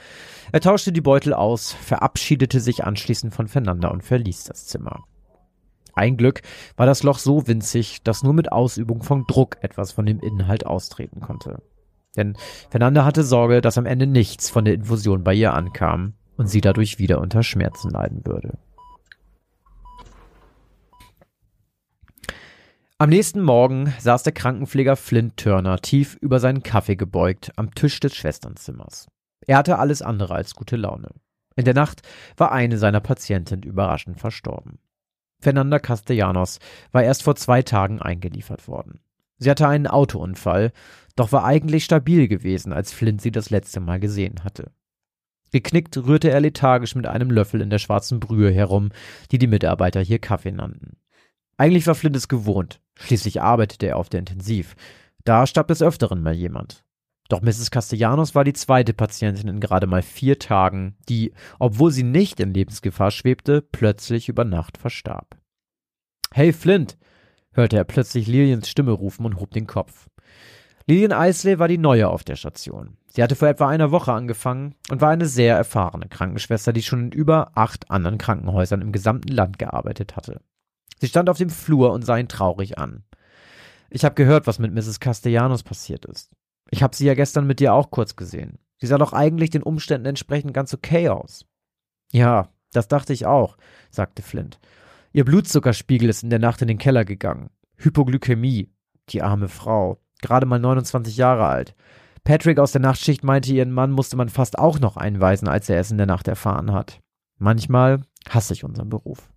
Er 0.50 0.60
tauschte 0.60 0.92
die 0.92 1.00
Beutel 1.00 1.32
aus, 1.32 1.72
verabschiedete 1.72 2.60
sich 2.60 2.84
anschließend 2.84 3.32
von 3.32 3.46
Fernanda 3.46 3.88
und 3.88 4.02
verließ 4.02 4.44
das 4.44 4.66
Zimmer. 4.66 5.04
Ein 5.94 6.16
Glück 6.16 6.42
war 6.76 6.86
das 6.86 7.02
Loch 7.02 7.18
so 7.18 7.46
winzig, 7.46 8.02
dass 8.02 8.22
nur 8.22 8.32
mit 8.32 8.52
Ausübung 8.52 9.02
von 9.02 9.24
Druck 9.26 9.56
etwas 9.62 9.92
von 9.92 10.06
dem 10.06 10.20
Inhalt 10.20 10.66
austreten 10.66 11.20
konnte. 11.20 11.62
Denn 12.16 12.36
Fernanda 12.70 13.04
hatte 13.04 13.22
Sorge, 13.22 13.60
dass 13.60 13.78
am 13.78 13.86
Ende 13.86 14.06
nichts 14.06 14.50
von 14.50 14.64
der 14.64 14.74
Infusion 14.74 15.22
bei 15.24 15.34
ihr 15.34 15.54
ankam 15.54 16.14
und 16.36 16.48
sie 16.48 16.60
dadurch 16.60 16.98
wieder 16.98 17.20
unter 17.20 17.42
Schmerzen 17.42 17.90
leiden 17.90 18.26
würde. 18.26 18.58
Am 22.98 23.08
nächsten 23.08 23.40
Morgen 23.40 23.94
saß 23.98 24.24
der 24.24 24.34
Krankenpfleger 24.34 24.94
Flint 24.94 25.38
Turner 25.38 25.78
tief 25.78 26.16
über 26.20 26.38
seinen 26.38 26.62
Kaffee 26.62 26.96
gebeugt 26.96 27.50
am 27.56 27.74
Tisch 27.74 27.98
des 27.98 28.14
Schwesternzimmers. 28.14 29.08
Er 29.46 29.56
hatte 29.56 29.78
alles 29.78 30.02
andere 30.02 30.34
als 30.34 30.54
gute 30.54 30.76
Laune. 30.76 31.08
In 31.56 31.64
der 31.64 31.72
Nacht 31.72 32.02
war 32.36 32.52
eine 32.52 32.76
seiner 32.76 33.00
Patienten 33.00 33.62
überraschend 33.62 34.20
verstorben. 34.20 34.78
Fernanda 35.40 35.78
Castellanos 35.78 36.58
war 36.92 37.02
erst 37.02 37.22
vor 37.22 37.36
zwei 37.36 37.62
Tagen 37.62 38.00
eingeliefert 38.00 38.68
worden. 38.68 39.00
Sie 39.38 39.50
hatte 39.50 39.66
einen 39.66 39.86
Autounfall, 39.86 40.72
doch 41.16 41.32
war 41.32 41.44
eigentlich 41.44 41.84
stabil 41.84 42.28
gewesen, 42.28 42.72
als 42.72 42.92
Flint 42.92 43.22
sie 43.22 43.32
das 43.32 43.50
letzte 43.50 43.80
Mal 43.80 43.98
gesehen 43.98 44.44
hatte. 44.44 44.70
Geknickt 45.52 45.96
rührte 45.96 46.30
er 46.30 46.40
lethargisch 46.40 46.94
mit 46.94 47.06
einem 47.06 47.30
Löffel 47.30 47.60
in 47.60 47.70
der 47.70 47.78
schwarzen 47.78 48.20
Brühe 48.20 48.52
herum, 48.52 48.90
die 49.32 49.38
die 49.38 49.48
Mitarbeiter 49.48 50.00
hier 50.00 50.18
Kaffee 50.18 50.52
nannten. 50.52 50.96
Eigentlich 51.56 51.86
war 51.86 51.94
Flint 51.94 52.16
es 52.16 52.28
gewohnt, 52.28 52.80
schließlich 52.94 53.42
arbeitete 53.42 53.86
er 53.86 53.96
auf 53.96 54.08
der 54.08 54.20
Intensiv. 54.20 54.76
Da 55.24 55.46
starb 55.46 55.68
des 55.68 55.82
Öfteren 55.82 56.22
mal 56.22 56.34
jemand. 56.34 56.84
Doch 57.30 57.42
Mrs. 57.42 57.70
Castellanos 57.70 58.34
war 58.34 58.42
die 58.42 58.52
zweite 58.52 58.92
Patientin 58.92 59.46
in 59.46 59.60
gerade 59.60 59.86
mal 59.86 60.02
vier 60.02 60.40
Tagen, 60.40 60.96
die, 61.08 61.32
obwohl 61.60 61.92
sie 61.92 62.02
nicht 62.02 62.40
in 62.40 62.52
Lebensgefahr 62.52 63.12
schwebte, 63.12 63.62
plötzlich 63.62 64.28
über 64.28 64.44
Nacht 64.44 64.76
verstarb. 64.76 65.36
Hey 66.32 66.52
Flint, 66.52 66.98
hörte 67.52 67.76
er 67.76 67.84
plötzlich 67.84 68.26
Liliens 68.26 68.68
Stimme 68.68 68.90
rufen 68.90 69.24
und 69.24 69.38
hob 69.38 69.52
den 69.52 69.68
Kopf. 69.68 70.08
Lillian 70.86 71.12
Eisley 71.12 71.60
war 71.60 71.68
die 71.68 71.78
Neue 71.78 72.08
auf 72.08 72.24
der 72.24 72.34
Station. 72.34 72.96
Sie 73.06 73.22
hatte 73.22 73.36
vor 73.36 73.46
etwa 73.46 73.68
einer 73.68 73.92
Woche 73.92 74.12
angefangen 74.12 74.74
und 74.90 75.00
war 75.00 75.10
eine 75.10 75.26
sehr 75.26 75.56
erfahrene 75.56 76.08
Krankenschwester, 76.08 76.72
die 76.72 76.82
schon 76.82 77.06
in 77.06 77.12
über 77.12 77.52
acht 77.54 77.92
anderen 77.92 78.18
Krankenhäusern 78.18 78.82
im 78.82 78.90
gesamten 78.90 79.28
Land 79.28 79.60
gearbeitet 79.60 80.16
hatte. 80.16 80.40
Sie 80.98 81.06
stand 81.06 81.30
auf 81.30 81.38
dem 81.38 81.50
Flur 81.50 81.92
und 81.92 82.04
sah 82.04 82.16
ihn 82.16 82.26
traurig 82.26 82.76
an. 82.78 83.04
Ich 83.88 84.04
habe 84.04 84.16
gehört, 84.16 84.48
was 84.48 84.58
mit 84.58 84.74
Mrs. 84.74 84.98
Castellanos 84.98 85.62
passiert 85.62 86.06
ist. 86.06 86.32
Ich 86.70 86.82
habe 86.82 86.94
sie 86.94 87.06
ja 87.06 87.14
gestern 87.14 87.46
mit 87.46 87.60
dir 87.60 87.74
auch 87.74 87.90
kurz 87.90 88.16
gesehen. 88.16 88.58
Sie 88.78 88.86
sah 88.86 88.98
doch 88.98 89.12
eigentlich 89.12 89.50
den 89.50 89.62
Umständen 89.62 90.06
entsprechend 90.06 90.54
ganz 90.54 90.72
okay 90.72 91.08
aus. 91.08 91.44
Ja, 92.12 92.48
das 92.72 92.88
dachte 92.88 93.12
ich 93.12 93.26
auch, 93.26 93.56
sagte 93.90 94.22
Flint. 94.22 94.58
Ihr 95.12 95.24
Blutzuckerspiegel 95.24 96.08
ist 96.08 96.22
in 96.22 96.30
der 96.30 96.38
Nacht 96.38 96.62
in 96.62 96.68
den 96.68 96.78
Keller 96.78 97.04
gegangen. 97.04 97.50
Hypoglykämie. 97.76 98.70
Die 99.08 99.22
arme 99.22 99.48
Frau. 99.48 99.98
Gerade 100.22 100.46
mal 100.46 100.60
29 100.60 101.16
Jahre 101.16 101.46
alt. 101.46 101.74
Patrick 102.22 102.58
aus 102.58 102.72
der 102.72 102.80
Nachtschicht 102.80 103.24
meinte, 103.24 103.52
ihren 103.52 103.72
Mann 103.72 103.90
musste 103.90 104.16
man 104.16 104.28
fast 104.28 104.58
auch 104.58 104.78
noch 104.78 104.96
einweisen, 104.96 105.48
als 105.48 105.68
er 105.68 105.80
es 105.80 105.90
in 105.90 105.96
der 105.96 106.06
Nacht 106.06 106.28
erfahren 106.28 106.72
hat. 106.72 107.00
Manchmal 107.38 108.02
hasse 108.28 108.52
ich 108.52 108.64
unseren 108.64 108.90
Beruf. 108.90 109.30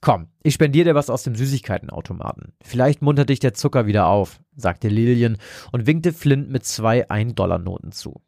Komm, 0.00 0.28
ich 0.42 0.54
spendiere 0.54 0.86
dir 0.86 0.94
was 0.94 1.10
aus 1.10 1.24
dem 1.24 1.34
Süßigkeitenautomaten. 1.34 2.54
Vielleicht 2.62 3.02
muntert 3.02 3.28
dich 3.28 3.40
der 3.40 3.52
Zucker 3.52 3.86
wieder 3.86 4.06
auf, 4.06 4.40
sagte 4.56 4.88
Lillian 4.88 5.36
und 5.72 5.86
winkte 5.86 6.12
Flint 6.12 6.50
mit 6.50 6.64
zwei 6.64 7.10
Ein-Dollar-Noten 7.10 7.92
zu. 7.92 8.22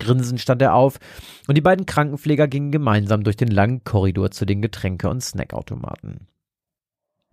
Grinsend 0.00 0.40
stand 0.40 0.62
er 0.62 0.74
auf 0.74 0.98
und 1.46 1.56
die 1.56 1.62
beiden 1.62 1.86
Krankenpfleger 1.86 2.48
gingen 2.48 2.72
gemeinsam 2.72 3.24
durch 3.24 3.36
den 3.36 3.48
langen 3.48 3.84
Korridor 3.84 4.30
zu 4.30 4.44
den 4.44 4.62
Getränke- 4.62 5.08
und 5.08 5.22
Snackautomaten. 5.22 6.28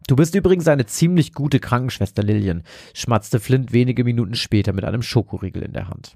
Du 0.07 0.15
bist 0.15 0.35
übrigens 0.35 0.67
eine 0.67 0.85
ziemlich 0.85 1.33
gute 1.33 1.59
Krankenschwester, 1.59 2.21
Lillian, 2.21 2.63
schmatzte 2.93 3.39
Flint 3.39 3.73
wenige 3.73 4.03
Minuten 4.03 4.35
später 4.35 4.73
mit 4.73 4.83
einem 4.83 5.01
Schokoriegel 5.01 5.63
in 5.63 5.73
der 5.73 5.89
Hand. 5.89 6.15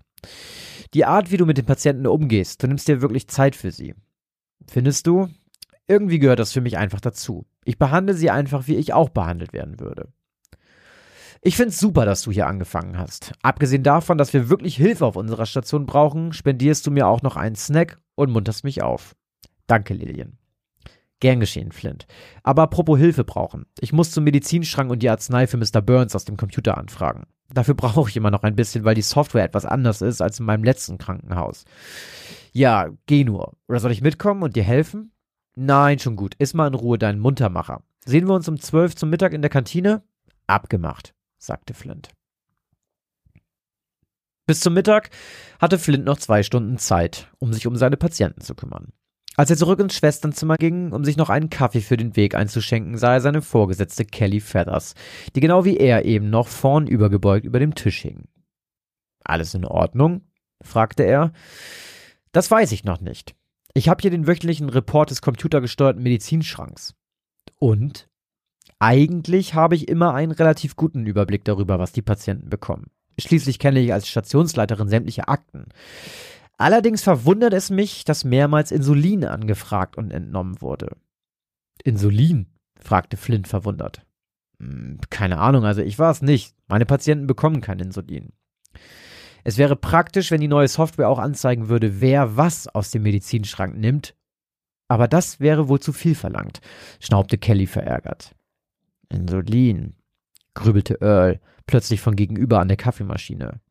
Die 0.93 1.05
Art, 1.05 1.31
wie 1.31 1.38
du 1.38 1.45
mit 1.47 1.57
den 1.57 1.65
Patienten 1.65 2.05
umgehst, 2.05 2.62
du 2.62 2.67
nimmst 2.67 2.88
dir 2.88 3.01
wirklich 3.01 3.27
Zeit 3.27 3.55
für 3.55 3.71
sie. 3.71 3.95
Findest 4.67 5.07
du? 5.07 5.29
Irgendwie 5.89 6.19
gehört 6.19 6.39
das 6.39 6.54
für 6.54 6.62
mich 6.62 6.78
einfach 6.78 7.02
dazu. 7.02 7.47
Ich 7.65 7.80
behandle 7.80 8.13
sie 8.13 8.30
einfach, 8.30 8.67
wie 8.67 8.75
ich 8.75 8.93
auch 8.93 9.10
behandelt 9.10 9.54
werden 9.54 9.80
würde. 9.80 10.10
Ich 11.41 11.58
find's 11.58 11.80
super, 11.80 12.06
dass 12.06 12.21
du 12.21 12.32
hier 12.32 12.45
angefangen 12.45 12.97
hast. 12.97 13.34
Abgesehen 13.41 13.82
davon, 13.82 14.19
dass 14.19 14.32
wir 14.32 14.49
wirklich 14.49 14.75
Hilfe 14.75 15.06
auf 15.06 15.15
unserer 15.15 15.47
Station 15.47 15.88
brauchen, 15.88 16.32
spendierst 16.32 16.86
du 16.86 16.91
mir 16.91 17.08
auch 17.08 17.23
noch 17.23 17.38
einen 17.38 17.56
Snack 17.56 17.97
und 18.13 18.30
munterst 18.30 18.63
mich 18.63 18.84
auf. 18.84 19.15
Danke, 19.65 19.95
Lillian. 19.95 20.38
Gern 21.21 21.39
geschehen, 21.39 21.71
Flint. 21.71 22.06
Aber 22.43 22.62
apropos 22.62 22.99
Hilfe 22.99 23.23
brauchen. 23.23 23.65
Ich 23.80 23.91
muss 23.91 24.12
zum 24.12 24.25
Medizinschrank 24.25 24.91
und 24.91 25.02
die 25.02 25.10
Arznei 25.10 25.47
für 25.47 25.58
Mr. 25.58 25.82
Burns 25.82 26.15
aus 26.15 26.25
dem 26.25 26.38
Computer 26.38 26.78
anfragen. 26.78 27.23
Dafür 27.52 27.73
brauche 27.73 28.10
ich 28.10 28.17
immer 28.17 28.32
noch 28.32 28.43
ein 28.43 28.56
bisschen, 28.56 28.84
weil 28.84 28.95
die 28.95 29.02
Software 29.02 29.43
etwas 29.43 29.65
anders 29.65 30.04
ist 30.04 30.21
als 30.21 30.39
in 30.39 30.45
meinem 30.45 30.63
letzten 30.63 30.99
Krankenhaus. 30.99 31.65
Ja, 32.52 32.89
geh 33.08 33.23
nur. 33.23 33.58
Oder 33.67 33.80
soll 33.80 33.91
ich 33.91 34.02
mitkommen 34.02 34.43
und 34.43 34.56
dir 34.56 34.63
helfen? 34.63 35.12
Nein, 35.55 35.99
schon 35.99 36.15
gut. 36.15 36.35
Iss 36.39 36.53
mal 36.53 36.67
in 36.67 36.73
Ruhe 36.73 36.97
deinen 36.97 37.19
Muntermacher. 37.19 37.83
Sehen 38.05 38.27
wir 38.27 38.33
uns 38.33 38.47
um 38.47 38.59
zwölf 38.59 38.95
zum 38.95 39.09
Mittag 39.09 39.33
in 39.33 39.41
der 39.41 39.49
Kantine? 39.49 40.03
Abgemacht 40.47 41.13
sagte 41.38 41.73
Flint. 41.73 42.09
Bis 44.45 44.62
zum 44.62 44.73
Mittag 44.73 45.12
hatte 45.59 45.77
Flint 45.77 46.05
noch 46.05 46.17
zwei 46.17 46.43
Stunden 46.43 46.77
Zeit, 46.77 47.27
um 47.38 47.53
sich 47.53 47.67
um 47.67 47.75
seine 47.75 47.97
Patienten 47.97 48.41
zu 48.41 48.55
kümmern. 48.55 48.93
Als 49.35 49.49
er 49.51 49.57
zurück 49.57 49.79
ins 49.79 49.95
Schwesternzimmer 49.95 50.57
ging, 50.57 50.91
um 50.91 51.05
sich 51.05 51.15
noch 51.15 51.29
einen 51.29 51.49
Kaffee 51.49 51.81
für 51.81 51.97
den 51.97 52.15
Weg 52.15 52.35
einzuschenken, 52.35 52.97
sah 52.97 53.13
er 53.13 53.21
seine 53.21 53.41
Vorgesetzte 53.41 54.05
Kelly 54.05 54.39
Feathers, 54.39 54.95
die 55.35 55.39
genau 55.39 55.65
wie 55.65 55.77
er 55.77 56.03
eben 56.03 56.29
noch 56.29 56.47
vornübergebeugt 56.47 57.45
über 57.45 57.59
dem 57.59 57.75
Tisch 57.75 58.01
hing. 58.01 58.27
Alles 59.23 59.53
in 59.53 59.65
Ordnung? 59.65 60.21
fragte 60.62 61.03
er. 61.03 61.31
Das 62.31 62.51
weiß 62.51 62.71
ich 62.73 62.83
noch 62.83 62.99
nicht. 62.99 63.35
Ich 63.73 63.89
habe 63.89 64.01
hier 64.01 64.12
den 64.12 64.27
wöchentlichen 64.27 64.69
Report 64.69 65.10
des 65.10 65.21
computergesteuerten 65.21 66.01
Medizinschranks. 66.01 66.95
Und? 67.58 68.08
Eigentlich 68.79 69.53
habe 69.53 69.75
ich 69.75 69.88
immer 69.88 70.13
einen 70.13 70.32
relativ 70.32 70.75
guten 70.75 71.05
Überblick 71.05 71.43
darüber, 71.43 71.79
was 71.79 71.91
die 71.91 72.01
Patienten 72.01 72.49
bekommen. 72.49 72.89
Schließlich 73.19 73.60
kenne 73.60 73.79
ich 73.82 73.91
als 73.91 74.08
Stationsleiterin 74.08 74.88
sämtliche 74.88 75.27
Akten. 75.27 75.65
Allerdings 76.58 77.03
verwundert 77.03 77.53
es 77.53 77.69
mich, 77.69 78.05
dass 78.05 78.23
mehrmals 78.23 78.71
Insulin 78.71 79.25
angefragt 79.25 79.97
und 79.97 80.12
entnommen 80.12 80.62
wurde. 80.62 80.95
Insulin? 81.84 82.47
fragte 82.79 83.17
Flint 83.17 83.47
verwundert. 83.47 84.05
Hm, 84.60 84.99
keine 85.10 85.39
Ahnung, 85.39 85.65
also 85.65 85.82
ich 85.82 85.99
war 85.99 86.12
es 86.12 86.21
nicht. 86.21 86.55
Meine 86.67 86.86
Patienten 86.86 87.27
bekommen 87.27 87.62
kein 87.62 87.79
Insulin. 87.79 88.32
Es 89.43 89.58
wäre 89.58 89.75
praktisch, 89.75 90.32
wenn 90.32 90.41
die 90.41 90.47
neue 90.47 90.67
Software 90.67 91.10
auch 91.10 91.19
anzeigen 91.19 91.69
würde, 91.69 92.02
wer 92.02 92.38
was 92.38 92.67
aus 92.67 92.91
dem 92.91 93.04
Medizinschrank 93.04 93.78
nimmt. 93.78 94.15
Aber 94.88 95.08
das 95.08 95.39
wäre 95.39 95.69
wohl 95.69 95.80
zu 95.80 95.93
viel 95.93 96.15
verlangt, 96.15 96.62
schnaubte 96.99 97.38
Kelly 97.38 97.67
verärgert. 97.67 98.36
Insulin, 99.10 99.93
grübelte 100.56 100.99
Earl, 101.02 101.39
plötzlich 101.67 102.02
von 102.02 102.15
gegenüber 102.15 102.60
an 102.60 102.67
der 102.67 102.78
Kaffeemaschine. 102.78 103.62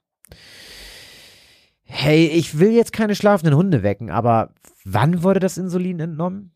Hey, 1.82 2.26
ich 2.26 2.58
will 2.58 2.72
jetzt 2.72 2.92
keine 2.92 3.14
schlafenden 3.14 3.56
Hunde 3.56 3.82
wecken, 3.82 4.10
aber 4.10 4.54
wann 4.84 5.22
wurde 5.22 5.40
das 5.40 5.58
Insulin 5.58 5.98
entnommen? 6.00 6.52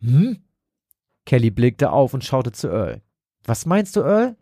Hm? 0.00 0.38
Kelly 1.26 1.50
blickte 1.50 1.90
auf 1.90 2.14
und 2.14 2.24
schaute 2.24 2.52
zu 2.52 2.68
Earl. 2.68 3.02
Was 3.44 3.66
meinst 3.66 3.96
du, 3.96 4.00
Earl? 4.00 4.36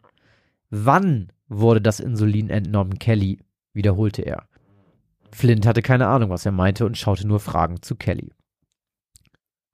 Wann 0.71 1.33
wurde 1.49 1.81
das 1.81 2.01
Insulin 2.01 2.51
entnommen, 2.51 2.99
Kelly? 2.99 3.39
Wiederholte 3.73 4.23
er. 4.23 4.47
Flint 5.33 5.67
hatte 5.67 5.83
keine 5.83 6.09
Ahnung, 6.09 6.31
was 6.31 6.47
er 6.47 6.53
meinte 6.53 6.85
und 6.85 6.99
schaute 6.99 7.27
nur 7.27 7.41
fragend 7.41 7.85
zu 7.85 7.95
Kelly. 7.95 8.33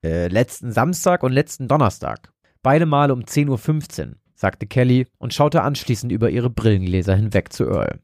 Äh, 0.05 0.28
letzten 0.28 0.72
Samstag 0.72 1.22
und 1.22 1.32
letzten 1.32 1.68
Donnerstag, 1.68 2.30
Beide 2.66 2.84
Male 2.84 3.12
um 3.12 3.20
10.15 3.20 4.09
Uhr, 4.09 4.16
sagte 4.34 4.66
Kelly 4.66 5.07
und 5.18 5.32
schaute 5.32 5.62
anschließend 5.62 6.11
über 6.11 6.30
ihre 6.30 6.51
Brillengläser 6.51 7.14
hinweg 7.14 7.53
zu 7.53 7.62
Earl. 7.64 8.01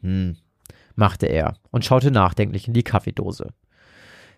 Hm, 0.00 0.38
machte 0.94 1.26
er 1.26 1.58
und 1.70 1.84
schaute 1.84 2.10
nachdenklich 2.10 2.66
in 2.66 2.72
die 2.72 2.84
Kaffeedose. 2.84 3.52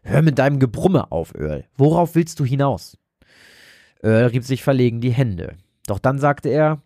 Hör 0.03 0.23
mit 0.23 0.41
deinem 0.41 0.59
Gebrumme 0.59 1.13
auf, 1.13 1.37
Earl. 1.37 1.67
Worauf 1.77 2.17
willst 2.17 2.41
du 2.41 2.45
hinaus? 2.45 2.99
Earl 4.03 4.27
rieb 4.27 4.43
sich 4.43 4.65
verlegen 4.65 5.01
die 5.01 5.13
Hände. 5.13 5.57
Doch 5.87 6.01
dann 6.01 6.19
sagte 6.19 6.49
er, 6.49 6.83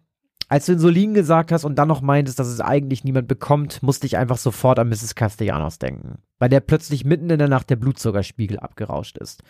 Als 0.50 0.64
du 0.64 0.72
Insulin 0.72 1.12
gesagt 1.12 1.52
hast 1.52 1.64
und 1.64 1.76
dann 1.76 1.88
noch 1.88 2.00
meintest, 2.00 2.38
dass 2.38 2.48
es 2.48 2.62
eigentlich 2.62 3.04
niemand 3.04 3.28
bekommt, 3.28 3.82
musste 3.82 4.06
ich 4.06 4.16
einfach 4.16 4.38
sofort 4.38 4.78
an 4.78 4.88
Mrs. 4.88 5.14
Castellanos 5.14 5.78
denken, 5.78 6.22
bei 6.38 6.48
der 6.48 6.60
plötzlich 6.60 7.04
mitten 7.04 7.28
in 7.28 7.38
der 7.38 7.48
Nacht 7.48 7.68
der 7.68 7.76
Blutzuckerspiegel 7.76 8.58
abgerauscht 8.58 9.18
ist. 9.18 9.42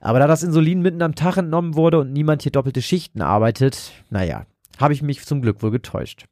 Aber 0.00 0.18
da 0.18 0.26
das 0.26 0.42
Insulin 0.42 0.80
mitten 0.80 1.02
am 1.02 1.14
Tag 1.14 1.36
entnommen 1.36 1.74
wurde 1.74 1.98
und 1.98 2.12
niemand 2.12 2.42
hier 2.42 2.52
doppelte 2.52 2.80
Schichten 2.80 3.20
arbeitet, 3.20 3.92
naja, 4.08 4.46
habe 4.78 4.94
ich 4.94 5.02
mich 5.02 5.22
zum 5.26 5.42
Glück 5.42 5.62
wohl 5.62 5.70
getäuscht. 5.70 6.24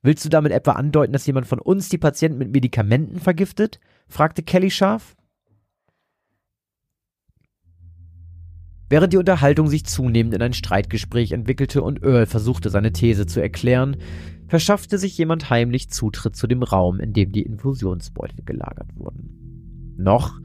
Willst 0.00 0.24
du 0.24 0.30
damit 0.30 0.52
etwa 0.52 0.72
andeuten, 0.72 1.12
dass 1.12 1.26
jemand 1.26 1.46
von 1.46 1.58
uns 1.58 1.90
die 1.90 1.98
Patienten 1.98 2.38
mit 2.38 2.52
Medikamenten 2.52 3.20
vergiftet? 3.20 3.80
fragte 4.08 4.42
Kelly 4.42 4.70
scharf. 4.70 5.14
Während 8.88 9.12
die 9.12 9.16
Unterhaltung 9.16 9.66
sich 9.66 9.84
zunehmend 9.84 10.34
in 10.34 10.42
ein 10.42 10.52
Streitgespräch 10.52 11.32
entwickelte 11.32 11.82
und 11.82 12.02
Earl 12.04 12.26
versuchte, 12.26 12.70
seine 12.70 12.92
These 12.92 13.26
zu 13.26 13.40
erklären, 13.40 13.96
verschaffte 14.46 14.96
sich 14.98 15.18
jemand 15.18 15.50
heimlich 15.50 15.90
Zutritt 15.90 16.36
zu 16.36 16.46
dem 16.46 16.62
Raum, 16.62 17.00
in 17.00 17.12
dem 17.12 17.32
die 17.32 17.42
Infusionsbeutel 17.42 18.44
gelagert 18.44 18.88
wurden. 18.94 19.94
Noch 19.98 20.38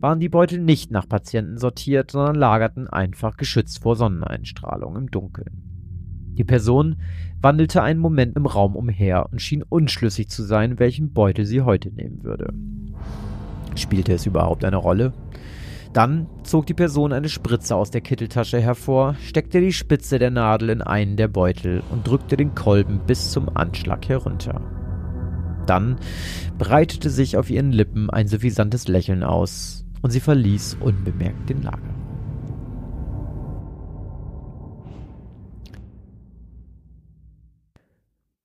waren 0.00 0.20
die 0.20 0.28
Beutel 0.28 0.60
nicht 0.60 0.90
nach 0.90 1.08
Patienten 1.08 1.58
sortiert, 1.58 2.10
sondern 2.10 2.34
lagerten 2.34 2.88
einfach 2.88 3.36
geschützt 3.36 3.80
vor 3.80 3.96
Sonneneinstrahlung 3.96 4.96
im 4.96 5.10
Dunkeln. 5.10 5.62
Die 6.36 6.44
Person 6.44 6.96
wandelte 7.40 7.82
einen 7.82 8.00
Moment 8.00 8.36
im 8.36 8.44
Raum 8.44 8.76
umher 8.76 9.28
und 9.30 9.40
schien 9.40 9.62
unschlüssig 9.62 10.28
zu 10.28 10.42
sein, 10.42 10.78
welchen 10.78 11.14
Beutel 11.14 11.46
sie 11.46 11.62
heute 11.62 11.90
nehmen 11.92 12.24
würde. 12.24 12.52
Spielte 13.74 14.12
es 14.12 14.26
überhaupt 14.26 14.64
eine 14.64 14.76
Rolle? 14.76 15.14
Dann 15.96 16.26
zog 16.42 16.66
die 16.66 16.74
Person 16.74 17.14
eine 17.14 17.30
Spritze 17.30 17.74
aus 17.74 17.90
der 17.90 18.02
Kitteltasche 18.02 18.60
hervor, 18.60 19.14
steckte 19.22 19.62
die 19.62 19.72
Spitze 19.72 20.18
der 20.18 20.30
Nadel 20.30 20.68
in 20.68 20.82
einen 20.82 21.16
der 21.16 21.26
Beutel 21.26 21.82
und 21.90 22.06
drückte 22.06 22.36
den 22.36 22.54
Kolben 22.54 23.00
bis 23.06 23.30
zum 23.30 23.48
Anschlag 23.56 24.06
herunter. 24.06 24.60
Dann 25.66 25.96
breitete 26.58 27.08
sich 27.08 27.38
auf 27.38 27.48
ihren 27.48 27.72
Lippen 27.72 28.10
ein 28.10 28.28
suffisantes 28.28 28.88
Lächeln 28.88 29.22
aus 29.22 29.86
und 30.02 30.10
sie 30.10 30.20
verließ 30.20 30.76
unbemerkt 30.80 31.48
den 31.48 31.62
Lager. 31.62 31.94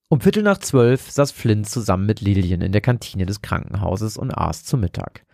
Um 0.08 0.22
Viertel 0.22 0.44
nach 0.44 0.60
zwölf 0.60 1.12
saß 1.12 1.32
Flynn 1.32 1.66
zusammen 1.66 2.06
mit 2.06 2.22
Lillian 2.22 2.62
in 2.62 2.72
der 2.72 2.80
Kantine 2.80 3.26
des 3.26 3.42
Krankenhauses 3.42 4.16
und 4.16 4.32
aß 4.32 4.64
zu 4.64 4.78
Mittag. 4.78 5.26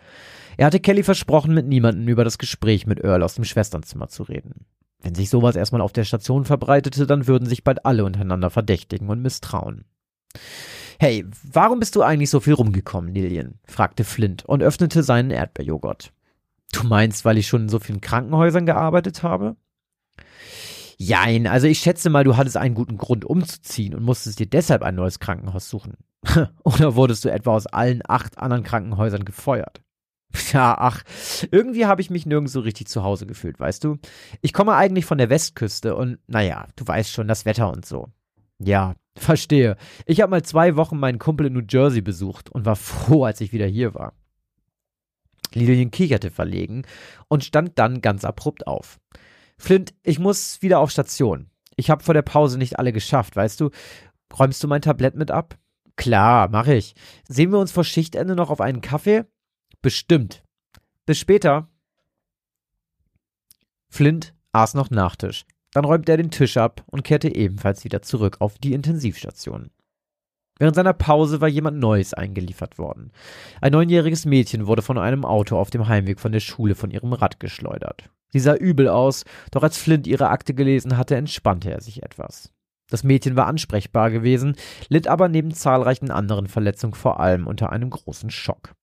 Er 0.58 0.66
hatte 0.66 0.80
Kelly 0.80 1.04
versprochen, 1.04 1.54
mit 1.54 1.68
niemandem 1.68 2.08
über 2.08 2.24
das 2.24 2.40
Gespräch 2.40 2.88
mit 2.88 3.00
Earl 3.04 3.24
aus 3.24 3.36
dem 3.36 3.44
Schwesternzimmer 3.44 4.08
zu 4.08 4.24
reden. 4.24 4.66
Wenn 5.02 5.14
sich 5.14 5.30
sowas 5.30 5.56
erstmal 5.56 5.82
auf 5.82 5.94
der 5.94 6.04
Station 6.04 6.46
verbreitete, 6.46 7.06
dann 7.06 7.28
würden 7.28 7.48
sich 7.48 7.64
bald 7.64 7.86
alle 7.86 8.04
untereinander 8.04 8.50
verdächtigen 8.50 9.10
und 9.10 9.22
misstrauen. 9.22 9.86
Hey, 11.00 11.26
warum 11.44 11.80
bist 11.80 11.96
du 11.96 12.02
eigentlich 12.02 12.32
so 12.32 12.40
viel 12.40 12.54
rumgekommen, 12.54 13.14
Lillian? 13.14 13.60
fragte 13.66 14.04
Flint 14.04 14.46
und 14.46 14.64
öffnete 14.64 15.04
seinen 15.04 15.30
Erdbeerjoghurt. 15.30 16.12
Du 16.74 16.84
meinst, 16.84 17.24
weil 17.24 17.38
ich 17.38 17.48
schon 17.48 17.64
in 17.64 17.70
so 17.70 17.80
vielen 17.80 18.02
Krankenhäusern 18.02 18.66
gearbeitet 18.66 19.22
habe? 19.22 19.56
Jein, 20.98 21.46
also 21.46 21.68
ich 21.68 21.80
schätze 21.80 22.10
mal, 22.10 22.24
du 22.24 22.36
hattest 22.36 22.58
einen 22.58 22.74
guten 22.74 22.98
Grund 22.98 23.24
umzuziehen 23.24 23.94
und 23.94 24.02
musstest 24.02 24.40
dir 24.40 24.48
deshalb 24.48 24.82
ein 24.82 24.96
neues 24.96 25.20
Krankenhaus 25.20 25.70
suchen. 25.70 25.94
Oder 26.64 26.96
wurdest 26.96 27.24
du 27.24 27.30
etwa 27.32 27.52
aus 27.52 27.68
allen 27.68 28.02
acht 28.08 28.40
anderen 28.40 28.64
Krankenhäusern 28.64 29.24
gefeuert? 29.24 29.84
Ja, 30.54 30.76
ach, 30.78 31.04
irgendwie 31.52 31.86
habe 31.86 32.02
ich 32.02 32.10
mich 32.10 32.26
nirgends 32.26 32.54
so 32.54 32.60
richtig 32.60 32.88
zu 32.88 33.04
Hause 33.04 33.26
gefühlt, 33.26 33.60
weißt 33.60 33.84
du? 33.84 33.98
Ich 34.42 34.54
komme 34.54 34.76
eigentlich 34.76 35.06
von 35.06 35.18
der 35.18 35.30
Westküste 35.30 35.96
und 35.96 36.20
naja, 36.28 36.68
du 36.76 36.88
weißt 36.88 37.12
schon, 37.12 37.28
das 37.28 37.46
Wetter 37.46 37.72
und 37.72 37.86
so. 37.86 38.10
Ja, 38.60 38.96
verstehe. 39.18 39.78
Ich 40.06 40.22
habe 40.22 40.32
mal 40.32 40.44
zwei 40.44 40.76
Wochen 40.76 41.00
meinen 41.00 41.20
Kumpel 41.20 41.48
in 41.48 41.54
New 41.54 41.64
Jersey 41.68 42.02
besucht 42.02 42.50
und 42.50 42.66
war 42.66 42.76
froh, 42.78 43.26
als 43.26 43.42
ich 43.42 43.52
wieder 43.52 43.68
hier 43.68 43.94
war. 43.94 44.14
Lillian 45.54 45.92
kicherte 45.92 46.30
verlegen 46.30 46.84
und 47.30 47.44
stand 47.44 47.80
dann 47.80 48.02
ganz 48.02 48.26
abrupt 48.26 48.68
auf. 48.68 49.00
Flint, 49.58 49.94
ich 50.04 50.20
muss 50.20 50.62
wieder 50.62 50.80
auf 50.80 50.92
Station. 50.92 51.50
Ich 51.78 51.90
habe 51.90 52.04
vor 52.04 52.14
der 52.14 52.22
Pause 52.22 52.58
nicht 52.58 52.80
alle 52.80 52.92
geschafft, 52.92 53.36
weißt 53.36 53.60
du? 53.62 53.70
Räumst 54.38 54.64
du 54.64 54.68
mein 54.68 54.82
Tablett 54.82 55.16
mit 55.16 55.32
ab? 55.32 55.58
Klar, 55.96 56.50
mach 56.50 56.68
ich. 56.68 56.96
Sehen 57.28 57.52
wir 57.52 57.60
uns 57.60 57.72
vor 57.72 57.84
Schichtende 57.84 58.36
noch 58.36 58.50
auf 58.50 58.62
einen 58.62 58.82
Kaffee? 58.82 59.26
Bestimmt. 59.82 60.44
Bis 61.06 61.20
später. 61.20 61.70
Flint 63.90 64.34
aß 64.52 64.74
noch 64.74 64.90
Nachtisch. 64.90 65.46
Dann 65.72 65.86
räumte 65.86 66.12
er 66.12 66.18
den 66.18 66.32
Tisch 66.32 66.58
ab 66.58 66.84
und 66.88 67.04
kehrte 67.04 67.34
ebenfalls 67.34 67.84
wieder 67.84 68.02
zurück 68.02 68.38
auf 68.40 68.58
die 68.58 68.74
Intensivstation. 68.74 69.70
Während 70.60 70.76
seiner 70.76 70.94
Pause 70.94 71.40
war 71.40 71.48
jemand 71.48 71.78
Neues 71.78 72.14
eingeliefert 72.14 72.80
worden. 72.80 73.12
Ein 73.62 73.74
neunjähriges 73.74 74.26
Mädchen 74.26 74.66
wurde 74.66 74.82
von 74.82 74.98
einem 74.98 75.24
Auto 75.24 75.58
auf 75.58 75.70
dem 75.70 75.88
Heimweg 75.88 76.20
von 76.20 76.32
der 76.32 76.40
Schule 76.40 76.74
von 76.74 76.90
ihrem 76.90 77.14
Rad 77.14 77.40
geschleudert. 77.40 78.10
Sie 78.30 78.40
sah 78.40 78.56
übel 78.56 78.90
aus, 78.90 79.24
doch 79.52 79.64
als 79.64 79.78
Flint 79.78 80.08
ihre 80.08 80.30
Akte 80.30 80.54
gelesen 80.54 80.98
hatte, 80.98 81.16
entspannte 81.16 81.72
er 81.72 81.82
sich 81.82 82.04
etwas. 82.04 82.52
Das 82.90 83.04
Mädchen 83.04 83.36
war 83.36 83.48
ansprechbar 83.48 84.12
gewesen, 84.12 84.56
litt 84.90 85.08
aber 85.08 85.30
neben 85.30 85.54
zahlreichen 85.54 86.10
anderen 86.10 86.48
Verletzungen 86.48 86.94
vor 86.94 87.20
allem 87.20 87.46
unter 87.46 87.72
einem 87.72 87.90
großen 87.90 88.30
Schock. 88.30 88.74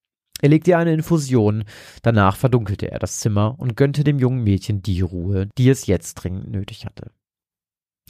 Er 0.45 0.51
legte 0.51 0.73
ihr 0.73 0.79
eine 0.79 0.93
Infusion, 0.93 1.65
danach 2.03 2.37
verdunkelte 2.37 2.91
er 2.91 2.99
das 2.99 3.19
Zimmer 3.21 3.55
und 3.57 3.79
gönnte 3.79 4.05
dem 4.05 4.19
jungen 4.19 4.45
Mädchen 4.45 4.83
die 4.83 5.01
Ruhe, 5.01 5.49
die 5.57 5.71
es 5.71 5.87
jetzt 5.87 6.17
dringend 6.17 6.51
nötig 6.51 6.85
hatte. 6.85 7.13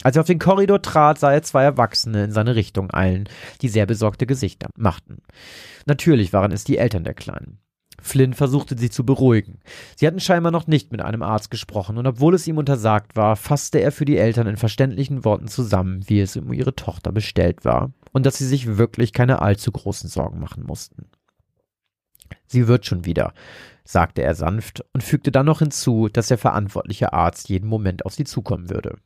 Als 0.03 0.17
er 0.17 0.19
auf 0.19 0.27
den 0.27 0.39
Korridor 0.39 0.81
trat, 0.81 1.17
sah 1.17 1.31
er 1.31 1.43
zwei 1.43 1.63
Erwachsene 1.63 2.25
in 2.25 2.31
seine 2.31 2.57
Richtung 2.57 2.93
eilen, 2.93 3.29
die 3.61 3.69
sehr 3.69 3.85
besorgte 3.85 4.25
Gesichter 4.25 4.67
machten. 4.75 5.19
Natürlich 5.85 6.33
waren 6.33 6.51
es 6.51 6.65
die 6.65 6.77
Eltern 6.77 7.05
der 7.05 7.13
Kleinen. 7.13 7.59
Flynn 8.01 8.33
versuchte 8.33 8.77
sie 8.77 8.89
zu 8.89 9.05
beruhigen. 9.05 9.61
Sie 9.95 10.05
hatten 10.05 10.19
scheinbar 10.19 10.51
noch 10.51 10.67
nicht 10.67 10.91
mit 10.91 10.99
einem 10.99 11.23
Arzt 11.23 11.49
gesprochen, 11.49 11.97
und 11.97 12.05
obwohl 12.05 12.35
es 12.35 12.47
ihm 12.47 12.57
untersagt 12.57 13.15
war, 13.15 13.37
fasste 13.37 13.79
er 13.79 13.93
für 13.93 14.03
die 14.03 14.17
Eltern 14.17 14.47
in 14.47 14.57
verständlichen 14.57 15.23
Worten 15.23 15.47
zusammen, 15.47 16.03
wie 16.09 16.19
es 16.19 16.35
um 16.35 16.51
ihre 16.51 16.75
Tochter 16.75 17.13
bestellt 17.13 17.63
war, 17.63 17.93
und 18.11 18.25
dass 18.25 18.37
sie 18.37 18.45
sich 18.45 18.75
wirklich 18.75 19.13
keine 19.13 19.41
allzu 19.41 19.71
großen 19.71 20.09
Sorgen 20.09 20.41
machen 20.41 20.65
mussten. 20.65 21.07
Sie 22.47 22.67
wird 22.67 22.85
schon 22.85 23.05
wieder, 23.05 23.33
sagte 23.83 24.23
er 24.23 24.35
sanft 24.35 24.83
und 24.93 25.03
fügte 25.03 25.31
dann 25.31 25.45
noch 25.45 25.59
hinzu, 25.59 26.09
dass 26.09 26.27
der 26.27 26.37
verantwortliche 26.37 27.13
Arzt 27.13 27.49
jeden 27.49 27.67
Moment 27.67 28.05
auf 28.05 28.13
sie 28.13 28.23
zukommen 28.23 28.69
würde. 28.69 28.97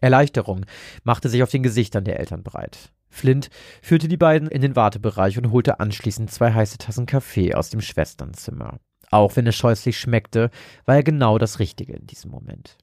Erleichterung 0.00 0.66
machte 1.04 1.28
sich 1.28 1.42
auf 1.42 1.50
den 1.50 1.62
Gesichtern 1.62 2.04
der 2.04 2.20
Eltern 2.20 2.42
breit. 2.42 2.92
Flint 3.08 3.48
führte 3.80 4.08
die 4.08 4.18
beiden 4.18 4.48
in 4.48 4.60
den 4.60 4.76
Wartebereich 4.76 5.38
und 5.38 5.50
holte 5.50 5.80
anschließend 5.80 6.30
zwei 6.30 6.52
heiße 6.52 6.78
Tassen 6.78 7.06
Kaffee 7.06 7.54
aus 7.54 7.70
dem 7.70 7.80
Schwesternzimmer. 7.80 8.78
Auch 9.10 9.36
wenn 9.36 9.46
es 9.46 9.56
scheußlich 9.56 9.98
schmeckte, 9.98 10.50
war 10.84 10.96
er 10.96 11.02
genau 11.02 11.38
das 11.38 11.58
Richtige 11.58 11.94
in 11.94 12.06
diesem 12.06 12.30
Moment. 12.30 12.76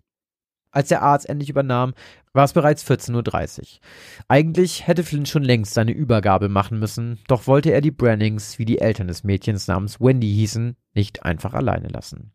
Als 0.73 0.89
der 0.89 1.03
Arzt 1.03 1.29
endlich 1.29 1.49
übernahm, 1.49 1.93
war 2.33 2.43
es 2.43 2.53
bereits 2.53 2.83
14.30 2.83 3.59
Uhr. 3.59 3.65
Eigentlich 4.27 4.87
hätte 4.87 5.03
Flynn 5.03 5.27
schon 5.27 5.43
längst 5.43 5.75
seine 5.75 5.91
Übergabe 5.91 6.49
machen 6.49 6.79
müssen, 6.79 7.19
doch 7.27 7.45
wollte 7.45 7.71
er 7.71 7.79
die 7.79 7.91
Brannings, 7.91 8.57
wie 8.57 8.65
die 8.65 8.79
Eltern 8.79 9.07
des 9.07 9.23
Mädchens 9.23 9.67
namens 9.67 10.01
Wendy 10.01 10.27
hießen, 10.33 10.75
nicht 10.95 11.23
einfach 11.23 11.53
alleine 11.53 11.89
lassen. 11.89 12.31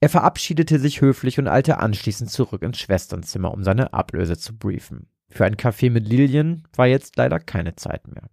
Er 0.00 0.08
verabschiedete 0.08 0.78
sich 0.78 1.02
höflich 1.02 1.38
und 1.38 1.46
eilte 1.46 1.78
anschließend 1.78 2.30
zurück 2.30 2.62
ins 2.62 2.78
Schwesternzimmer, 2.78 3.52
um 3.52 3.62
seine 3.62 3.92
Ablöse 3.92 4.38
zu 4.38 4.56
briefen. 4.56 5.06
Für 5.28 5.44
ein 5.44 5.56
Café 5.56 5.90
mit 5.90 6.08
Lilien 6.08 6.66
war 6.74 6.86
jetzt 6.86 7.16
leider 7.16 7.38
keine 7.38 7.76
Zeit 7.76 8.08
mehr. 8.08 8.30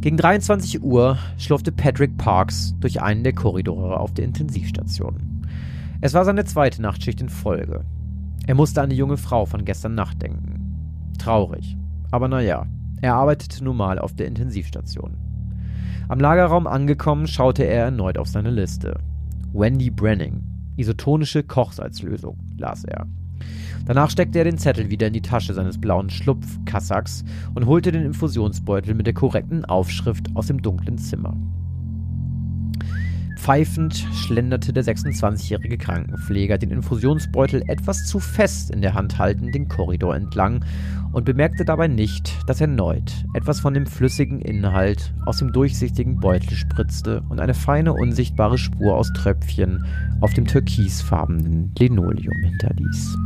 Gegen 0.00 0.16
23 0.16 0.80
Uhr 0.80 1.18
schlurfte 1.38 1.72
Patrick 1.72 2.16
Parks 2.18 2.72
durch 2.78 3.02
einen 3.02 3.24
der 3.24 3.32
Korridore 3.32 3.98
auf 3.98 4.14
der 4.14 4.26
Intensivstation. 4.26 5.44
Es 6.00 6.14
war 6.14 6.24
seine 6.24 6.44
zweite 6.44 6.80
Nachtschicht 6.80 7.20
in 7.20 7.28
Folge. 7.28 7.84
Er 8.46 8.54
musste 8.54 8.80
an 8.80 8.90
die 8.90 8.96
junge 8.96 9.16
Frau 9.16 9.44
von 9.44 9.64
gestern 9.64 9.96
Nacht 9.96 10.22
denken. 10.22 11.12
Traurig. 11.18 11.76
Aber 12.12 12.28
naja, 12.28 12.66
er 13.02 13.14
arbeitete 13.16 13.64
nun 13.64 13.76
mal 13.76 13.98
auf 13.98 14.14
der 14.14 14.28
Intensivstation. 14.28 15.16
Am 16.06 16.20
Lagerraum 16.20 16.68
angekommen, 16.68 17.26
schaute 17.26 17.64
er 17.64 17.86
erneut 17.86 18.18
auf 18.18 18.28
seine 18.28 18.50
Liste. 18.50 19.00
Wendy 19.52 19.90
Brenning, 19.90 20.44
isotonische 20.76 21.42
Kochsalzlösung, 21.42 22.38
las 22.56 22.84
er. 22.84 23.08
Danach 23.88 24.10
steckte 24.10 24.36
er 24.38 24.44
den 24.44 24.58
Zettel 24.58 24.90
wieder 24.90 25.06
in 25.06 25.14
die 25.14 25.22
Tasche 25.22 25.54
seines 25.54 25.78
blauen 25.78 26.10
Schlupfkassacks 26.10 27.24
und 27.54 27.64
holte 27.64 27.90
den 27.90 28.04
Infusionsbeutel 28.04 28.94
mit 28.94 29.06
der 29.06 29.14
korrekten 29.14 29.64
Aufschrift 29.64 30.26
aus 30.34 30.48
dem 30.48 30.60
dunklen 30.60 30.98
Zimmer. 30.98 31.34
Pfeifend 33.38 33.94
schlenderte 34.12 34.74
der 34.74 34.84
26-jährige 34.84 35.78
Krankenpfleger 35.78 36.58
den 36.58 36.70
Infusionsbeutel 36.70 37.62
etwas 37.66 38.04
zu 38.04 38.20
fest 38.20 38.70
in 38.70 38.82
der 38.82 38.92
Hand 38.92 39.18
haltend 39.18 39.54
den 39.54 39.68
Korridor 39.68 40.14
entlang 40.14 40.62
und 41.12 41.24
bemerkte 41.24 41.64
dabei 41.64 41.88
nicht, 41.88 42.30
dass 42.46 42.60
erneut 42.60 43.24
etwas 43.32 43.60
von 43.60 43.72
dem 43.72 43.86
flüssigen 43.86 44.42
Inhalt 44.42 45.14
aus 45.24 45.38
dem 45.38 45.50
durchsichtigen 45.50 46.20
Beutel 46.20 46.52
spritzte 46.52 47.22
und 47.30 47.40
eine 47.40 47.54
feine 47.54 47.94
unsichtbare 47.94 48.58
Spur 48.58 48.94
aus 48.94 49.10
Tröpfchen 49.14 49.86
auf 50.20 50.34
dem 50.34 50.46
türkisfarbenen 50.46 51.72
Linoleum 51.78 52.36
hinterließ. 52.44 53.16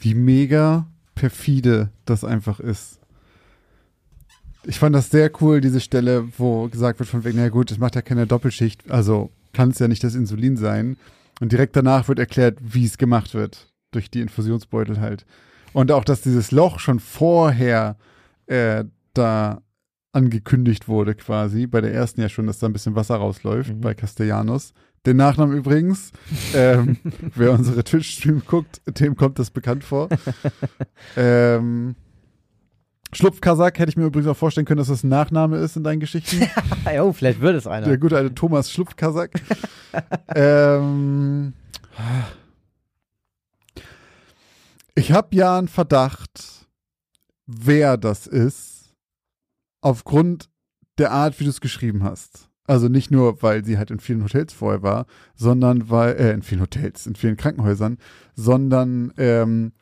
Wie 0.00 0.14
mega 0.14 0.86
perfide 1.14 1.90
das 2.06 2.24
einfach 2.24 2.58
ist. 2.60 2.98
Ich 4.64 4.78
fand 4.78 4.94
das 4.94 5.10
sehr 5.10 5.30
cool, 5.40 5.60
diese 5.60 5.80
Stelle, 5.80 6.28
wo 6.36 6.68
gesagt 6.68 6.98
wird 6.98 7.08
von 7.08 7.24
wegen, 7.24 7.38
na 7.38 7.48
gut, 7.48 7.70
es 7.70 7.78
macht 7.78 7.94
ja 7.94 8.02
keine 8.02 8.26
Doppelschicht, 8.26 8.90
also 8.90 9.30
kann 9.52 9.70
es 9.70 9.78
ja 9.78 9.88
nicht 9.88 10.04
das 10.04 10.14
Insulin 10.14 10.56
sein. 10.56 10.96
Und 11.40 11.52
direkt 11.52 11.76
danach 11.76 12.08
wird 12.08 12.18
erklärt, 12.18 12.58
wie 12.60 12.84
es 12.84 12.98
gemacht 12.98 13.32
wird. 13.34 13.68
Durch 13.92 14.10
die 14.10 14.20
Infusionsbeutel 14.20 15.00
halt. 15.00 15.24
Und 15.72 15.90
auch, 15.90 16.04
dass 16.04 16.20
dieses 16.20 16.52
Loch 16.52 16.78
schon 16.78 17.00
vorher 17.00 17.96
äh, 18.46 18.84
da 19.14 19.62
angekündigt 20.12 20.86
wurde 20.88 21.14
quasi. 21.14 21.66
Bei 21.66 21.80
der 21.80 21.92
ersten 21.94 22.20
ja 22.20 22.28
schon, 22.28 22.46
dass 22.46 22.58
da 22.58 22.66
ein 22.66 22.72
bisschen 22.72 22.94
Wasser 22.94 23.16
rausläuft, 23.16 23.70
Mhm. 23.70 23.80
bei 23.80 23.94
Castellanos. 23.94 24.74
Den 25.06 25.16
Nachnamen 25.16 25.56
übrigens, 25.56 26.12
ähm, 26.54 26.98
wer 27.34 27.52
unsere 27.52 27.82
Twitch-Stream 27.82 28.42
guckt, 28.46 28.82
dem 28.86 29.16
kommt 29.16 29.38
das 29.38 29.50
bekannt 29.50 29.82
vor. 29.82 30.08
ähm, 31.16 31.96
Schlupfkasak 33.12 33.78
hätte 33.78 33.90
ich 33.90 33.96
mir 33.96 34.04
übrigens 34.04 34.28
auch 34.28 34.36
vorstellen 34.36 34.66
können, 34.66 34.78
dass 34.78 34.88
das 34.88 35.02
ein 35.02 35.08
Nachname 35.08 35.56
ist 35.56 35.76
in 35.76 35.84
deinen 35.84 36.00
Geschichten. 36.00 36.46
oh, 37.00 37.12
vielleicht 37.12 37.40
wird 37.40 37.56
es 37.56 37.66
einer. 37.66 37.86
Der 37.86 37.98
gute 37.98 38.16
alte 38.16 38.34
Thomas 38.34 38.70
Schlupfkasak. 38.70 39.32
ähm, 40.34 41.54
ich 44.94 45.10
habe 45.12 45.34
ja 45.34 45.58
einen 45.58 45.68
Verdacht, 45.68 46.68
wer 47.46 47.96
das 47.96 48.26
ist, 48.26 48.94
aufgrund 49.80 50.50
der 50.98 51.10
Art, 51.10 51.40
wie 51.40 51.44
du 51.44 51.50
es 51.50 51.62
geschrieben 51.62 52.04
hast. 52.04 52.49
Also 52.70 52.86
nicht 52.86 53.10
nur, 53.10 53.42
weil 53.42 53.64
sie 53.64 53.78
halt 53.78 53.90
in 53.90 53.98
vielen 53.98 54.22
Hotels 54.22 54.52
vorher 54.52 54.80
war, 54.80 55.06
sondern 55.34 55.90
weil, 55.90 56.14
äh, 56.14 56.32
in 56.32 56.42
vielen 56.42 56.60
Hotels, 56.60 57.04
in 57.04 57.16
vielen 57.16 57.36
Krankenhäusern, 57.36 57.98
sondern 58.36 59.12
ähm, 59.16 59.72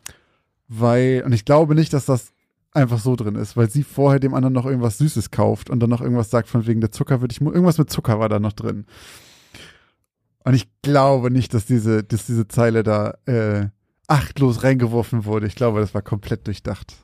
weil, 0.68 1.22
und 1.26 1.34
ich 1.34 1.44
glaube 1.44 1.74
nicht, 1.74 1.92
dass 1.92 2.06
das 2.06 2.32
einfach 2.72 2.98
so 2.98 3.14
drin 3.14 3.34
ist, 3.34 3.58
weil 3.58 3.68
sie 3.68 3.82
vorher 3.82 4.20
dem 4.20 4.32
anderen 4.32 4.54
noch 4.54 4.64
irgendwas 4.64 4.96
Süßes 4.96 5.30
kauft 5.30 5.68
und 5.68 5.80
dann 5.80 5.90
noch 5.90 6.00
irgendwas 6.00 6.30
sagt 6.30 6.48
von 6.48 6.66
wegen 6.66 6.80
der 6.80 6.90
Zucker 6.90 7.20
würde 7.20 7.32
ich, 7.32 7.42
irgendwas 7.42 7.76
mit 7.76 7.90
Zucker 7.90 8.20
war 8.20 8.30
da 8.30 8.40
noch 8.40 8.54
drin. 8.54 8.86
Und 10.44 10.54
ich 10.54 10.66
glaube 10.80 11.30
nicht, 11.30 11.52
dass 11.52 11.66
diese, 11.66 12.02
dass 12.04 12.24
diese 12.24 12.48
Zeile 12.48 12.84
da 12.84 13.18
äh, 13.26 13.66
achtlos 14.06 14.62
reingeworfen 14.62 15.26
wurde. 15.26 15.46
Ich 15.46 15.56
glaube, 15.56 15.80
das 15.80 15.92
war 15.92 16.00
komplett 16.00 16.46
durchdacht. 16.46 16.96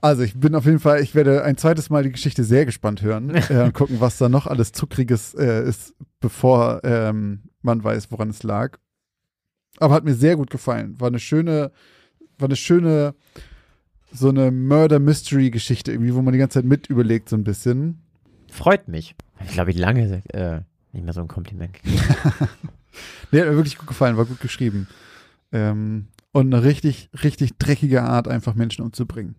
Also 0.00 0.22
ich 0.22 0.38
bin 0.38 0.54
auf 0.54 0.66
jeden 0.66 0.80
Fall, 0.80 1.02
ich 1.02 1.14
werde 1.14 1.44
ein 1.44 1.56
zweites 1.56 1.90
Mal 1.90 2.02
die 2.02 2.12
Geschichte 2.12 2.44
sehr 2.44 2.66
gespannt 2.66 3.02
hören 3.02 3.34
äh, 3.48 3.62
und 3.62 3.74
gucken, 3.74 4.00
was 4.00 4.18
da 4.18 4.28
noch 4.28 4.46
alles 4.46 4.72
Zuckriges 4.72 5.34
äh, 5.34 5.68
ist, 5.68 5.94
bevor 6.20 6.80
ähm, 6.84 7.42
man 7.62 7.82
weiß, 7.82 8.10
woran 8.10 8.30
es 8.30 8.42
lag. 8.42 8.78
Aber 9.78 9.94
hat 9.94 10.04
mir 10.04 10.14
sehr 10.14 10.36
gut 10.36 10.50
gefallen. 10.50 10.98
War 11.00 11.08
eine 11.08 11.18
schöne, 11.18 11.72
war 12.38 12.48
eine 12.48 12.56
schöne, 12.56 13.14
so 14.12 14.28
eine 14.28 14.50
Murder-Mystery-Geschichte 14.50 15.92
irgendwie, 15.92 16.14
wo 16.14 16.22
man 16.22 16.32
die 16.32 16.38
ganze 16.38 16.60
Zeit 16.60 16.64
mit 16.64 16.86
überlegt 16.86 17.28
so 17.28 17.36
ein 17.36 17.44
bisschen. 17.44 18.02
Freut 18.50 18.86
mich. 18.86 19.16
Ich 19.44 19.52
glaube, 19.52 19.72
ich 19.72 19.78
lange 19.78 20.22
äh, 20.32 20.60
nicht 20.92 21.04
mehr 21.04 21.12
so 21.12 21.20
ein 21.20 21.28
Kompliment 21.28 21.74
gekriegt. 21.74 22.04
Nee, 23.30 23.40
hat 23.40 23.48
mir 23.48 23.56
wirklich 23.56 23.78
gut 23.78 23.88
gefallen, 23.88 24.16
war 24.16 24.26
gut 24.26 24.40
geschrieben. 24.40 24.86
Ähm, 25.52 26.06
und 26.32 26.52
eine 26.52 26.64
richtig, 26.64 27.10
richtig 27.22 27.58
dreckige 27.58 28.02
Art, 28.02 28.28
einfach 28.28 28.54
Menschen 28.54 28.84
umzubringen. 28.84 29.36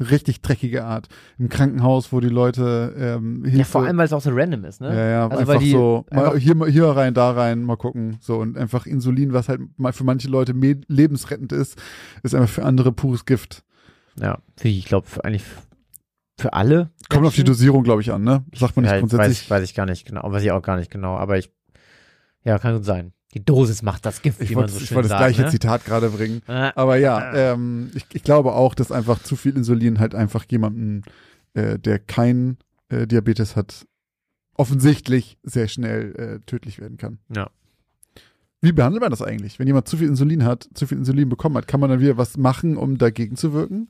Richtig 0.00 0.40
dreckige 0.40 0.84
Art. 0.84 1.08
Im 1.38 1.50
Krankenhaus, 1.50 2.10
wo 2.10 2.20
die 2.20 2.28
Leute 2.30 2.94
ähm, 2.96 3.42
Hilfe, 3.44 3.58
Ja, 3.58 3.64
vor 3.64 3.84
allem, 3.84 3.98
weil 3.98 4.06
es 4.06 4.12
auch 4.14 4.22
so 4.22 4.30
random 4.32 4.64
ist, 4.64 4.80
ne? 4.80 4.88
ja, 4.88 5.08
ja, 5.10 5.22
Also, 5.24 5.38
einfach 5.38 5.54
weil 5.54 5.58
die 5.60 5.72
so, 5.72 6.06
mal 6.10 6.38
hier, 6.38 6.66
hier 6.66 6.86
rein, 6.86 7.12
da 7.12 7.32
rein, 7.32 7.62
mal 7.62 7.76
gucken. 7.76 8.16
So, 8.20 8.38
und 8.38 8.56
einfach 8.56 8.86
Insulin, 8.86 9.34
was 9.34 9.50
halt 9.50 9.60
mal 9.76 9.92
für 9.92 10.04
manche 10.04 10.28
Leute 10.28 10.52
lebensrettend 10.52 11.52
ist, 11.52 11.78
ist 12.22 12.34
einfach 12.34 12.48
für 12.48 12.64
andere 12.64 12.92
pures 12.92 13.26
Gift. 13.26 13.62
Ja, 14.18 14.38
ich 14.62 14.86
glaube, 14.86 15.06
für 15.06 15.24
eigentlich 15.24 15.44
für 16.38 16.54
alle. 16.54 16.90
Kommt 17.10 17.26
auf 17.26 17.34
die. 17.34 17.44
Dosierung, 17.44 17.84
glaube 17.84 18.00
ich, 18.00 18.10
an, 18.10 18.24
ne? 18.24 18.44
Sagt 18.54 18.76
man 18.76 18.84
nicht 18.84 18.92
ja, 18.92 18.98
grundsätzlich. 18.98 19.50
Weiß, 19.50 19.50
weiß 19.50 19.64
ich 19.64 19.74
gar 19.74 19.86
nicht 19.86 20.06
genau, 20.06 20.22
weiß 20.24 20.42
ich 20.42 20.50
auch 20.52 20.62
gar 20.62 20.76
nicht 20.76 20.90
genau, 20.90 21.16
aber 21.16 21.36
ich, 21.38 21.52
ja, 22.42 22.58
kann 22.58 22.74
gut 22.74 22.84
sein. 22.84 23.12
Die 23.34 23.44
Dosis 23.44 23.82
macht 23.82 24.04
das 24.06 24.22
Gift, 24.22 24.40
Ich 24.40 24.50
wie 24.50 24.54
man 24.54 24.62
wollte 24.62 24.74
so 24.74 24.80
ich 24.80 24.88
schön 24.88 24.96
wollte 24.96 25.08
das 25.08 25.18
gleiche 25.18 25.42
ne? 25.42 25.50
Zitat 25.50 25.84
gerade 25.84 26.10
bringen. 26.10 26.42
Äh, 26.48 26.72
Aber 26.74 26.96
ja, 26.96 27.32
ähm, 27.34 27.90
ich, 27.94 28.06
ich 28.12 28.22
glaube 28.22 28.52
auch, 28.52 28.74
dass 28.74 28.90
einfach 28.90 29.22
zu 29.22 29.36
viel 29.36 29.56
Insulin 29.56 30.00
halt 30.00 30.14
einfach 30.14 30.44
jemanden, 30.50 31.02
äh, 31.54 31.78
der 31.78 31.98
kein 31.98 32.58
äh, 32.88 33.06
Diabetes 33.06 33.54
hat, 33.54 33.86
offensichtlich 34.54 35.38
sehr 35.42 35.68
schnell 35.68 36.14
äh, 36.16 36.46
tödlich 36.46 36.80
werden 36.80 36.98
kann. 36.98 37.18
Ja. 37.34 37.50
Wie 38.60 38.72
behandelt 38.72 39.00
man 39.00 39.10
das 39.10 39.22
eigentlich? 39.22 39.58
Wenn 39.58 39.66
jemand 39.66 39.88
zu 39.88 39.96
viel 39.96 40.08
Insulin 40.08 40.44
hat, 40.44 40.68
zu 40.74 40.86
viel 40.86 40.98
Insulin 40.98 41.28
bekommen 41.28 41.56
hat, 41.56 41.68
kann 41.68 41.80
man 41.80 41.88
dann 41.88 42.00
wieder 42.00 42.18
was 42.18 42.36
machen, 42.36 42.76
um 42.76 42.98
dagegen 42.98 43.36
zu 43.36 43.52
wirken? 43.52 43.88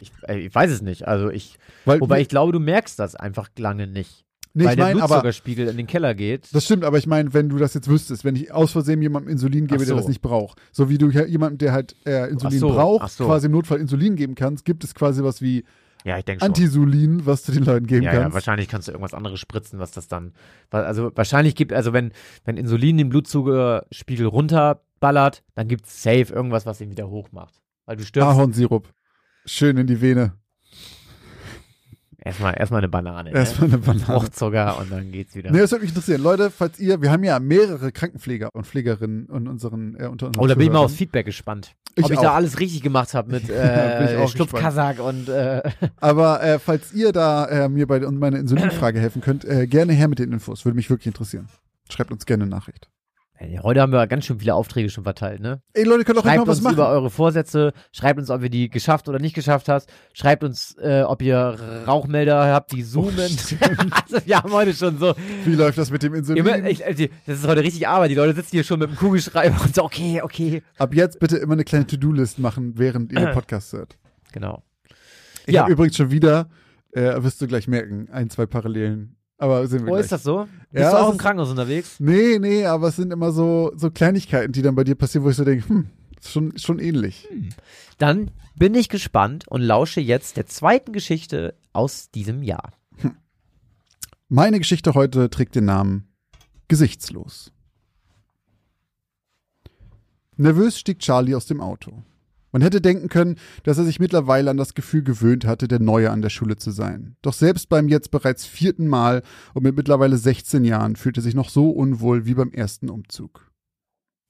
ich, 0.00 0.12
äh, 0.26 0.38
ich 0.38 0.54
weiß 0.54 0.70
es 0.70 0.82
nicht. 0.82 1.06
Also 1.06 1.30
ich, 1.30 1.58
Weil, 1.84 2.00
wobei 2.00 2.20
ich 2.20 2.28
glaube, 2.28 2.52
du 2.52 2.60
merkst 2.60 2.98
das 2.98 3.14
einfach 3.14 3.48
lange 3.58 3.86
nicht. 3.86 4.24
Nee, 4.58 4.64
weil 4.64 4.70
ich 4.72 4.76
der 4.76 4.84
meine, 4.86 5.02
aber 5.02 5.08
Blutzuckerspiegel 5.08 5.68
in 5.68 5.76
den 5.76 5.86
Keller 5.86 6.14
geht. 6.14 6.54
das 6.54 6.64
stimmt, 6.64 6.84
aber 6.84 6.98
ich 6.98 7.06
meine, 7.06 7.32
wenn 7.32 7.48
du 7.48 7.56
das 7.58 7.74
jetzt 7.74 7.88
wüsstest, 7.88 8.24
wenn 8.24 8.36
ich 8.36 8.52
aus 8.52 8.72
Versehen 8.72 9.00
jemandem 9.00 9.32
Insulin 9.32 9.66
gebe, 9.66 9.82
Ach 9.82 9.86
der 9.86 9.94
so. 9.94 9.96
das 9.96 10.08
nicht 10.08 10.20
braucht, 10.20 10.60
so 10.72 10.88
wie 10.90 10.98
du 10.98 11.08
ja 11.10 11.24
jemandem, 11.24 11.58
der 11.58 11.72
halt 11.72 11.96
äh, 12.04 12.28
Insulin 12.30 12.58
so, 12.58 12.68
braucht, 12.68 13.10
so. 13.10 13.26
quasi 13.26 13.46
im 13.46 13.52
Notfall 13.52 13.78
Insulin 13.78 14.16
geben 14.16 14.34
kannst, 14.34 14.64
gibt 14.64 14.84
es 14.84 14.94
quasi 14.94 15.22
was 15.22 15.40
wie 15.40 15.64
Ja, 16.04 16.18
ich 16.18 16.24
denke 16.24 16.40
schon. 16.40 16.48
Antisulin, 16.48 17.26
was 17.26 17.42
du 17.44 17.52
den 17.52 17.64
Leuten 17.64 17.86
geben 17.86 18.02
ja, 18.02 18.12
ja, 18.12 18.20
kannst. 18.20 18.34
wahrscheinlich 18.34 18.68
kannst 18.68 18.88
du 18.88 18.92
irgendwas 18.92 19.14
anderes 19.14 19.40
spritzen, 19.40 19.78
was 19.78 19.92
das 19.92 20.08
dann, 20.08 20.32
also 20.70 21.10
wahrscheinlich 21.14 21.54
gibt, 21.54 21.72
also 21.72 21.92
wenn, 21.92 22.12
wenn 22.44 22.56
Insulin 22.56 22.98
den 22.98 23.08
Blutzuckerspiegel 23.08 24.26
runterballert, 24.26 25.42
dann 25.54 25.68
gibt 25.68 25.86
es 25.86 26.02
safe 26.02 26.32
irgendwas, 26.32 26.66
was 26.66 26.80
ihn 26.80 26.90
wieder 26.90 27.08
hoch 27.08 27.32
macht. 27.32 27.54
Weil 27.86 27.96
du 27.96 28.04
stirbst 28.04 28.28
Ahornsirup. 28.28 28.92
Schön 29.46 29.78
in 29.78 29.86
die 29.86 30.00
Vene. 30.02 30.34
Erstmal, 32.18 32.54
erstmal 32.58 32.80
eine 32.80 32.88
Banane. 32.88 33.32
Erstmal 33.32 33.68
ne? 33.68 33.74
eine 33.74 33.82
Banane. 33.82 34.04
Fruchtzucker 34.04 34.78
und 34.78 34.90
dann 34.92 35.10
geht's 35.12 35.34
wieder. 35.34 35.50
Nee, 35.50 35.58
das 35.58 35.70
würde 35.70 35.82
mich 35.82 35.90
interessieren. 35.90 36.22
Leute, 36.22 36.50
falls 36.50 36.78
ihr, 36.78 37.00
wir 37.00 37.10
haben 37.10 37.24
ja 37.24 37.38
mehrere 37.38 37.92
Krankenpfleger 37.92 38.50
und 38.52 38.66
Pflegerinnen 38.66 39.26
und 39.26 39.48
unseren, 39.48 39.94
äh, 39.94 40.06
unter 40.06 40.28
unseren 40.28 40.44
Oh, 40.44 40.46
da 40.46 40.54
bin 40.54 40.66
ich 40.66 40.72
mal 40.72 40.80
aufs 40.80 40.94
Feedback 40.94 41.26
gespannt. 41.26 41.74
Ich 41.94 42.04
Ob 42.04 42.10
ich 42.10 42.18
auch. 42.18 42.22
da 42.22 42.34
alles 42.34 42.60
richtig 42.60 42.82
gemacht 42.82 43.14
habe 43.14 43.32
mit 43.32 43.48
äh, 43.50 44.28
Schlupfkasak 44.28 45.00
und 45.00 45.28
äh, 45.28 45.62
Aber 45.96 46.42
äh, 46.42 46.58
falls 46.58 46.92
ihr 46.92 47.12
da 47.12 47.46
äh, 47.46 47.68
mir 47.68 47.86
bei 47.86 48.00
meiner 48.00 48.38
Insulinfrage 48.38 49.00
helfen 49.00 49.22
könnt, 49.22 49.44
äh, 49.44 49.66
gerne 49.66 49.92
her 49.92 50.08
mit 50.08 50.18
den 50.18 50.32
Infos. 50.32 50.64
Würde 50.64 50.76
mich 50.76 50.90
wirklich 50.90 51.06
interessieren. 51.06 51.48
Schreibt 51.90 52.12
uns 52.12 52.26
gerne 52.26 52.44
eine 52.44 52.50
Nachricht. 52.50 52.88
Heute 53.62 53.80
haben 53.80 53.92
wir 53.92 54.04
ganz 54.08 54.24
schön 54.24 54.40
viele 54.40 54.54
Aufträge 54.54 54.90
schon 54.90 55.04
verteilt, 55.04 55.40
ne? 55.40 55.62
Ey, 55.72 55.84
Leute, 55.84 56.04
könnt 56.04 56.18
doch 56.18 56.24
Schreibt 56.24 56.38
mal 56.38 56.46
was 56.48 56.56
uns 56.58 56.64
machen. 56.64 56.74
über 56.74 56.88
eure 56.88 57.08
Vorsätze, 57.08 57.72
schreibt 57.92 58.18
uns, 58.18 58.30
ob 58.30 58.42
ihr 58.42 58.50
die 58.50 58.68
geschafft 58.68 59.08
oder 59.08 59.20
nicht 59.20 59.34
geschafft 59.34 59.68
hast. 59.68 59.88
Schreibt 60.12 60.42
uns, 60.42 60.76
äh, 60.82 61.02
ob 61.02 61.22
ihr 61.22 61.36
Rauchmelder 61.86 62.52
habt, 62.52 62.72
die 62.72 62.82
zoomen. 62.84 63.14
also 63.16 64.26
wir 64.26 64.36
haben 64.38 64.52
heute 64.52 64.74
schon 64.74 64.98
so. 64.98 65.14
Wie 65.44 65.54
läuft 65.54 65.78
das 65.78 65.90
mit 65.92 66.02
dem 66.02 66.14
Insulin? 66.14 66.44
Immer, 66.44 66.68
ich, 66.68 66.84
also, 66.84 67.04
das 67.26 67.38
ist 67.38 67.46
heute 67.46 67.62
richtig 67.62 67.86
Arbeit. 67.86 68.10
Die 68.10 68.16
Leute 68.16 68.34
sitzen 68.34 68.50
hier 68.50 68.64
schon 68.64 68.80
mit 68.80 68.90
dem 68.90 68.96
Kugelschreiber 68.96 69.60
und 69.62 69.72
so, 69.74 69.84
okay, 69.84 70.20
okay. 70.22 70.62
Ab 70.76 70.92
jetzt 70.94 71.20
bitte 71.20 71.36
immer 71.36 71.52
eine 71.52 71.64
kleine 71.64 71.86
To-Do-List 71.86 72.40
machen, 72.40 72.72
während 72.76 73.12
ihr 73.12 73.20
den 73.20 73.30
Podcast 73.34 73.72
hört. 73.72 73.96
Genau. 74.32 74.64
Ich 75.46 75.54
Ja. 75.54 75.62
habe 75.62 75.72
übrigens 75.72 75.96
schon 75.96 76.10
wieder, 76.10 76.48
äh, 76.92 77.22
wirst 77.22 77.40
du 77.40 77.46
gleich 77.46 77.68
merken, 77.68 78.08
ein, 78.10 78.30
zwei 78.30 78.46
Parallelen. 78.46 79.14
Aber 79.40 79.66
sehen 79.68 79.80
wir 79.80 79.86
Wo 79.86 79.92
gleich. 79.92 80.04
ist 80.04 80.12
das 80.12 80.24
so? 80.24 80.48
Bist 80.72 80.82
Ja, 80.84 80.90
du 80.90 80.96
auch 80.98 81.12
im 81.12 81.18
Krankenhaus 81.18 81.50
unterwegs? 81.50 82.00
Nee, 82.00 82.38
nee, 82.40 82.64
aber 82.66 82.88
es 82.88 82.96
sind 82.96 83.12
immer 83.12 83.30
so, 83.32 83.70
so 83.76 83.90
Kleinigkeiten, 83.90 84.52
die 84.52 84.62
dann 84.62 84.74
bei 84.74 84.82
dir 84.84 84.96
passieren, 84.96 85.24
wo 85.24 85.30
ich 85.30 85.36
so 85.36 85.44
denke, 85.44 85.68
hm, 85.68 85.88
schon, 86.26 86.50
ist 86.50 86.64
schon 86.66 86.80
ähnlich. 86.80 87.28
Dann 87.98 88.32
bin 88.56 88.74
ich 88.74 88.88
gespannt 88.88 89.46
und 89.48 89.62
lausche 89.62 90.00
jetzt 90.00 90.36
der 90.36 90.46
zweiten 90.46 90.92
Geschichte 90.92 91.54
aus 91.72 92.10
diesem 92.10 92.42
Jahr. 92.42 92.72
Meine 94.28 94.58
Geschichte 94.58 94.92
heute 94.94 95.30
trägt 95.30 95.54
den 95.54 95.64
Namen 95.66 96.08
Gesichtslos. 96.66 97.50
Nervös 100.36 100.78
stieg 100.78 100.98
Charlie 100.98 101.34
aus 101.34 101.46
dem 101.46 101.60
Auto. 101.60 102.02
Man 102.52 102.62
hätte 102.62 102.80
denken 102.80 103.08
können, 103.08 103.36
dass 103.62 103.78
er 103.78 103.84
sich 103.84 104.00
mittlerweile 104.00 104.50
an 104.50 104.56
das 104.56 104.74
Gefühl 104.74 105.02
gewöhnt 105.02 105.44
hatte, 105.44 105.68
der 105.68 105.80
Neue 105.80 106.10
an 106.10 106.22
der 106.22 106.30
Schule 106.30 106.56
zu 106.56 106.70
sein. 106.70 107.16
Doch 107.22 107.34
selbst 107.34 107.68
beim 107.68 107.88
jetzt 107.88 108.10
bereits 108.10 108.46
vierten 108.46 108.88
Mal 108.88 109.22
und 109.54 109.64
mit 109.64 109.76
mittlerweile 109.76 110.16
16 110.16 110.64
Jahren 110.64 110.96
fühlte 110.96 111.20
er 111.20 111.24
sich 111.24 111.34
noch 111.34 111.50
so 111.50 111.70
unwohl 111.70 112.26
wie 112.26 112.34
beim 112.34 112.50
ersten 112.52 112.88
Umzug. 112.88 113.50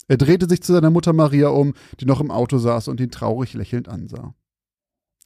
Er 0.09 0.17
drehte 0.17 0.49
sich 0.49 0.63
zu 0.63 0.73
seiner 0.73 0.91
Mutter 0.91 1.13
Maria 1.13 1.49
um, 1.49 1.75
die 2.01 2.07
noch 2.07 2.21
im 2.21 2.31
Auto 2.31 2.59
saß 2.59 2.89
und 2.89 3.01
ihn 3.01 3.11
traurig 3.11 3.55
lächelnd 3.55 3.89
ansah. 3.89 4.35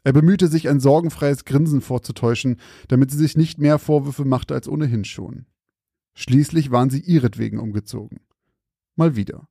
Er 0.05 0.13
bemühte 0.13 0.49
sich, 0.49 0.69
ein 0.69 0.81
sorgenfreies 0.81 1.45
Grinsen 1.45 1.81
vorzutäuschen, 1.81 2.57
damit 2.89 3.13
sie 3.13 3.19
sich 3.19 3.37
nicht 3.37 3.59
mehr 3.59 3.79
Vorwürfe 3.79 4.25
machte 4.25 4.55
als 4.55 4.69
ohnehin 4.69 5.05
schon. 5.05 5.47
Schließlich 6.15 6.71
waren 6.73 6.91
sie 6.91 7.01
ihretwegen 7.01 7.61
umgezogen. 7.61 8.21
Mal 8.97 9.17
wieder. 9.17 9.49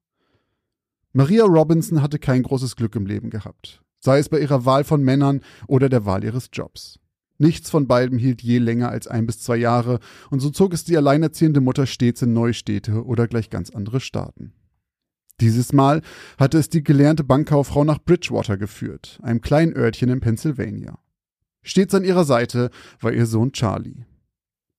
Maria 1.14 1.44
Robinson 1.44 2.02
hatte 2.02 2.20
kein 2.20 2.44
großes 2.44 2.76
Glück 2.78 2.96
im 2.96 3.06
Leben 3.06 3.30
gehabt, 3.30 3.82
sei 4.00 4.20
es 4.20 4.30
bei 4.30 4.40
ihrer 4.40 4.66
Wahl 4.66 4.86
von 4.86 5.04
Männern 5.04 5.42
oder 5.68 5.90
der 5.90 6.06
Wahl 6.06 6.24
ihres 6.24 6.50
Jobs. 6.54 7.00
Nichts 7.38 7.70
von 7.70 7.88
beidem 7.88 8.18
hielt 8.18 8.42
je 8.42 8.60
länger 8.60 8.90
als 8.90 9.08
ein 9.08 9.26
bis 9.26 9.40
zwei 9.40 9.58
Jahre, 9.58 10.00
und 10.30 10.40
so 10.40 10.52
zog 10.52 10.74
es 10.74 10.84
die 10.84 10.96
alleinerziehende 10.96 11.60
Mutter 11.60 11.86
stets 11.86 12.22
in 12.22 12.34
neue 12.34 12.54
Städte 12.54 13.04
oder 13.04 13.28
gleich 13.28 13.50
ganz 13.50 13.72
andere 13.72 14.00
Staaten. 14.00 14.54
Dieses 15.42 15.74
Mal 15.74 16.02
hatte 16.38 16.60
es 16.60 16.70
die 16.70 16.84
gelernte 16.84 17.24
Bankkauffrau 17.24 17.84
nach 17.84 17.98
Bridgewater 17.98 18.58
geführt, 18.58 19.20
einem 19.24 19.42
kleinen 19.42 19.76
Örtchen 19.76 20.10
in 20.10 20.20
Pennsylvania. 20.20 21.00
Stets 21.64 21.96
an 21.96 22.04
ihrer 22.04 22.26
Seite 22.26 22.70
war 23.00 23.12
ihr 23.12 23.26
Sohn 23.26 23.52
Charlie. 23.52 24.06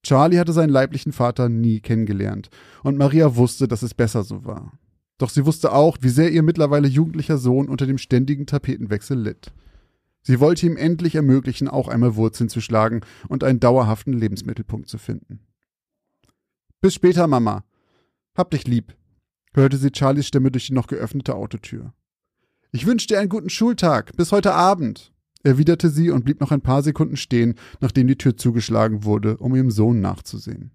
Charlie 0.04 0.38
hatte 0.38 0.52
seinen 0.52 0.70
leiblichen 0.70 1.12
Vater 1.12 1.48
nie 1.48 1.80
kennengelernt, 1.80 2.48
und 2.84 2.96
Maria 2.96 3.36
wusste, 3.36 3.68
dass 3.68 3.82
es 3.82 3.92
besser 3.92 4.22
so 4.22 4.44
war. 4.44 4.78
Doch 5.22 5.30
sie 5.30 5.46
wusste 5.46 5.70
auch, 5.70 5.98
wie 6.00 6.08
sehr 6.08 6.32
ihr 6.32 6.42
mittlerweile 6.42 6.88
jugendlicher 6.88 7.38
Sohn 7.38 7.68
unter 7.68 7.86
dem 7.86 7.96
ständigen 7.96 8.44
Tapetenwechsel 8.44 9.16
litt. 9.16 9.52
Sie 10.22 10.40
wollte 10.40 10.66
ihm 10.66 10.76
endlich 10.76 11.14
ermöglichen, 11.14 11.68
auch 11.68 11.86
einmal 11.86 12.16
Wurzeln 12.16 12.48
zu 12.48 12.60
schlagen 12.60 13.02
und 13.28 13.44
einen 13.44 13.60
dauerhaften 13.60 14.14
Lebensmittelpunkt 14.14 14.88
zu 14.88 14.98
finden. 14.98 15.38
Bis 16.80 16.94
später, 16.94 17.28
Mama. 17.28 17.62
Hab 18.36 18.50
dich 18.50 18.66
lieb, 18.66 18.96
hörte 19.54 19.76
sie 19.76 19.90
Charlies 19.94 20.26
Stimme 20.26 20.50
durch 20.50 20.66
die 20.66 20.72
noch 20.72 20.88
geöffnete 20.88 21.36
Autotür. 21.36 21.94
Ich 22.72 22.86
wünsche 22.86 23.06
dir 23.06 23.20
einen 23.20 23.28
guten 23.28 23.48
Schultag. 23.48 24.16
Bis 24.16 24.32
heute 24.32 24.54
Abend, 24.54 25.12
erwiderte 25.44 25.88
sie 25.88 26.10
und 26.10 26.24
blieb 26.24 26.40
noch 26.40 26.50
ein 26.50 26.62
paar 26.62 26.82
Sekunden 26.82 27.16
stehen, 27.16 27.54
nachdem 27.80 28.08
die 28.08 28.18
Tür 28.18 28.36
zugeschlagen 28.36 29.04
wurde, 29.04 29.36
um 29.36 29.54
ihrem 29.54 29.70
Sohn 29.70 30.00
nachzusehen. 30.00 30.72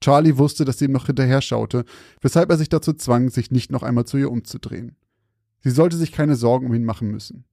Charlie 0.00 0.38
wusste, 0.38 0.64
dass 0.64 0.78
sie 0.78 0.86
ihm 0.86 0.92
noch 0.92 1.06
hinterher 1.06 1.42
schaute, 1.42 1.84
weshalb 2.20 2.50
er 2.50 2.56
sich 2.56 2.68
dazu 2.68 2.92
zwang, 2.92 3.28
sich 3.30 3.50
nicht 3.50 3.70
noch 3.70 3.82
einmal 3.82 4.06
zu 4.06 4.16
ihr 4.16 4.30
umzudrehen. 4.30 4.96
Sie 5.62 5.70
sollte 5.70 5.96
sich 5.96 6.12
keine 6.12 6.36
Sorgen 6.36 6.66
um 6.66 6.74
ihn 6.74 6.84
machen 6.84 7.10
müssen. 7.10 7.44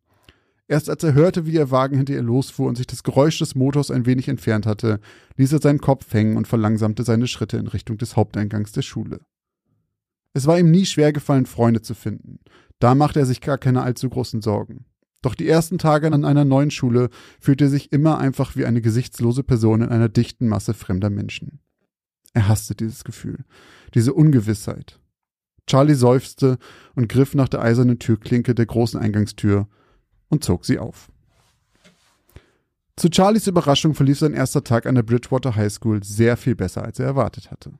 Erst 0.69 0.89
als 0.89 1.03
er 1.03 1.13
hörte, 1.13 1.45
wie 1.45 1.53
ihr 1.53 1.71
Wagen 1.71 1.95
hinter 1.95 2.13
ihr 2.13 2.21
losfuhr 2.21 2.67
und 2.67 2.75
sich 2.75 2.87
das 2.87 3.03
Geräusch 3.03 3.39
des 3.39 3.55
Motors 3.55 3.89
ein 3.89 4.05
wenig 4.05 4.27
entfernt 4.27 4.65
hatte, 4.65 4.99
ließ 5.37 5.53
er 5.53 5.61
seinen 5.61 5.79
Kopf 5.79 6.13
hängen 6.13 6.35
und 6.35 6.47
verlangsamte 6.47 7.03
seine 7.03 7.27
Schritte 7.27 7.57
in 7.57 7.67
Richtung 7.67 7.97
des 7.97 8.17
Haupteingangs 8.17 8.73
der 8.73 8.81
Schule. 8.81 9.21
Es 10.33 10.45
war 10.45 10.59
ihm 10.59 10.69
nie 10.69 10.85
schwer 10.85 11.13
gefallen, 11.13 11.45
Freunde 11.45 11.81
zu 11.81 11.95
finden. 11.95 12.39
Da 12.79 12.95
machte 12.95 13.19
er 13.19 13.25
sich 13.25 13.39
gar 13.41 13.57
keine 13.57 13.81
allzu 13.81 14.09
großen 14.09 14.41
Sorgen. 14.41 14.85
Doch 15.21 15.35
die 15.35 15.47
ersten 15.47 15.77
Tage 15.77 16.11
an 16.11 16.25
einer 16.25 16.45
neuen 16.45 16.69
Schule 16.69 17.09
fühlte 17.39 17.65
er 17.65 17.69
sich 17.69 17.91
immer 17.91 18.19
einfach 18.19 18.55
wie 18.55 18.65
eine 18.65 18.81
gesichtslose 18.81 19.43
Person 19.43 19.81
in 19.81 19.89
einer 19.89 20.09
dichten 20.09 20.47
Masse 20.47 20.73
fremder 20.73 21.09
Menschen. 21.09 21.59
Er 22.37 22.47
hasste 22.47 22.75
dieses 22.75 23.03
Gefühl, 23.03 23.45
diese 23.95 24.13
Ungewissheit. 24.13 24.99
Charlie 25.65 25.95
seufzte 25.95 26.59
und 26.93 27.09
griff 27.09 27.33
nach 27.33 27.49
der 27.49 27.63
eisernen 27.63 27.97
Türklinke 27.97 28.53
der 28.53 28.67
großen 28.67 28.99
Eingangstür 28.99 29.67
und 30.29 30.43
zog 30.43 30.63
sie 30.63 30.77
auf. 30.77 31.11
Zu 32.95 33.09
Charlies 33.11 33.47
Überraschung 33.47 33.95
verlief 33.95 34.19
sein 34.19 34.35
erster 34.35 34.63
Tag 34.63 34.85
an 34.85 34.93
der 34.93 35.01
Bridgewater 35.01 35.55
High 35.55 35.73
School 35.73 36.03
sehr 36.03 36.37
viel 36.37 36.53
besser, 36.53 36.83
als 36.83 36.99
er 36.99 37.07
erwartet 37.07 37.49
hatte. 37.49 37.71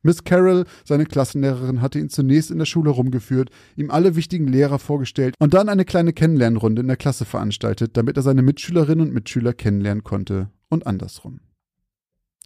Miss 0.00 0.24
Carroll, 0.24 0.64
seine 0.86 1.04
Klassenlehrerin, 1.04 1.82
hatte 1.82 1.98
ihn 1.98 2.08
zunächst 2.08 2.50
in 2.50 2.58
der 2.58 2.64
Schule 2.64 2.88
rumgeführt, 2.88 3.50
ihm 3.76 3.90
alle 3.90 4.16
wichtigen 4.16 4.48
Lehrer 4.48 4.78
vorgestellt 4.78 5.34
und 5.38 5.52
dann 5.52 5.68
eine 5.68 5.84
kleine 5.84 6.14
Kennenlernrunde 6.14 6.80
in 6.80 6.88
der 6.88 6.96
Klasse 6.96 7.26
veranstaltet, 7.26 7.98
damit 7.98 8.16
er 8.16 8.22
seine 8.22 8.40
Mitschülerinnen 8.40 9.06
und 9.06 9.12
Mitschüler 9.12 9.52
kennenlernen 9.52 10.02
konnte 10.02 10.48
und 10.70 10.86
andersrum. 10.86 11.40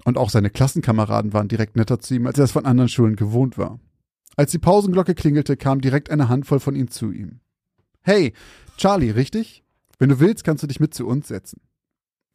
Und 0.04 0.18
auch 0.18 0.30
seine 0.30 0.50
Klassenkameraden 0.50 1.32
waren 1.32 1.48
direkt 1.48 1.76
netter 1.76 2.00
zu 2.00 2.14
ihm, 2.14 2.26
als 2.26 2.38
er 2.38 2.44
es 2.44 2.52
von 2.52 2.66
anderen 2.66 2.88
Schulen 2.88 3.16
gewohnt 3.16 3.56
war. 3.56 3.78
Als 4.36 4.50
die 4.50 4.58
Pausenglocke 4.58 5.14
klingelte, 5.14 5.56
kam 5.56 5.80
direkt 5.80 6.10
eine 6.10 6.28
Handvoll 6.28 6.60
von 6.60 6.74
ihnen 6.74 6.88
zu 6.88 7.12
ihm. 7.12 7.40
Hey, 8.02 8.32
Charlie, 8.76 9.10
richtig? 9.10 9.62
Wenn 9.98 10.08
du 10.08 10.18
willst, 10.18 10.42
kannst 10.42 10.62
du 10.62 10.66
dich 10.66 10.80
mit 10.80 10.94
zu 10.94 11.06
uns 11.06 11.28
setzen. 11.28 11.60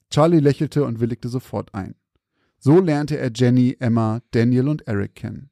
Charlie 0.09 0.39
lächelte 0.39 0.85
und 0.85 0.99
willigte 0.99 1.27
sofort 1.27 1.73
ein. 1.73 1.95
So 2.59 2.79
lernte 2.79 3.17
er 3.17 3.31
Jenny, 3.33 3.75
Emma, 3.79 4.21
Daniel 4.31 4.69
und 4.69 4.87
Eric 4.87 5.15
kennen. 5.15 5.49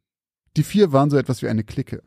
Die 0.55 0.63
vier 0.63 0.93
waren 0.93 1.09
so 1.09 1.17
etwas 1.17 1.41
wie 1.41 1.49
eine 1.49 1.63
Clique. 1.63 2.01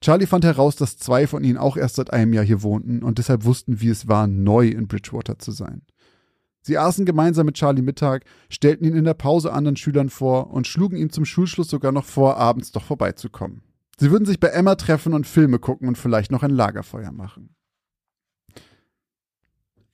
Charlie 0.00 0.26
fand 0.26 0.44
heraus, 0.44 0.76
dass 0.76 0.96
zwei 0.96 1.26
von 1.26 1.44
ihnen 1.44 1.58
auch 1.58 1.76
erst 1.76 1.96
seit 1.96 2.12
einem 2.12 2.32
Jahr 2.32 2.44
hier 2.44 2.62
wohnten 2.62 3.02
und 3.02 3.18
deshalb 3.18 3.44
wussten, 3.44 3.80
wie 3.80 3.88
es 3.88 4.08
war, 4.08 4.26
neu 4.26 4.68
in 4.68 4.86
Bridgewater 4.86 5.38
zu 5.38 5.52
sein. 5.52 5.82
Sie 6.68 6.76
aßen 6.76 7.06
gemeinsam 7.06 7.46
mit 7.46 7.54
Charlie 7.54 7.80
Mittag, 7.80 8.26
stellten 8.50 8.84
ihn 8.86 8.94
in 8.94 9.04
der 9.04 9.14
Pause 9.14 9.54
anderen 9.54 9.78
Schülern 9.78 10.10
vor 10.10 10.50
und 10.50 10.66
schlugen 10.66 10.98
ihm 10.98 11.08
zum 11.08 11.24
Schulschluss 11.24 11.70
sogar 11.70 11.92
noch 11.92 12.04
vor, 12.04 12.36
abends 12.36 12.72
doch 12.72 12.84
vorbeizukommen. 12.84 13.62
Sie 13.98 14.10
würden 14.10 14.26
sich 14.26 14.38
bei 14.38 14.48
Emma 14.48 14.74
treffen 14.74 15.14
und 15.14 15.26
Filme 15.26 15.60
gucken 15.60 15.88
und 15.88 15.96
vielleicht 15.96 16.30
noch 16.30 16.42
ein 16.42 16.50
Lagerfeuer 16.50 17.10
machen. 17.10 17.56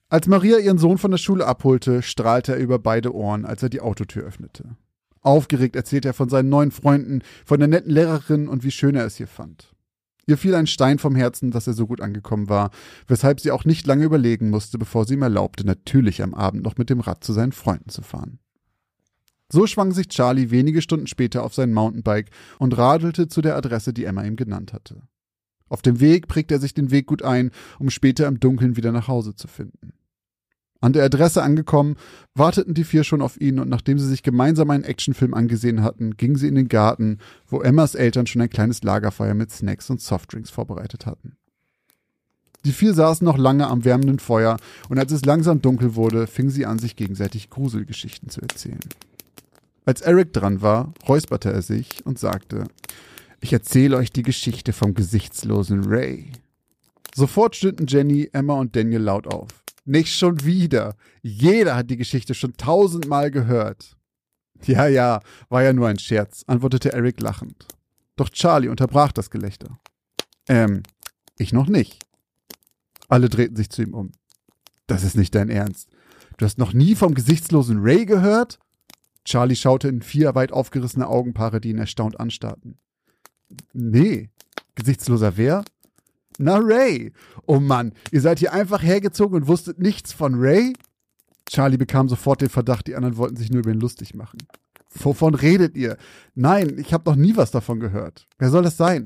Als 0.09 0.27
Maria 0.27 0.59
ihren 0.59 0.79
Sohn 0.79 0.99
von 0.99 1.13
der 1.13 1.19
Schule 1.19 1.47
abholte, 1.47 2.03
strahlte 2.03 2.55
er 2.55 2.59
über 2.59 2.81
beide 2.81 3.15
Ohren, 3.15 3.45
als 3.45 3.63
er 3.63 3.69
die 3.69 3.81
Autotür 3.81 4.25
öffnete. 4.25 4.77
Aufgeregt 5.21 5.77
erzählte 5.77 6.09
er 6.09 6.15
von 6.15 6.29
seinen 6.29 6.49
neuen 6.49 6.73
Freunden, 6.73 7.23
von 7.47 7.61
der 7.61 7.69
netten 7.69 7.93
Lehrerin 7.93 8.49
und 8.49 8.65
wie 8.65 8.73
schön 8.73 8.97
er 8.97 9.07
es 9.07 9.15
hier 9.15 9.29
fand. 9.29 9.74
Ihr 10.27 10.39
fiel 10.39 10.55
ein 10.55 10.67
Stein 10.67 10.99
vom 10.99 11.15
Herzen, 11.15 11.51
dass 11.51 11.67
er 11.67 11.75
so 11.75 11.87
gut 11.87 12.01
angekommen 12.01 12.49
war, 12.49 12.71
weshalb 13.07 13.41
sie 13.41 13.51
auch 13.51 13.65
nicht 13.65 13.87
lange 13.87 14.05
überlegen 14.05 14.51
musste, 14.51 14.79
bevor 14.79 15.05
sie 15.05 15.15
ihm 15.15 15.23
erlaubte, 15.23 15.67
natürlich 15.67 16.23
am 16.23 16.35
Abend 16.35 16.63
noch 16.63 16.79
mit 16.79 16.91
dem 16.91 17.01
Rad 17.01 17.25
zu 17.25 17.33
seinen 17.33 17.53
Freunden 17.53 17.91
zu 17.91 18.03
fahren. 18.03 18.39
So 19.53 19.67
schwang 19.67 19.93
sich 19.93 20.09
Charlie 20.09 20.51
wenige 20.51 20.81
Stunden 20.83 21.07
später 21.07 21.45
auf 21.45 21.55
sein 21.55 21.73
Mountainbike 21.73 22.31
und 22.59 22.77
radelte 22.77 23.29
zu 23.29 23.43
der 23.43 23.57
Adresse, 23.57 23.93
die 23.93 24.05
Emma 24.05 24.25
ihm 24.25 24.37
genannt 24.37 24.73
hatte. 24.73 25.03
Auf 25.69 25.83
dem 25.83 26.01
Weg 26.01 26.29
prägte 26.29 26.55
er 26.55 26.61
sich 26.61 26.75
den 26.75 26.91
Weg 26.91 27.07
gut 27.07 27.23
ein, 27.23 27.51
um 27.79 27.91
später 27.91 28.27
im 28.27 28.41
Dunkeln 28.41 28.77
wieder 28.77 28.93
nach 28.93 29.09
Hause 29.09 29.35
zu 29.35 29.49
finden. 29.49 29.93
An 30.81 30.93
der 30.93 31.05
Adresse 31.05 31.43
angekommen, 31.43 31.97
warteten 32.35 32.75
die 32.75 32.85
vier 32.85 33.05
schon 33.05 33.23
auf 33.23 33.41
ihn 33.41 33.59
und 33.59 33.69
nachdem 33.69 33.99
sie 33.99 34.07
sich 34.07 34.23
gemeinsam 34.23 34.71
einen 34.71 34.85
Actionfilm 34.85 35.33
angesehen 35.33 35.83
hatten, 35.83 36.17
gingen 36.17 36.37
sie 36.37 36.49
in 36.49 36.57
den 36.57 36.69
Garten, 36.69 37.19
wo 37.47 37.63
Emmas 37.63 37.95
Eltern 37.95 38.27
schon 38.27 38.43
ein 38.43 38.51
kleines 38.51 38.83
Lagerfeuer 38.83 39.35
mit 39.35 39.51
Snacks 39.51 39.89
und 39.89 40.01
Softdrinks 40.01 40.51
vorbereitet 40.51 41.07
hatten. 41.07 41.37
Die 42.65 42.73
vier 42.73 42.95
saßen 42.95 43.25
noch 43.25 43.39
lange 43.39 43.67
am 43.67 43.85
wärmenden 43.85 44.19
Feuer 44.19 44.57
und 44.89 44.99
als 44.99 45.13
es 45.13 45.25
langsam 45.25 45.61
dunkel 45.61 45.95
wurde, 45.97 46.27
fingen 46.27 46.51
sie 46.51 46.67
an, 46.67 46.79
sich 46.79 46.97
gegenseitig 46.97 47.51
Gruselgeschichten 47.51 48.31
zu 48.31 48.41
erzählen. 48.41 48.81
Als 49.85 50.01
Eric 50.01 50.33
dran 50.33 50.63
war, 50.63 50.95
räusperte 51.07 51.53
er 51.53 51.61
sich 51.61 52.05
und 52.07 52.19
sagte, 52.19 52.65
ich 53.41 53.53
erzähle 53.53 53.99
euch 53.99 54.11
die 54.11 54.23
Geschichte 54.23 54.73
vom 54.73 54.95
gesichtslosen 54.95 55.85
Ray. 55.85 56.33
Sofort 57.15 57.55
stünden 57.55 57.87
Jenny, 57.87 58.31
Emma 58.33 58.55
und 58.55 58.75
Daniel 58.75 59.03
laut 59.03 59.27
auf. 59.27 59.64
Nicht 59.85 60.15
schon 60.15 60.45
wieder. 60.45 60.97
Jeder 61.23 61.77
hat 61.77 61.91
die 61.91 61.97
Geschichte 61.97 62.35
schon 62.35 62.55
tausendmal 62.55 63.31
gehört. 63.31 63.97
Ja, 64.63 64.87
ja, 64.87 65.21
war 65.49 65.63
ja 65.63 65.73
nur 65.73 65.89
ein 65.89 65.99
Scherz, 65.99 66.45
antwortete 66.47 66.93
Eric 66.93 67.21
lachend. 67.21 67.67
Doch 68.17 68.31
Charlie 68.31 68.69
unterbrach 68.69 69.13
das 69.13 69.31
Gelächter. 69.31 69.79
Ähm, 70.49 70.83
ich 71.37 71.53
noch 71.53 71.67
nicht. 71.67 72.05
Alle 73.09 73.29
drehten 73.29 73.57
sich 73.57 73.69
zu 73.71 73.83
ihm 73.83 73.95
um. 73.95 74.13
Das 74.87 75.03
ist 75.03 75.17
nicht 75.17 75.35
dein 75.35 75.51
Ernst. 75.51 75.89
Du 76.39 76.45
hast 76.45 76.59
noch 76.59 76.73
nie 76.73 76.95
vom 76.95 77.15
gesichtslosen 77.15 77.79
Ray 77.81 78.07
gehört? 78.07 78.59
Charlie 79.25 79.57
schaute 79.57 79.89
in 79.89 80.03
vier 80.03 80.35
weit 80.35 80.53
aufgerissene 80.53 81.09
Augenpaare, 81.09 81.61
die 81.61 81.71
ihn 81.71 81.79
erstaunt 81.79 82.19
anstarrten. 82.21 82.79
Nee. 83.73 84.31
Gesichtsloser 84.75 85.37
wer? 85.37 85.65
Na, 86.39 86.59
Ray. 86.59 87.13
Oh 87.47 87.61
Mann, 87.61 87.93
ihr 88.11 88.21
seid 88.21 88.39
hier 88.39 88.53
einfach 88.53 88.83
hergezogen 88.83 89.37
und 89.37 89.49
wusstet 89.49 89.79
nichts 89.79 90.13
von 90.13 90.35
Ray? 90.35 90.73
Charlie 91.49 91.77
bekam 91.77 92.09
sofort 92.09 92.41
den 92.41 92.49
Verdacht, 92.49 92.87
die 92.87 92.97
anderen 92.97 93.17
wollten 93.17 93.37
sich 93.37 93.51
nur 93.51 93.61
über 93.61 93.71
ihn 93.71 93.81
lustig 93.81 94.15
machen. 94.15 94.39
Wovon 94.95 95.35
redet 95.35 95.77
ihr? 95.77 95.97
Nein, 96.35 96.79
ich 96.79 96.93
habe 96.93 97.11
noch 97.11 97.17
nie 97.17 97.37
was 97.37 97.51
davon 97.51 97.81
gehört. 97.81 98.27
Wer 98.39 98.51
soll 98.51 98.63
das 98.63 98.77
sein? 98.77 99.05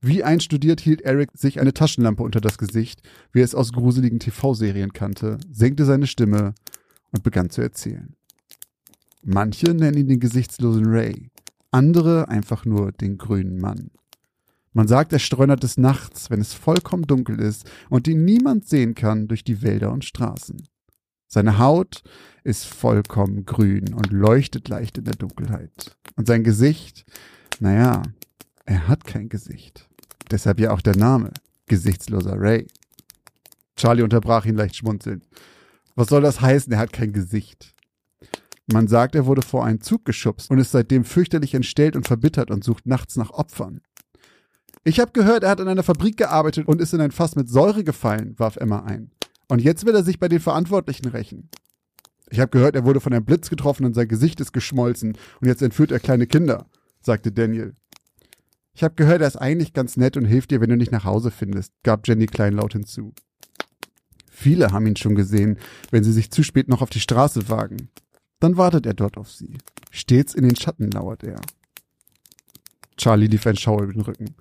Wie 0.00 0.22
einstudiert 0.22 0.80
hielt 0.80 1.00
Eric 1.00 1.30
sich 1.34 1.60
eine 1.60 1.72
Taschenlampe 1.72 2.22
unter 2.22 2.40
das 2.40 2.58
Gesicht, 2.58 3.00
wie 3.32 3.40
er 3.40 3.44
es 3.44 3.54
aus 3.54 3.72
gruseligen 3.72 4.20
TV-Serien 4.20 4.92
kannte, 4.92 5.38
senkte 5.50 5.86
seine 5.86 6.06
Stimme 6.06 6.54
und 7.10 7.22
begann 7.22 7.48
zu 7.48 7.62
erzählen. 7.62 8.14
Manche 9.22 9.72
nennen 9.72 9.96
ihn 9.96 10.08
den 10.08 10.20
gesichtslosen 10.20 10.84
Ray, 10.84 11.30
andere 11.70 12.28
einfach 12.28 12.66
nur 12.66 12.92
den 12.92 13.16
grünen 13.16 13.58
Mann. 13.58 13.90
Man 14.74 14.88
sagt, 14.88 15.12
er 15.12 15.20
streunert 15.20 15.62
des 15.62 15.76
Nachts, 15.78 16.30
wenn 16.30 16.40
es 16.40 16.52
vollkommen 16.52 17.04
dunkel 17.04 17.40
ist 17.40 17.70
und 17.88 18.08
ihn 18.08 18.24
niemand 18.24 18.68
sehen 18.68 18.94
kann, 18.96 19.28
durch 19.28 19.44
die 19.44 19.62
Wälder 19.62 19.92
und 19.92 20.04
Straßen. 20.04 20.66
Seine 21.28 21.58
Haut 21.58 22.02
ist 22.42 22.66
vollkommen 22.66 23.46
grün 23.46 23.94
und 23.94 24.10
leuchtet 24.10 24.68
leicht 24.68 24.98
in 24.98 25.04
der 25.04 25.14
Dunkelheit. 25.14 25.96
Und 26.16 26.26
sein 26.26 26.42
Gesicht, 26.42 27.04
naja, 27.60 28.02
er 28.66 28.88
hat 28.88 29.04
kein 29.04 29.28
Gesicht. 29.28 29.88
Deshalb 30.30 30.58
ja 30.58 30.72
auch 30.72 30.80
der 30.80 30.96
Name, 30.96 31.30
gesichtsloser 31.66 32.34
Ray. 32.36 32.66
Charlie 33.76 34.02
unterbrach 34.02 34.44
ihn 34.44 34.56
leicht 34.56 34.76
schmunzelnd. 34.76 35.24
Was 35.94 36.08
soll 36.08 36.22
das 36.22 36.40
heißen? 36.40 36.72
Er 36.72 36.80
hat 36.80 36.92
kein 36.92 37.12
Gesicht. 37.12 37.74
Man 38.66 38.88
sagt, 38.88 39.14
er 39.14 39.26
wurde 39.26 39.42
vor 39.42 39.64
einen 39.64 39.80
Zug 39.80 40.04
geschubst 40.04 40.50
und 40.50 40.58
ist 40.58 40.72
seitdem 40.72 41.04
fürchterlich 41.04 41.54
entstellt 41.54 41.94
und 41.94 42.08
verbittert 42.08 42.50
und 42.50 42.64
sucht 42.64 42.86
nachts 42.86 43.16
nach 43.16 43.30
Opfern. 43.30 43.80
Ich 44.84 45.00
habe 45.00 45.12
gehört, 45.12 45.44
er 45.44 45.50
hat 45.50 45.60
in 45.60 45.68
einer 45.68 45.82
Fabrik 45.82 46.18
gearbeitet 46.18 46.68
und 46.68 46.80
ist 46.80 46.92
in 46.92 47.00
ein 47.00 47.10
Fass 47.10 47.36
mit 47.36 47.48
Säure 47.48 47.84
gefallen, 47.84 48.34
warf 48.36 48.56
Emma 48.56 48.80
ein. 48.80 49.10
Und 49.48 49.62
jetzt 49.62 49.86
will 49.86 49.94
er 49.94 50.04
sich 50.04 50.18
bei 50.18 50.28
den 50.28 50.40
Verantwortlichen 50.40 51.08
rächen. 51.08 51.48
Ich 52.30 52.38
habe 52.38 52.50
gehört, 52.50 52.74
er 52.74 52.84
wurde 52.84 53.00
von 53.00 53.12
einem 53.12 53.24
Blitz 53.24 53.48
getroffen 53.48 53.86
und 53.86 53.94
sein 53.94 54.08
Gesicht 54.08 54.40
ist 54.40 54.52
geschmolzen 54.52 55.16
und 55.40 55.48
jetzt 55.48 55.62
entführt 55.62 55.90
er 55.90 56.00
kleine 56.00 56.26
Kinder, 56.26 56.66
sagte 57.00 57.32
Daniel. 57.32 57.74
Ich 58.74 58.82
habe 58.82 58.94
gehört, 58.94 59.22
er 59.22 59.28
ist 59.28 59.36
eigentlich 59.36 59.72
ganz 59.72 59.96
nett 59.96 60.16
und 60.16 60.24
hilft 60.24 60.50
dir, 60.50 60.60
wenn 60.60 60.70
du 60.70 60.76
nicht 60.76 60.92
nach 60.92 61.04
Hause 61.04 61.30
findest, 61.30 61.72
gab 61.82 62.06
Jenny 62.06 62.26
kleinlaut 62.26 62.72
hinzu. 62.72 63.14
Viele 64.30 64.72
haben 64.72 64.86
ihn 64.86 64.96
schon 64.96 65.14
gesehen, 65.14 65.58
wenn 65.92 66.04
sie 66.04 66.12
sich 66.12 66.30
zu 66.30 66.42
spät 66.42 66.68
noch 66.68 66.82
auf 66.82 66.90
die 66.90 67.00
Straße 67.00 67.48
wagen. 67.48 67.88
Dann 68.40 68.56
wartet 68.56 68.84
er 68.84 68.94
dort 68.94 69.16
auf 69.16 69.30
sie. 69.30 69.56
Stets 69.90 70.34
in 70.34 70.42
den 70.42 70.56
Schatten 70.56 70.90
lauert 70.90 71.22
er. 71.22 71.40
Charlie 72.96 73.28
lief 73.28 73.46
ein 73.46 73.56
Schauer 73.56 73.84
über 73.84 73.92
den 73.92 74.02
Rücken. 74.02 74.34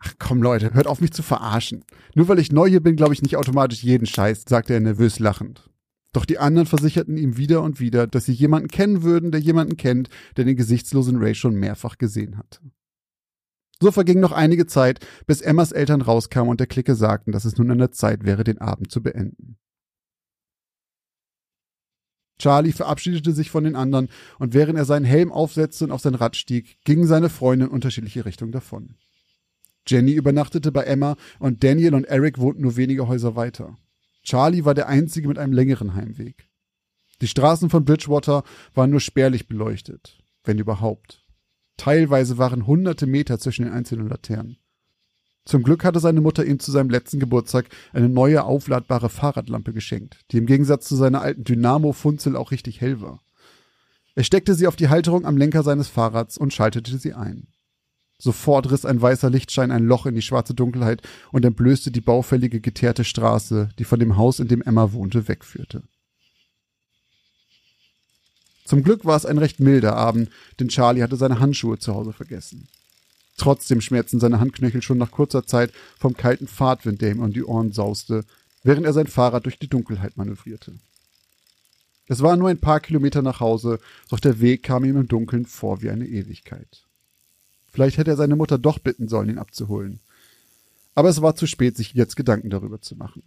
Ach 0.00 0.14
komm 0.18 0.42
Leute, 0.42 0.72
hört 0.74 0.86
auf 0.86 1.00
mich 1.00 1.12
zu 1.12 1.22
verarschen. 1.22 1.84
Nur 2.14 2.28
weil 2.28 2.38
ich 2.38 2.52
neu 2.52 2.68
hier 2.68 2.82
bin, 2.82 2.96
glaube 2.96 3.12
ich 3.12 3.22
nicht 3.22 3.36
automatisch 3.36 3.82
jeden 3.82 4.06
Scheiß, 4.06 4.44
sagte 4.48 4.72
er 4.72 4.80
nervös 4.80 5.18
lachend. 5.18 5.70
Doch 6.12 6.24
die 6.24 6.38
anderen 6.38 6.66
versicherten 6.66 7.16
ihm 7.16 7.36
wieder 7.36 7.62
und 7.62 7.78
wieder, 7.78 8.06
dass 8.06 8.24
sie 8.24 8.32
jemanden 8.32 8.68
kennen 8.68 9.02
würden, 9.02 9.30
der 9.30 9.40
jemanden 9.40 9.76
kennt, 9.76 10.08
der 10.36 10.44
den 10.44 10.56
gesichtslosen 10.56 11.18
Ray 11.18 11.34
schon 11.34 11.54
mehrfach 11.54 11.98
gesehen 11.98 12.36
hatte. 12.36 12.60
So 13.82 13.92
verging 13.92 14.20
noch 14.20 14.32
einige 14.32 14.66
Zeit, 14.66 15.06
bis 15.26 15.40
Emmas 15.40 15.72
Eltern 15.72 16.02
rauskamen 16.02 16.50
und 16.50 16.60
der 16.60 16.66
Clique 16.66 16.94
sagten, 16.94 17.32
dass 17.32 17.44
es 17.44 17.56
nun 17.56 17.70
an 17.70 17.78
der 17.78 17.92
Zeit 17.92 18.24
wäre, 18.24 18.42
den 18.42 18.58
Abend 18.58 18.90
zu 18.90 19.02
beenden. 19.02 19.56
Charlie 22.38 22.72
verabschiedete 22.72 23.32
sich 23.32 23.50
von 23.50 23.64
den 23.64 23.76
anderen 23.76 24.08
und 24.38 24.54
während 24.54 24.78
er 24.78 24.86
seinen 24.86 25.04
Helm 25.04 25.30
aufsetzte 25.30 25.84
und 25.84 25.90
auf 25.92 26.00
sein 26.00 26.14
Rad 26.14 26.36
stieg, 26.36 26.78
gingen 26.84 27.06
seine 27.06 27.28
Freunde 27.28 27.66
in 27.66 27.70
unterschiedliche 27.70 28.24
Richtungen 28.24 28.52
davon. 28.52 28.96
Jenny 29.90 30.12
übernachtete 30.12 30.70
bei 30.70 30.84
Emma 30.84 31.16
und 31.38 31.64
Daniel 31.64 31.94
und 31.94 32.04
Eric 32.04 32.38
wohnten 32.38 32.62
nur 32.62 32.76
wenige 32.76 33.08
Häuser 33.08 33.34
weiter. 33.34 33.76
Charlie 34.22 34.64
war 34.64 34.74
der 34.74 34.88
Einzige 34.88 35.26
mit 35.26 35.38
einem 35.38 35.52
längeren 35.52 35.94
Heimweg. 35.94 36.48
Die 37.20 37.26
Straßen 37.26 37.70
von 37.70 37.84
Bridgewater 37.84 38.44
waren 38.74 38.90
nur 38.90 39.00
spärlich 39.00 39.48
beleuchtet, 39.48 40.18
wenn 40.44 40.58
überhaupt. 40.58 41.26
Teilweise 41.76 42.38
waren 42.38 42.66
hunderte 42.66 43.06
Meter 43.06 43.38
zwischen 43.38 43.64
den 43.64 43.72
einzelnen 43.72 44.08
Laternen. 44.08 44.58
Zum 45.44 45.62
Glück 45.62 45.84
hatte 45.84 46.00
seine 46.00 46.20
Mutter 46.20 46.44
ihm 46.44 46.60
zu 46.60 46.70
seinem 46.70 46.90
letzten 46.90 47.18
Geburtstag 47.18 47.66
eine 47.92 48.08
neue 48.08 48.44
aufladbare 48.44 49.08
Fahrradlampe 49.08 49.72
geschenkt, 49.72 50.20
die 50.30 50.38
im 50.38 50.46
Gegensatz 50.46 50.86
zu 50.86 50.94
seiner 50.94 51.22
alten 51.22 51.44
Dynamo-Funzel 51.44 52.36
auch 52.36 52.52
richtig 52.52 52.80
hell 52.80 53.00
war. 53.00 53.20
Er 54.14 54.24
steckte 54.24 54.54
sie 54.54 54.66
auf 54.66 54.76
die 54.76 54.88
Halterung 54.88 55.24
am 55.24 55.36
Lenker 55.36 55.62
seines 55.62 55.88
Fahrrads 55.88 56.36
und 56.36 56.52
schaltete 56.52 56.98
sie 56.98 57.14
ein. 57.14 57.48
Sofort 58.20 58.70
riss 58.70 58.84
ein 58.84 59.00
weißer 59.00 59.30
Lichtschein 59.30 59.70
ein 59.70 59.86
Loch 59.86 60.04
in 60.04 60.14
die 60.14 60.22
schwarze 60.22 60.52
Dunkelheit 60.52 61.00
und 61.32 61.44
entblößte 61.44 61.90
die 61.90 62.02
baufällige 62.02 62.60
geteerte 62.60 63.02
Straße, 63.02 63.70
die 63.78 63.84
von 63.84 63.98
dem 63.98 64.18
Haus, 64.18 64.40
in 64.40 64.48
dem 64.48 64.60
Emma 64.60 64.92
wohnte, 64.92 65.26
wegführte. 65.26 65.82
Zum 68.66 68.84
Glück 68.84 69.06
war 69.06 69.16
es 69.16 69.24
ein 69.24 69.38
recht 69.38 69.58
milder 69.58 69.96
Abend, 69.96 70.30
denn 70.60 70.68
Charlie 70.68 71.02
hatte 71.02 71.16
seine 71.16 71.40
Handschuhe 71.40 71.78
zu 71.78 71.94
Hause 71.94 72.12
vergessen. 72.12 72.68
Trotzdem 73.38 73.80
schmerzten 73.80 74.20
seine 74.20 74.38
Handknöchel 74.38 74.82
schon 74.82 74.98
nach 74.98 75.10
kurzer 75.10 75.46
Zeit 75.46 75.72
vom 75.98 76.14
kalten 76.14 76.46
Fahrtwind, 76.46 77.00
der 77.00 77.12
ihm 77.12 77.20
um 77.20 77.32
die 77.32 77.42
Ohren 77.42 77.72
sauste, 77.72 78.26
während 78.62 78.84
er 78.84 78.92
sein 78.92 79.06
Fahrrad 79.06 79.46
durch 79.46 79.58
die 79.58 79.68
Dunkelheit 79.68 80.18
manövrierte. 80.18 80.74
Es 82.06 82.20
waren 82.20 82.38
nur 82.38 82.50
ein 82.50 82.60
paar 82.60 82.80
Kilometer 82.80 83.22
nach 83.22 83.40
Hause, 83.40 83.80
doch 84.10 84.20
der 84.20 84.40
Weg 84.40 84.62
kam 84.62 84.84
ihm 84.84 84.98
im 84.98 85.08
Dunkeln 85.08 85.46
vor 85.46 85.80
wie 85.80 85.88
eine 85.88 86.06
Ewigkeit. 86.06 86.84
Vielleicht 87.72 87.98
hätte 87.98 88.10
er 88.10 88.16
seine 88.16 88.36
Mutter 88.36 88.58
doch 88.58 88.78
bitten 88.78 89.08
sollen, 89.08 89.30
ihn 89.30 89.38
abzuholen. 89.38 90.00
Aber 90.94 91.08
es 91.08 91.22
war 91.22 91.36
zu 91.36 91.46
spät, 91.46 91.76
sich 91.76 91.94
jetzt 91.94 92.16
Gedanken 92.16 92.50
darüber 92.50 92.80
zu 92.80 92.96
machen. 92.96 93.22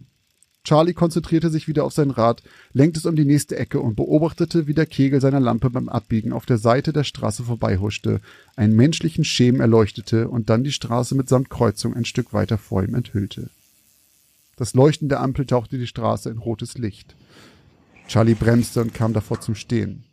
Charlie 0.64 0.94
konzentrierte 0.94 1.50
sich 1.50 1.68
wieder 1.68 1.84
auf 1.84 1.92
sein 1.92 2.10
Rad, 2.10 2.42
lenkte 2.72 2.98
es 2.98 3.04
um 3.04 3.16
die 3.16 3.26
nächste 3.26 3.56
Ecke 3.56 3.80
und 3.80 3.96
beobachtete, 3.96 4.66
wie 4.66 4.72
der 4.72 4.86
Kegel 4.86 5.20
seiner 5.20 5.40
Lampe 5.40 5.68
beim 5.68 5.90
Abbiegen 5.90 6.32
auf 6.32 6.46
der 6.46 6.56
Seite 6.56 6.94
der 6.94 7.04
Straße 7.04 7.44
vorbeihuschte, 7.44 8.22
einen 8.56 8.74
menschlichen 8.74 9.24
Schemen 9.24 9.60
erleuchtete 9.60 10.28
und 10.28 10.48
dann 10.48 10.64
die 10.64 10.72
Straße 10.72 11.14
mitsamt 11.14 11.50
Kreuzung 11.50 11.94
ein 11.94 12.06
Stück 12.06 12.32
weiter 12.32 12.56
vor 12.56 12.82
ihm 12.82 12.94
enthüllte. 12.94 13.50
Das 14.56 14.72
Leuchten 14.72 15.10
der 15.10 15.20
Ampel 15.20 15.46
tauchte 15.46 15.76
die 15.78 15.86
Straße 15.86 16.30
in 16.30 16.38
rotes 16.38 16.78
Licht. 16.78 17.14
Charlie 18.08 18.34
bremste 18.34 18.80
und 18.80 18.94
kam 18.94 19.12
davor 19.12 19.40
zum 19.40 19.54
Stehen. 19.54 20.04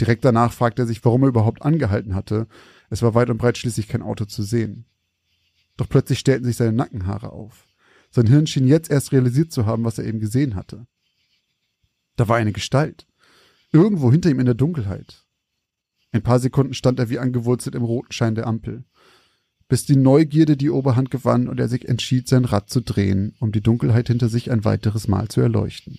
Direkt 0.00 0.24
danach 0.24 0.52
fragte 0.52 0.82
er 0.82 0.86
sich, 0.86 1.04
warum 1.04 1.24
er 1.24 1.28
überhaupt 1.28 1.62
angehalten 1.62 2.14
hatte. 2.14 2.46
Es 2.90 3.02
war 3.02 3.14
weit 3.14 3.30
und 3.30 3.38
breit 3.38 3.58
schließlich 3.58 3.88
kein 3.88 4.02
Auto 4.02 4.24
zu 4.24 4.42
sehen. 4.42 4.86
Doch 5.76 5.88
plötzlich 5.88 6.18
stellten 6.18 6.44
sich 6.44 6.56
seine 6.56 6.72
Nackenhaare 6.72 7.32
auf. 7.32 7.66
Sein 8.10 8.26
Hirn 8.26 8.46
schien 8.46 8.66
jetzt 8.66 8.90
erst 8.90 9.12
realisiert 9.12 9.52
zu 9.52 9.66
haben, 9.66 9.84
was 9.84 9.98
er 9.98 10.04
eben 10.04 10.20
gesehen 10.20 10.54
hatte. 10.54 10.86
Da 12.16 12.28
war 12.28 12.36
eine 12.36 12.52
Gestalt. 12.52 13.06
Irgendwo 13.70 14.10
hinter 14.10 14.30
ihm 14.30 14.40
in 14.40 14.46
der 14.46 14.54
Dunkelheit. 14.54 15.24
Ein 16.10 16.22
paar 16.22 16.40
Sekunden 16.40 16.74
stand 16.74 16.98
er 16.98 17.10
wie 17.10 17.18
angewurzelt 17.18 17.74
im 17.74 17.84
roten 17.84 18.12
Schein 18.12 18.34
der 18.34 18.46
Ampel, 18.46 18.84
bis 19.68 19.84
die 19.84 19.96
Neugierde 19.96 20.56
die 20.56 20.70
Oberhand 20.70 21.10
gewann 21.10 21.48
und 21.48 21.60
er 21.60 21.68
sich 21.68 21.86
entschied, 21.86 22.26
sein 22.26 22.46
Rad 22.46 22.70
zu 22.70 22.80
drehen, 22.80 23.34
um 23.40 23.52
die 23.52 23.60
Dunkelheit 23.60 24.08
hinter 24.08 24.30
sich 24.30 24.50
ein 24.50 24.64
weiteres 24.64 25.06
Mal 25.06 25.28
zu 25.28 25.42
erleuchten. 25.42 25.98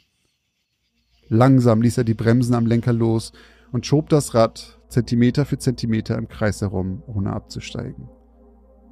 Langsam 1.29 1.83
ließ 1.83 1.99
er 1.99 2.03
die 2.03 2.15
Bremsen 2.15 2.55
am 2.55 2.65
Lenker 2.65 2.91
los 2.91 3.31
und 3.71 3.85
schob 3.85 4.09
das 4.09 4.33
Rad 4.33 4.79
Zentimeter 4.87 5.45
für 5.45 5.57
Zentimeter 5.57 6.17
im 6.17 6.27
Kreis 6.27 6.61
herum, 6.61 7.03
ohne 7.07 7.31
abzusteigen. 7.33 8.09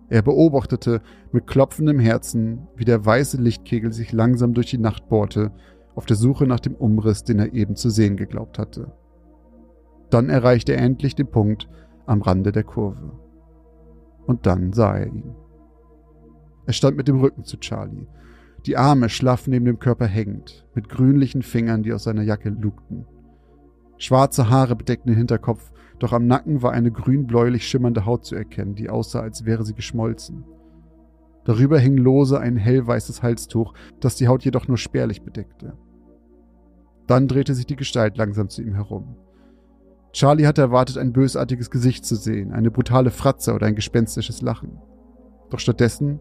Er 0.09 0.21
beobachtete 0.21 1.01
mit 1.31 1.47
klopfendem 1.47 1.99
Herzen, 1.99 2.67
wie 2.75 2.85
der 2.85 3.05
weiße 3.05 3.37
Lichtkegel 3.37 3.91
sich 3.91 4.13
langsam 4.13 4.53
durch 4.53 4.69
die 4.69 4.77
Nacht 4.77 5.09
bohrte, 5.09 5.51
auf 5.95 6.05
der 6.05 6.15
Suche 6.15 6.45
nach 6.45 6.59
dem 6.59 6.75
Umriss, 6.75 7.23
den 7.23 7.39
er 7.39 7.53
eben 7.53 7.75
zu 7.75 7.89
sehen 7.89 8.15
geglaubt 8.15 8.59
hatte. 8.59 8.93
Dann 10.09 10.29
erreichte 10.29 10.73
er 10.73 10.81
endlich 10.81 11.15
den 11.15 11.27
Punkt 11.27 11.67
am 12.05 12.21
Rande 12.21 12.51
der 12.51 12.63
Kurve. 12.63 13.11
Und 14.25 14.45
dann 14.45 14.71
sah 14.71 14.97
er 14.97 15.07
ihn. 15.07 15.35
Er 16.65 16.73
stand 16.73 16.95
mit 16.95 17.07
dem 17.07 17.19
Rücken 17.19 17.43
zu 17.43 17.57
Charlie, 17.57 18.07
die 18.65 18.77
Arme 18.77 19.09
schlaff 19.09 19.47
neben 19.47 19.65
dem 19.65 19.79
Körper 19.79 20.05
hängend, 20.05 20.67
mit 20.75 20.89
grünlichen 20.89 21.41
Fingern, 21.41 21.83
die 21.83 21.93
aus 21.93 22.03
seiner 22.03 22.23
Jacke 22.23 22.49
lugten. 22.49 23.05
Schwarze 23.97 24.49
Haare 24.49 24.75
bedeckten 24.75 25.11
den 25.11 25.17
Hinterkopf 25.17 25.71
doch 25.99 26.13
am 26.13 26.27
Nacken 26.27 26.61
war 26.61 26.71
eine 26.71 26.91
grün-bläulich 26.91 27.67
schimmernde 27.67 28.05
Haut 28.05 28.25
zu 28.25 28.35
erkennen, 28.35 28.75
die 28.75 28.89
aussah, 28.89 29.21
als 29.21 29.45
wäre 29.45 29.65
sie 29.65 29.73
geschmolzen. 29.73 30.43
Darüber 31.43 31.79
hing 31.79 31.97
lose 31.97 32.39
ein 32.39 32.57
hellweißes 32.57 33.23
Halstuch, 33.23 33.73
das 33.99 34.15
die 34.15 34.27
Haut 34.27 34.43
jedoch 34.43 34.67
nur 34.67 34.77
spärlich 34.77 35.23
bedeckte. 35.23 35.73
Dann 37.07 37.27
drehte 37.27 37.55
sich 37.55 37.65
die 37.65 37.77
Gestalt 37.77 38.17
langsam 38.17 38.49
zu 38.49 38.61
ihm 38.61 38.75
herum. 38.75 39.15
Charlie 40.11 40.45
hatte 40.45 40.61
erwartet, 40.61 40.97
ein 40.97 41.13
bösartiges 41.13 41.71
Gesicht 41.71 42.05
zu 42.05 42.15
sehen, 42.15 42.51
eine 42.51 42.69
brutale 42.69 43.11
Fratze 43.11 43.53
oder 43.53 43.65
ein 43.65 43.75
gespenstisches 43.75 44.41
Lachen. 44.41 44.77
Doch 45.49 45.59
stattdessen 45.59 46.19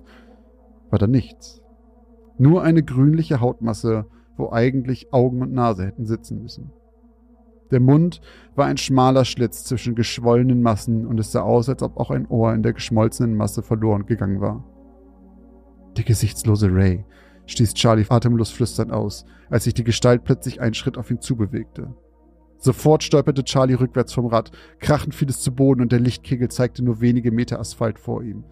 war 0.90 0.98
da 0.98 1.06
nichts. 1.06 1.60
Nur 2.38 2.62
eine 2.62 2.82
grünliche 2.82 3.40
Hautmasse, 3.40 4.06
wo 4.36 4.52
eigentlich 4.52 5.12
Augen 5.12 5.42
und 5.42 5.52
Nase 5.52 5.86
hätten 5.86 6.06
sitzen 6.06 6.42
müssen. 6.42 6.70
Der 7.70 7.80
Mund 7.80 8.20
war 8.54 8.66
ein 8.66 8.76
schmaler 8.76 9.24
Schlitz 9.24 9.64
zwischen 9.64 9.94
geschwollenen 9.94 10.62
Massen 10.62 11.06
und 11.06 11.18
es 11.18 11.32
sah 11.32 11.42
aus, 11.42 11.68
als 11.68 11.82
ob 11.82 11.96
auch 11.96 12.10
ein 12.10 12.26
Ohr 12.26 12.54
in 12.54 12.62
der 12.62 12.72
geschmolzenen 12.72 13.36
Masse 13.36 13.62
verloren 13.62 14.06
gegangen 14.06 14.40
war. 14.40 14.64
Der 15.96 16.04
gesichtslose 16.04 16.68
Ray, 16.72 17.04
stieß 17.46 17.74
Charlie 17.74 18.06
atemlos 18.08 18.50
flüsternd 18.50 18.92
aus, 18.92 19.24
als 19.50 19.64
sich 19.64 19.74
die 19.74 19.84
Gestalt 19.84 20.24
plötzlich 20.24 20.60
einen 20.60 20.74
Schritt 20.74 20.98
auf 20.98 21.10
ihn 21.10 21.20
zubewegte. 21.20 21.94
Sofort 22.58 23.02
stolperte 23.02 23.44
Charlie 23.44 23.74
rückwärts 23.74 24.12
vom 24.12 24.26
Rad, 24.26 24.50
krachend 24.80 25.14
fiel 25.14 25.28
es 25.28 25.40
zu 25.40 25.54
Boden 25.54 25.82
und 25.82 25.92
der 25.92 26.00
Lichtkegel 26.00 26.48
zeigte 26.48 26.84
nur 26.84 27.00
wenige 27.00 27.30
Meter 27.30 27.60
Asphalt 27.60 27.98
vor 27.98 28.22
ihm. 28.22 28.44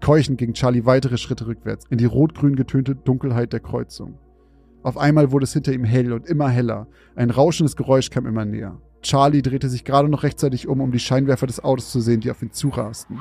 Keuchend 0.00 0.38
ging 0.38 0.52
Charlie 0.52 0.84
weitere 0.84 1.16
Schritte 1.16 1.46
rückwärts 1.46 1.86
in 1.88 1.98
die 1.98 2.06
rot-grün 2.06 2.56
getönte 2.56 2.96
Dunkelheit 2.96 3.52
der 3.52 3.60
Kreuzung. 3.60 4.18
Auf 4.82 4.98
einmal 4.98 5.30
wurde 5.30 5.44
es 5.44 5.52
hinter 5.52 5.72
ihm 5.72 5.84
hell 5.84 6.12
und 6.12 6.26
immer 6.26 6.48
heller. 6.48 6.88
Ein 7.14 7.30
rauschendes 7.30 7.76
Geräusch 7.76 8.10
kam 8.10 8.26
immer 8.26 8.44
näher. 8.44 8.80
Charlie 9.02 9.42
drehte 9.42 9.68
sich 9.68 9.84
gerade 9.84 10.08
noch 10.08 10.22
rechtzeitig 10.22 10.68
um, 10.68 10.80
um 10.80 10.92
die 10.92 10.98
Scheinwerfer 10.98 11.46
des 11.46 11.62
Autos 11.62 11.90
zu 11.90 12.00
sehen, 12.00 12.20
die 12.20 12.30
auf 12.30 12.42
ihn 12.42 12.52
zurasten. 12.52 13.20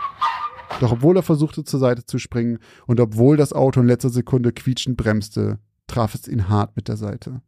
Doch 0.80 0.91
obwohl 0.91 1.18
er 1.18 1.24
versuchte 1.24 1.64
zur 1.64 1.80
Seite 1.80 2.05
zu 2.05 2.18
springen 2.18 2.59
und 2.88 2.99
obwohl 2.99 3.38
das 3.38 3.53
Auto 3.53 3.82
in 3.82 3.88
letzter 3.88 4.09
Sekunde 4.09 4.51
quietschend 4.51 4.97
bremste, 4.97 5.59
traf 5.88 6.16
es 6.16 6.28
ihn 6.28 6.49
hart 6.49 6.76
mit 6.76 6.88
der 6.88 6.97
Seite. 6.97 7.41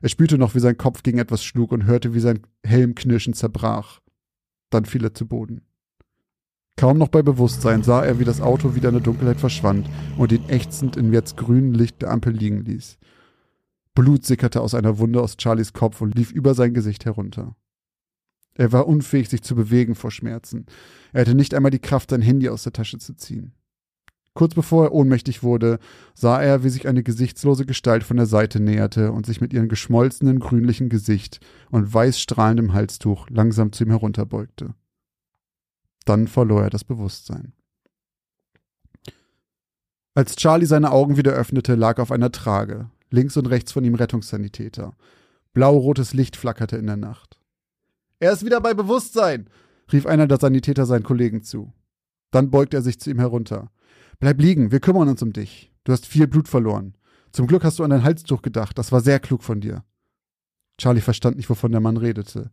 Er 0.00 0.08
spürte 0.08 0.38
noch, 0.38 0.54
wie 0.54 0.60
sein 0.60 0.78
Kopf 0.78 1.02
gegen 1.02 1.18
etwas 1.18 1.44
schlug 1.44 1.72
und 1.72 1.84
hörte, 1.84 2.14
wie 2.14 2.20
sein 2.20 2.40
Helm 2.64 2.94
knirschend 2.94 3.36
zerbrach. 3.36 4.00
Dann 4.70 4.84
fiel 4.84 5.04
er 5.04 5.14
zu 5.14 5.26
Boden. 5.26 5.62
Kaum 6.76 6.98
noch 6.98 7.08
bei 7.08 7.22
Bewusstsein 7.22 7.82
sah 7.82 8.04
er, 8.04 8.20
wie 8.20 8.24
das 8.24 8.40
Auto 8.40 8.76
wieder 8.76 8.90
in 8.90 8.94
der 8.94 9.02
Dunkelheit 9.02 9.40
verschwand 9.40 9.90
und 10.16 10.30
ihn 10.30 10.48
ächzend 10.48 10.96
im 10.96 11.12
jetzt 11.12 11.36
grünen 11.36 11.74
Licht 11.74 12.00
der 12.02 12.12
Ampel 12.12 12.32
liegen 12.32 12.64
ließ. 12.64 12.98
Blut 13.98 14.24
sickerte 14.24 14.60
aus 14.60 14.74
einer 14.74 15.00
Wunde 15.00 15.20
aus 15.20 15.34
Charlies 15.40 15.72
Kopf 15.72 16.00
und 16.00 16.14
lief 16.14 16.30
über 16.30 16.54
sein 16.54 16.72
Gesicht 16.72 17.04
herunter. 17.04 17.56
Er 18.54 18.70
war 18.70 18.86
unfähig, 18.86 19.28
sich 19.28 19.42
zu 19.42 19.56
bewegen 19.56 19.96
vor 19.96 20.12
Schmerzen. 20.12 20.66
Er 21.12 21.22
hatte 21.22 21.34
nicht 21.34 21.52
einmal 21.52 21.72
die 21.72 21.80
Kraft, 21.80 22.10
sein 22.10 22.22
Handy 22.22 22.48
aus 22.48 22.62
der 22.62 22.72
Tasche 22.72 22.98
zu 22.98 23.16
ziehen. 23.16 23.54
Kurz 24.34 24.54
bevor 24.54 24.84
er 24.84 24.92
ohnmächtig 24.92 25.42
wurde, 25.42 25.80
sah 26.14 26.40
er, 26.40 26.62
wie 26.62 26.68
sich 26.68 26.86
eine 26.86 27.02
gesichtslose 27.02 27.66
Gestalt 27.66 28.04
von 28.04 28.16
der 28.16 28.26
Seite 28.26 28.60
näherte 28.60 29.10
und 29.10 29.26
sich 29.26 29.40
mit 29.40 29.52
ihrem 29.52 29.66
geschmolzenen 29.66 30.38
grünlichen 30.38 30.90
Gesicht 30.90 31.40
und 31.72 31.92
weiß 31.92 32.20
strahlendem 32.20 32.74
Halstuch 32.74 33.28
langsam 33.30 33.72
zu 33.72 33.82
ihm 33.82 33.90
herunterbeugte. 33.90 34.76
Dann 36.04 36.28
verlor 36.28 36.62
er 36.62 36.70
das 36.70 36.84
Bewusstsein. 36.84 37.52
Als 40.14 40.36
Charlie 40.36 40.66
seine 40.66 40.92
Augen 40.92 41.16
wieder 41.16 41.32
öffnete, 41.32 41.74
lag 41.74 41.98
auf 41.98 42.12
einer 42.12 42.30
Trage, 42.30 42.90
links 43.10 43.36
und 43.36 43.46
rechts 43.46 43.72
von 43.72 43.84
ihm 43.84 43.94
Rettungssanitäter. 43.94 44.96
Blau-rotes 45.52 46.14
Licht 46.14 46.36
flackerte 46.36 46.76
in 46.76 46.86
der 46.86 46.96
Nacht. 46.96 47.40
Er 48.20 48.32
ist 48.32 48.44
wieder 48.44 48.60
bei 48.60 48.74
Bewusstsein, 48.74 49.48
rief 49.92 50.06
einer 50.06 50.26
der 50.26 50.38
Sanitäter 50.38 50.86
seinen 50.86 51.04
Kollegen 51.04 51.42
zu. 51.42 51.72
Dann 52.30 52.50
beugte 52.50 52.76
er 52.76 52.82
sich 52.82 53.00
zu 53.00 53.10
ihm 53.10 53.18
herunter. 53.18 53.70
Bleib 54.20 54.40
liegen, 54.40 54.72
wir 54.72 54.80
kümmern 54.80 55.08
uns 55.08 55.22
um 55.22 55.32
dich. 55.32 55.72
Du 55.84 55.92
hast 55.92 56.06
viel 56.06 56.26
Blut 56.26 56.48
verloren. 56.48 56.94
Zum 57.32 57.46
Glück 57.46 57.64
hast 57.64 57.78
du 57.78 57.84
an 57.84 57.90
dein 57.90 58.02
Halstuch 58.02 58.42
gedacht, 58.42 58.78
das 58.78 58.92
war 58.92 59.00
sehr 59.00 59.20
klug 59.20 59.42
von 59.42 59.60
dir. 59.60 59.84
Charlie 60.78 61.00
verstand 61.00 61.36
nicht, 61.36 61.50
wovon 61.50 61.72
der 61.72 61.80
Mann 61.80 61.96
redete. 61.96 62.50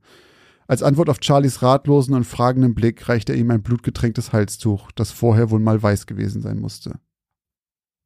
Als 0.67 0.81
Antwort 0.81 1.09
auf 1.09 1.19
Charlies 1.21 1.61
ratlosen 1.61 2.15
und 2.15 2.23
fragenden 2.23 2.73
Blick 2.73 3.07
reichte 3.07 3.33
er 3.33 3.37
ihm 3.37 3.51
ein 3.51 3.61
blutgetränktes 3.61 4.33
Halstuch, 4.33 4.91
das 4.93 5.11
vorher 5.11 5.51
wohl 5.51 5.59
mal 5.59 5.81
weiß 5.81 6.07
gewesen 6.07 6.41
sein 6.41 6.59
musste. 6.59 6.99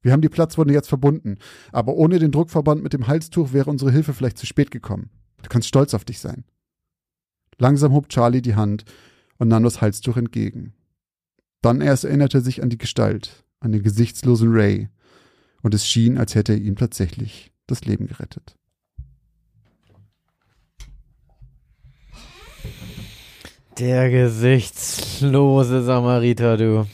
Wir 0.01 0.11
haben 0.11 0.21
die 0.21 0.29
Platzwunde 0.29 0.73
jetzt 0.73 0.87
verbunden, 0.87 1.37
aber 1.71 1.93
ohne 1.95 2.19
den 2.19 2.31
Druckverband 2.31 2.81
mit 2.81 2.93
dem 2.93 3.07
Halstuch 3.07 3.51
wäre 3.51 3.69
unsere 3.69 3.91
Hilfe 3.91 4.13
vielleicht 4.13 4.37
zu 4.37 4.45
spät 4.45 4.71
gekommen. 4.71 5.09
Du 5.41 5.49
kannst 5.49 5.67
stolz 5.67 5.93
auf 5.93 6.05
dich 6.05 6.19
sein. 6.19 6.45
Langsam 7.57 7.91
hob 7.91 8.07
Charlie 8.09 8.41
die 8.41 8.55
Hand 8.55 8.85
und 9.37 9.49
nahm 9.49 9.63
das 9.63 9.81
Halstuch 9.81 10.15
entgegen. 10.15 10.73
Dann 11.61 11.81
erst 11.81 12.05
erinnerte 12.05 12.37
er 12.37 12.41
sich 12.41 12.63
an 12.63 12.69
die 12.69 12.77
Gestalt, 12.77 13.43
an 13.59 13.73
den 13.73 13.83
gesichtslosen 13.83 14.51
Ray, 14.53 14.89
und 15.61 15.73
es 15.73 15.85
schien, 15.85 16.17
als 16.17 16.35
hätte 16.35 16.53
er 16.53 16.59
ihm 16.59 16.77
tatsächlich 16.77 17.51
das 17.67 17.83
Leben 17.83 18.07
gerettet. 18.07 18.55
Der 23.77 24.09
gesichtslose 24.09 25.83
Samariter, 25.83 26.57
du. 26.57 26.85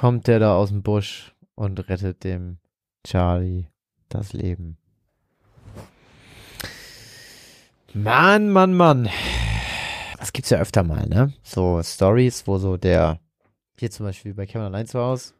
Kommt 0.00 0.28
der 0.28 0.38
da 0.38 0.56
aus 0.56 0.70
dem 0.70 0.82
Busch 0.82 1.34
und 1.56 1.90
rettet 1.90 2.24
dem 2.24 2.56
Charlie 3.06 3.66
das 4.08 4.32
Leben. 4.32 4.78
Mann, 7.92 8.48
Mann, 8.48 8.72
Mann. 8.72 9.10
Das 10.18 10.32
gibt's 10.32 10.48
ja 10.48 10.58
öfter 10.58 10.84
mal, 10.84 11.06
ne? 11.06 11.34
So 11.42 11.82
Stories, 11.82 12.46
wo 12.46 12.56
so 12.56 12.78
der, 12.78 13.20
hier 13.78 13.90
zum 13.90 14.06
Beispiel 14.06 14.32
bei 14.32 14.46
Kevin 14.46 14.68
allein 14.68 14.86
zu 14.86 14.98
Hause. 14.98 15.34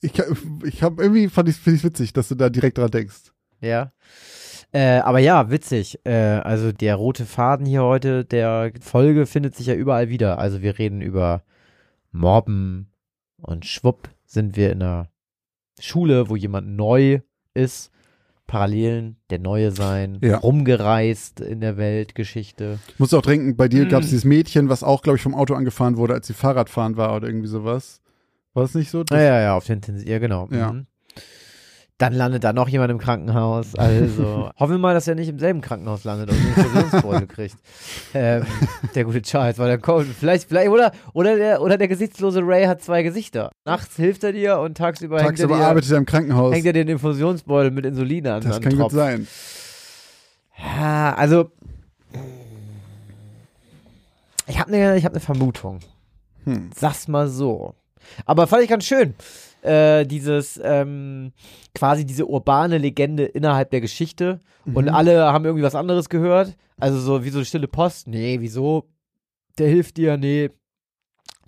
Ich, 0.00 0.12
ich 0.62 0.84
habe 0.84 1.02
irgendwie 1.02 1.26
fand 1.26 1.48
ich 1.48 1.56
finde 1.56 1.78
ich 1.78 1.82
witzig, 1.82 2.12
dass 2.12 2.28
du 2.28 2.36
da 2.36 2.48
direkt 2.48 2.78
dran 2.78 2.92
denkst. 2.92 3.32
Ja. 3.60 3.90
Äh, 4.70 4.98
aber 5.00 5.18
ja, 5.18 5.50
witzig. 5.50 5.98
Äh, 6.04 6.12
also 6.44 6.70
der 6.70 6.94
rote 6.94 7.26
Faden 7.26 7.66
hier 7.66 7.82
heute 7.82 8.24
der 8.24 8.70
Folge 8.80 9.26
findet 9.26 9.56
sich 9.56 9.66
ja 9.66 9.74
überall 9.74 10.08
wieder. 10.08 10.38
Also 10.38 10.62
wir 10.62 10.78
reden 10.78 11.00
über 11.00 11.42
Mobben 12.12 12.92
und 13.42 13.64
schwupp 13.66 14.08
sind 14.24 14.56
wir 14.56 14.72
in 14.72 14.82
einer 14.82 15.08
Schule, 15.80 16.28
wo 16.28 16.36
jemand 16.36 16.68
neu 16.68 17.20
ist. 17.54 17.90
Parallelen, 18.46 19.16
der 19.30 19.40
Neue 19.40 19.72
sein, 19.72 20.18
Ja. 20.22 20.36
rumgereist 20.38 21.40
in 21.40 21.60
der 21.60 21.76
Weltgeschichte. 21.76 22.78
Ich 22.86 22.98
muss 23.00 23.12
auch 23.12 23.22
trinken, 23.22 23.56
bei 23.56 23.66
dir 23.66 23.86
gab 23.86 24.02
Mm. 24.02 24.04
es 24.04 24.10
dieses 24.10 24.24
Mädchen, 24.24 24.68
was 24.68 24.84
auch, 24.84 25.02
glaube 25.02 25.16
ich, 25.16 25.22
vom 25.22 25.34
Auto 25.34 25.54
angefahren 25.54 25.96
wurde, 25.96 26.14
als 26.14 26.28
sie 26.28 26.32
Fahrradfahren 26.32 26.96
war 26.96 27.16
oder 27.16 27.26
irgendwie 27.26 27.48
sowas. 27.48 28.00
War 28.54 28.62
das 28.62 28.74
nicht 28.74 28.88
so? 28.90 29.02
Das- 29.02 29.18
Ja, 29.18 29.24
ja, 29.24 29.40
ja, 29.40 29.56
auf 29.56 29.66
den 29.66 29.78
Intensiv, 29.78 30.08
ja 30.08 30.20
genau. 30.20 30.48
Ja. 30.52 30.72
Mhm. 30.72 30.86
Dann 31.98 32.12
landet 32.12 32.44
da 32.44 32.52
noch 32.52 32.68
jemand 32.68 32.90
im 32.90 32.98
Krankenhaus. 32.98 33.74
Also 33.74 34.50
hoffen 34.58 34.72
wir 34.72 34.78
mal, 34.78 34.92
dass 34.92 35.08
er 35.08 35.14
nicht 35.14 35.30
im 35.30 35.38
selben 35.38 35.62
Krankenhaus 35.62 36.04
landet 36.04 36.30
und 36.30 36.36
einen 36.36 36.48
Infusionsbeutel 36.48 37.26
kriegt. 37.26 37.56
Ähm, 38.12 38.44
der 38.94 39.04
gute 39.04 39.22
Charles, 39.22 39.58
weil 39.58 39.68
dann 39.70 39.80
kommt 39.80 40.06
vielleicht, 40.06 40.46
vielleicht 40.46 40.68
oder 40.68 40.92
oder 41.14 41.36
der 41.36 41.62
oder 41.62 41.78
der 41.78 41.88
gesichtslose 41.88 42.40
Ray 42.42 42.66
hat 42.66 42.82
zwei 42.82 43.02
Gesichter. 43.02 43.50
Nachts 43.64 43.96
hilft 43.96 44.24
er 44.24 44.32
dir 44.32 44.58
und 44.58 44.76
tagsüber, 44.76 45.18
Tagsüber 45.18 45.54
hängt, 45.54 45.62
er 45.62 45.68
arbeitet 45.68 45.90
er 45.90 45.98
im 45.98 46.06
Krankenhaus. 46.06 46.50
dir, 46.50 46.56
hängt 46.56 46.66
er 46.66 46.72
dir 46.74 46.84
den 46.84 46.92
Infusionsbeutel 46.92 47.70
mit 47.70 47.86
Insulin 47.86 48.26
an. 48.26 48.42
das 48.42 48.56
an 48.56 48.62
kann 48.62 48.70
den 48.70 48.78
gut 48.78 48.90
Tropf. 48.90 48.94
sein. 48.94 49.26
Ja, 50.58 51.14
also 51.14 51.50
ich 54.46 54.58
habe 54.60 54.72
eine 54.72 54.96
ich 54.96 55.04
hab 55.04 55.14
ne 55.14 55.20
Vermutung. 55.20 55.80
Hm. 56.44 56.70
Sag's 56.74 57.08
mal 57.08 57.28
so. 57.28 57.74
Aber 58.24 58.46
fand 58.46 58.62
ich 58.62 58.68
ganz 58.68 58.84
schön. 58.84 59.14
Äh, 59.66 60.06
dieses, 60.06 60.60
ähm, 60.62 61.32
quasi 61.74 62.04
diese 62.06 62.26
urbane 62.26 62.78
Legende 62.78 63.24
innerhalb 63.24 63.70
der 63.70 63.80
Geschichte. 63.80 64.40
Und 64.64 64.86
Mhm. 64.86 64.94
alle 64.94 65.24
haben 65.32 65.44
irgendwie 65.44 65.64
was 65.64 65.74
anderes 65.74 66.08
gehört. 66.08 66.56
Also 66.78 66.98
so 67.00 67.24
wie 67.24 67.30
so 67.30 67.38
eine 67.38 67.44
stille 67.46 67.68
Post. 67.68 68.06
Nee, 68.08 68.38
wieso? 68.40 68.84
Der 69.58 69.68
hilft 69.68 69.96
dir, 69.96 70.16
nee. 70.16 70.50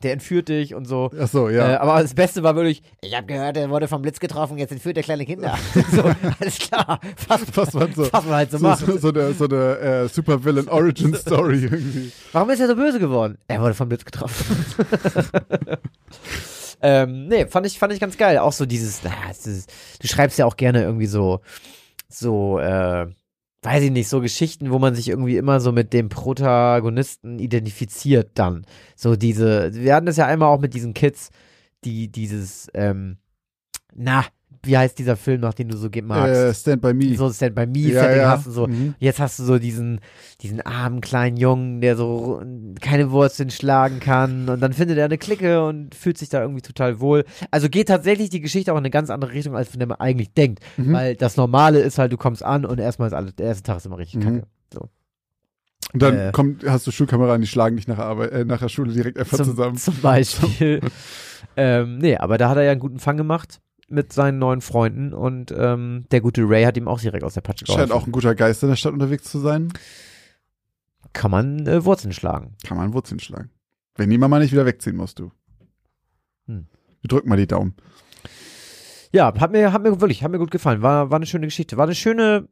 Der 0.04 0.12
entführt 0.12 0.48
dich 0.48 0.74
und 0.76 0.84
so. 0.86 1.10
Ach 1.20 1.26
so, 1.26 1.48
ja. 1.48 1.72
Äh, 1.72 1.76
aber 1.76 2.00
das 2.00 2.14
Beste 2.14 2.44
war 2.44 2.54
wirklich, 2.54 2.82
ich 3.02 3.16
habe 3.16 3.26
gehört, 3.26 3.56
er 3.56 3.68
wurde 3.68 3.88
vom 3.88 4.00
Blitz 4.00 4.20
getroffen, 4.20 4.56
jetzt 4.56 4.70
entführt 4.70 4.96
er 4.96 5.02
kleine 5.02 5.26
Kinder. 5.26 5.58
so, 5.92 6.04
alles 6.38 6.58
klar. 6.60 7.00
Fast, 7.16 7.56
was 7.56 7.74
man 7.74 7.92
so, 7.92 8.02
was 8.12 8.24
man 8.24 8.34
halt 8.34 8.50
so, 8.52 8.58
so, 8.58 8.64
macht. 8.64 8.78
so, 8.86 8.96
so 8.96 9.08
eine, 9.08 9.32
so 9.32 9.44
eine 9.46 9.78
äh, 9.78 10.08
Supervillain 10.08 10.68
Origin 10.68 11.12
Story 11.16 11.64
irgendwie. 11.64 12.12
Warum 12.32 12.48
ist 12.50 12.60
er 12.60 12.68
so 12.68 12.76
böse 12.76 13.00
geworden? 13.00 13.38
Er 13.48 13.60
wurde 13.60 13.74
vom 13.74 13.88
Blitz 13.88 14.04
getroffen. 14.04 14.44
Ähm, 16.82 17.28
nee, 17.28 17.46
fand 17.46 17.66
ich, 17.66 17.78
fand 17.78 17.92
ich 17.92 18.00
ganz 18.00 18.16
geil. 18.16 18.38
Auch 18.38 18.52
so 18.52 18.66
dieses, 18.66 19.02
na, 19.02 19.12
es 19.30 19.46
ist, 19.46 19.72
du 20.00 20.08
schreibst 20.08 20.38
ja 20.38 20.46
auch 20.46 20.56
gerne 20.56 20.82
irgendwie 20.82 21.06
so, 21.06 21.40
so, 22.08 22.58
äh, 22.58 23.06
weiß 23.62 23.82
ich 23.82 23.90
nicht, 23.90 24.08
so 24.08 24.20
Geschichten, 24.20 24.70
wo 24.70 24.78
man 24.78 24.94
sich 24.94 25.08
irgendwie 25.08 25.36
immer 25.36 25.60
so 25.60 25.72
mit 25.72 25.92
dem 25.92 26.08
Protagonisten 26.08 27.38
identifiziert 27.38 28.30
dann. 28.34 28.64
So 28.94 29.16
diese, 29.16 29.74
wir 29.74 29.94
hatten 29.94 30.06
das 30.06 30.16
ja 30.16 30.26
einmal 30.26 30.48
auch 30.48 30.60
mit 30.60 30.74
diesen 30.74 30.94
Kids, 30.94 31.30
die 31.84 32.08
dieses, 32.08 32.68
ähm, 32.74 33.18
na, 33.94 34.24
wie 34.64 34.76
heißt 34.76 34.98
dieser 34.98 35.16
Film 35.16 35.40
noch, 35.40 35.54
den 35.54 35.68
du 35.68 35.76
so 35.76 35.88
magst? 36.02 36.34
Äh, 36.34 36.54
Stand 36.54 36.82
by 36.82 36.92
Me. 36.94 37.16
so 37.16 37.30
Stand 37.32 37.54
by 37.54 37.66
Me 37.66 37.78
ja, 37.78 38.02
Setting 38.02 38.18
ja. 38.18 38.30
hast 38.30 38.46
du 38.46 38.50
so. 38.50 38.66
Mhm. 38.66 38.94
Jetzt 38.98 39.20
hast 39.20 39.38
du 39.38 39.44
so 39.44 39.58
diesen, 39.58 40.00
diesen 40.40 40.60
armen 40.60 41.00
kleinen 41.00 41.36
Jungen, 41.36 41.80
der 41.80 41.96
so 41.96 42.42
keine 42.80 43.10
Wurzeln 43.10 43.50
schlagen 43.50 44.00
kann 44.00 44.48
und 44.48 44.60
dann 44.60 44.72
findet 44.72 44.98
er 44.98 45.04
eine 45.06 45.18
Clique 45.18 45.64
und 45.64 45.94
fühlt 45.94 46.18
sich 46.18 46.28
da 46.28 46.40
irgendwie 46.42 46.62
total 46.62 47.00
wohl. 47.00 47.24
Also 47.50 47.68
geht 47.68 47.88
tatsächlich 47.88 48.30
die 48.30 48.40
Geschichte 48.40 48.72
auch 48.72 48.76
in 48.76 48.82
eine 48.82 48.90
ganz 48.90 49.10
andere 49.10 49.32
Richtung, 49.32 49.56
als 49.56 49.68
von 49.68 49.78
der 49.78 49.88
man 49.88 50.00
eigentlich 50.00 50.32
denkt. 50.32 50.60
Mhm. 50.76 50.92
Weil 50.92 51.16
das 51.16 51.36
Normale 51.36 51.80
ist 51.80 51.98
halt, 51.98 52.12
du 52.12 52.16
kommst 52.16 52.42
an 52.42 52.64
und 52.64 52.80
erstmal 52.80 53.08
ist 53.08 53.14
alles, 53.14 53.34
der 53.36 53.46
erste 53.46 53.62
Tag 53.62 53.76
ist 53.78 53.86
immer 53.86 53.98
richtig 53.98 54.18
Mhm. 54.18 54.22
kacke. 54.24 54.46
So. 54.72 54.88
Und 55.92 56.02
dann 56.02 56.18
äh, 56.18 56.30
kommt, 56.32 56.68
hast 56.68 56.86
du 56.86 56.90
Schulkameraden, 56.90 57.40
die 57.40 57.46
schlagen 57.46 57.76
dich 57.76 57.88
nach 57.88 57.96
der, 57.96 58.04
Arbeit, 58.04 58.32
äh, 58.32 58.44
nach 58.44 58.58
der 58.58 58.68
Schule 58.68 58.92
direkt 58.92 59.18
einfach 59.18 59.38
Zum, 59.38 59.46
zusammen. 59.46 59.76
zum 59.76 59.94
Beispiel. 60.02 60.80
ähm, 61.56 61.98
nee, 61.98 62.16
aber 62.16 62.36
da 62.36 62.50
hat 62.50 62.56
er 62.58 62.64
ja 62.64 62.72
einen 62.72 62.80
guten 62.80 62.98
Fang 62.98 63.16
gemacht 63.16 63.60
mit 63.88 64.12
seinen 64.12 64.38
neuen 64.38 64.60
Freunden 64.60 65.12
und 65.14 65.50
ähm, 65.56 66.04
der 66.10 66.20
gute 66.20 66.42
Ray 66.48 66.64
hat 66.64 66.76
ihm 66.76 66.88
auch 66.88 67.00
direkt 67.00 67.24
aus 67.24 67.34
der 67.34 67.40
Patsche 67.40 67.66
Scheint 67.66 67.76
geholfen. 67.78 67.92
auch 67.92 68.06
ein 68.06 68.12
guter 68.12 68.34
Geist 68.34 68.62
in 68.62 68.68
der 68.68 68.76
Stadt 68.76 68.92
unterwegs 68.92 69.24
zu 69.24 69.38
sein. 69.38 69.72
Kann 71.14 71.30
man 71.30 71.66
äh, 71.66 71.84
Wurzeln 71.84 72.12
schlagen. 72.12 72.54
Kann 72.66 72.76
man 72.76 72.92
Wurzeln 72.92 73.18
schlagen. 73.18 73.50
Wenn 73.96 74.10
niemand 74.10 74.30
mal 74.30 74.40
nicht 74.40 74.52
wieder 74.52 74.66
wegziehen 74.66 74.96
musst 74.96 75.18
du. 75.18 75.32
Hm. 76.46 76.66
Wir 77.00 77.08
drücken 77.08 77.28
mal 77.28 77.36
die 77.36 77.46
Daumen. 77.46 77.74
Ja, 79.10 79.32
hat 79.40 79.52
mir, 79.52 79.72
hat 79.72 79.82
mir 79.82 80.00
wirklich, 80.00 80.22
hat 80.22 80.30
mir 80.30 80.38
gut 80.38 80.50
gefallen. 80.50 80.82
War, 80.82 81.10
war 81.10 81.16
eine 81.16 81.26
schöne 81.26 81.46
Geschichte. 81.46 81.76
War 81.78 81.86
eine 81.86 81.94
schöne, 81.94 82.46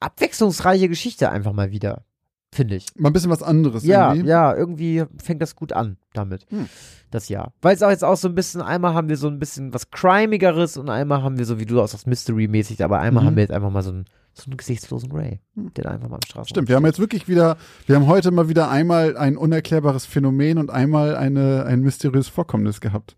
abwechslungsreiche 0.00 0.88
Geschichte 0.88 1.30
einfach 1.30 1.52
mal 1.52 1.72
wieder, 1.72 2.04
finde 2.52 2.76
ich. 2.76 2.86
Mal 2.96 3.10
ein 3.10 3.12
bisschen 3.12 3.30
was 3.30 3.42
anderes 3.42 3.84
Ja, 3.84 4.12
irgendwie. 4.12 4.28
ja, 4.30 4.54
irgendwie 4.54 5.04
fängt 5.22 5.42
das 5.42 5.56
gut 5.56 5.72
an 5.72 5.96
damit, 6.12 6.46
Hm. 6.50 6.68
Das 7.10 7.28
Jahr. 7.28 7.52
Weil 7.62 7.74
es 7.74 7.82
auch 7.82 7.90
jetzt 7.90 8.04
auch 8.04 8.16
so 8.16 8.28
ein 8.28 8.34
bisschen, 8.34 8.60
einmal 8.62 8.94
haben 8.94 9.08
wir 9.08 9.16
so 9.16 9.28
ein 9.28 9.38
bisschen 9.38 9.72
was 9.74 9.90
Crimigeres 9.90 10.76
und 10.76 10.88
einmal 10.90 11.22
haben 11.22 11.38
wir 11.38 11.44
so, 11.44 11.58
wie 11.58 11.66
du 11.66 11.80
aus 11.80 11.92
das 11.92 12.06
Mystery-mäßig, 12.06 12.82
aber 12.84 12.98
einmal 13.00 13.22
Mhm. 13.22 13.26
haben 13.28 13.36
wir 13.36 13.42
jetzt 13.42 13.52
einfach 13.52 13.70
mal 13.70 13.82
so 13.82 13.90
einen, 13.90 14.04
so 14.34 14.44
einen 14.50 14.56
gesichtslosen 14.56 15.10
Ray, 15.12 15.40
Hm. 15.54 15.72
der 15.74 15.84
da 15.84 15.90
einfach 15.90 16.08
mal 16.08 16.16
am 16.16 16.22
Straßen. 16.26 16.48
Stimmt, 16.48 16.68
wir 16.68 16.76
haben 16.76 16.86
jetzt 16.86 16.98
wirklich 17.00 17.26
wieder, 17.28 17.56
wir 17.86 17.96
haben 17.96 18.06
heute 18.06 18.30
mal 18.30 18.48
wieder 18.48 18.70
einmal 18.70 19.16
ein 19.16 19.36
unerklärbares 19.36 20.06
Phänomen 20.06 20.58
und 20.58 20.70
einmal 20.70 21.16
eine, 21.16 21.64
ein 21.66 21.80
mysteriöses 21.80 22.28
Vorkommnis 22.28 22.80
gehabt. 22.80 23.16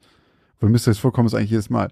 Weil 0.60 0.70
mysteriöses 0.70 1.00
Vorkommnis 1.00 1.34
eigentlich 1.34 1.50
jedes 1.50 1.70
Mal. 1.70 1.88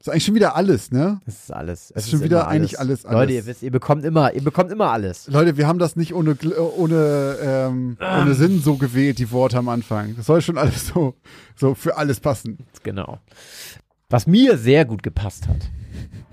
Das 0.00 0.06
ist 0.06 0.12
eigentlich 0.12 0.24
schon 0.24 0.34
wieder 0.34 0.56
alles, 0.56 0.90
ne? 0.92 1.20
Das 1.26 1.34
ist 1.34 1.52
alles. 1.52 1.88
Das 1.88 1.96
Es 1.98 2.04
ist 2.04 2.10
schon 2.12 2.22
wieder 2.22 2.40
immer 2.40 2.48
eigentlich 2.48 2.80
alles, 2.80 3.04
alles. 3.04 3.20
Leute, 3.20 3.32
ihr 3.34 3.44
wisst, 3.44 3.62
ihr 3.62 3.70
bekommt 3.70 4.02
immer, 4.06 4.32
ihr 4.32 4.42
bekommt 4.42 4.72
immer 4.72 4.90
alles. 4.90 5.28
Leute, 5.28 5.58
wir 5.58 5.66
haben 5.66 5.78
das 5.78 5.94
nicht 5.94 6.14
ohne, 6.14 6.38
ohne, 6.78 7.36
ähm, 7.42 7.98
ohne 8.00 8.34
Sinn 8.34 8.62
so 8.62 8.76
gewählt, 8.76 9.18
die 9.18 9.30
Worte 9.30 9.58
am 9.58 9.68
Anfang. 9.68 10.16
Das 10.16 10.24
soll 10.24 10.40
schon 10.40 10.56
alles 10.56 10.86
so, 10.86 11.16
so 11.54 11.74
für 11.74 11.98
alles 11.98 12.18
passen. 12.18 12.56
Genau. 12.82 13.18
Was 14.08 14.26
mir 14.26 14.56
sehr 14.56 14.86
gut 14.86 15.02
gepasst 15.02 15.48
hat, 15.48 15.68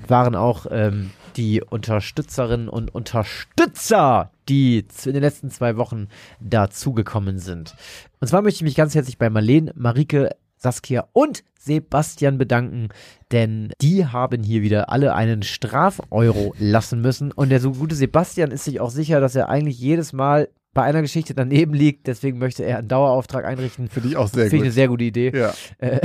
waren 0.08 0.36
auch 0.36 0.68
ähm, 0.72 1.10
die 1.36 1.62
Unterstützerinnen 1.62 2.70
und 2.70 2.96
Unterstützer, 2.96 4.32
die 4.48 4.86
in 5.04 5.12
den 5.12 5.22
letzten 5.22 5.52
zwei 5.52 5.76
Wochen 5.76 6.08
dazugekommen 6.40 7.38
sind. 7.38 7.76
Und 8.22 8.30
zwar 8.30 8.44
möchte 8.44 8.60
ich 8.60 8.64
mich 8.64 8.76
ganz 8.76 8.96
herzlich 8.96 9.18
bei 9.18 9.30
Marlene, 9.30 9.74
Marike, 9.76 10.30
Saskia 10.68 11.08
und 11.14 11.46
Sebastian 11.58 12.38
bedanken, 12.38 12.90
denn 13.32 13.72
die 13.82 14.06
haben 14.06 14.44
hier 14.44 14.62
wieder 14.62 14.90
alle 14.90 15.16
einen 15.16 15.44
Strafeuro 15.44 16.54
lassen 16.60 17.00
müssen. 17.00 17.32
Und 17.32 17.50
der 17.50 17.62
so 17.62 17.72
gute 17.72 17.96
Sebastian 17.96 18.52
ist 18.52 18.66
sich 18.66 18.82
auch 18.82 18.92
sicher, 18.92 19.22
dass 19.22 19.36
er 19.36 19.48
eigentlich 19.48 19.80
jedes 19.80 20.12
Mal 20.12 20.50
bei 20.74 20.84
einer 20.84 21.02
Geschichte 21.02 21.34
daneben 21.34 21.74
liegt. 21.74 22.08
Deswegen 22.08 22.38
möchte 22.38 22.64
er 22.64 22.80
einen 22.80 22.90
Dauerauftrag 22.90 23.46
einrichten. 23.46 23.88
Finde 23.88 24.10
ich 24.10 24.18
auch 24.18 24.28
sehr 24.28 24.50
Finde 24.50 24.58
ich 24.58 24.62
eine 24.62 24.70
gut. 24.70 24.76
sehr 24.76 24.88
gute 24.90 25.04
Idee. 25.06 25.32
Ja. 25.34 25.54
Äh, 25.78 26.02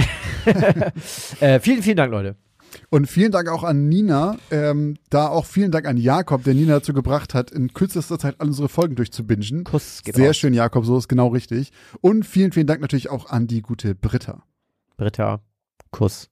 äh, 1.40 1.60
vielen, 1.60 1.82
vielen 1.82 1.96
Dank, 1.96 2.12
Leute. 2.12 2.36
Und 2.88 3.06
vielen 3.06 3.32
Dank 3.32 3.48
auch 3.48 3.64
an 3.64 3.88
Nina. 3.88 4.36
Ähm, 4.52 4.96
da 5.10 5.26
auch 5.26 5.44
vielen 5.44 5.72
Dank 5.72 5.86
an 5.86 5.96
Jakob, 5.96 6.44
der 6.44 6.54
Nina 6.54 6.74
dazu 6.74 6.92
gebracht 6.92 7.34
hat, 7.34 7.50
in 7.50 7.72
kürzester 7.72 8.18
Zeit 8.18 8.36
alle 8.38 8.50
unsere 8.50 8.68
Folgen 8.68 8.94
durchzubingen. 8.94 9.64
Kuss 9.64 10.02
geht 10.04 10.14
Sehr 10.14 10.34
schön, 10.34 10.54
Jakob, 10.54 10.86
so 10.86 10.96
ist 10.96 11.08
genau 11.08 11.28
richtig. 11.28 11.72
Und 12.00 12.24
vielen, 12.24 12.52
vielen 12.52 12.68
Dank 12.68 12.80
natürlich 12.80 13.10
auch 13.10 13.28
an 13.28 13.48
die 13.48 13.60
gute 13.60 13.94
Britta. 13.94 14.44
Britta, 15.02 15.40
Kuss. 15.90 16.28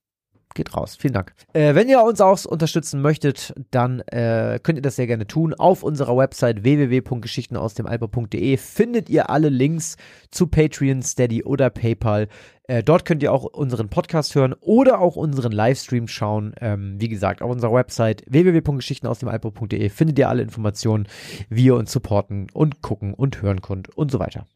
Geht 0.54 0.74
raus. 0.76 0.96
Vielen 0.96 1.14
Dank. 1.14 1.32
Äh, 1.52 1.76
wenn 1.76 1.88
ihr 1.88 2.02
uns 2.02 2.20
auch 2.20 2.44
unterstützen 2.44 3.00
möchtet, 3.00 3.54
dann 3.70 4.00
äh, 4.08 4.58
könnt 4.60 4.78
ihr 4.78 4.82
das 4.82 4.96
sehr 4.96 5.06
gerne 5.06 5.28
tun. 5.28 5.54
Auf 5.54 5.84
unserer 5.84 6.16
Website 6.16 6.64
www.geschichtenausdemalper.de 6.64 8.56
findet 8.56 9.08
ihr 9.08 9.30
alle 9.30 9.48
Links 9.48 9.96
zu 10.32 10.48
Patreon, 10.48 11.02
Steady 11.02 11.44
oder 11.44 11.70
PayPal. 11.70 12.26
Äh, 12.64 12.82
dort 12.82 13.04
könnt 13.04 13.22
ihr 13.22 13.32
auch 13.32 13.44
unseren 13.44 13.90
Podcast 13.90 14.34
hören 14.34 14.54
oder 14.60 15.00
auch 15.00 15.14
unseren 15.14 15.52
Livestream 15.52 16.08
schauen. 16.08 16.52
Ähm, 16.60 16.96
wie 16.98 17.08
gesagt, 17.08 17.42
auf 17.42 17.50
unserer 17.52 17.72
Website 17.72 18.24
www.geschichtenausdemalper.de 18.26 19.88
findet 19.88 20.18
ihr 20.18 20.28
alle 20.28 20.42
Informationen, 20.42 21.06
wie 21.48 21.66
ihr 21.66 21.76
uns 21.76 21.92
supporten 21.92 22.48
und 22.52 22.82
gucken 22.82 23.14
und 23.14 23.40
hören 23.40 23.62
könnt 23.62 23.96
und 23.96 24.10
so 24.10 24.18
weiter. 24.18 24.46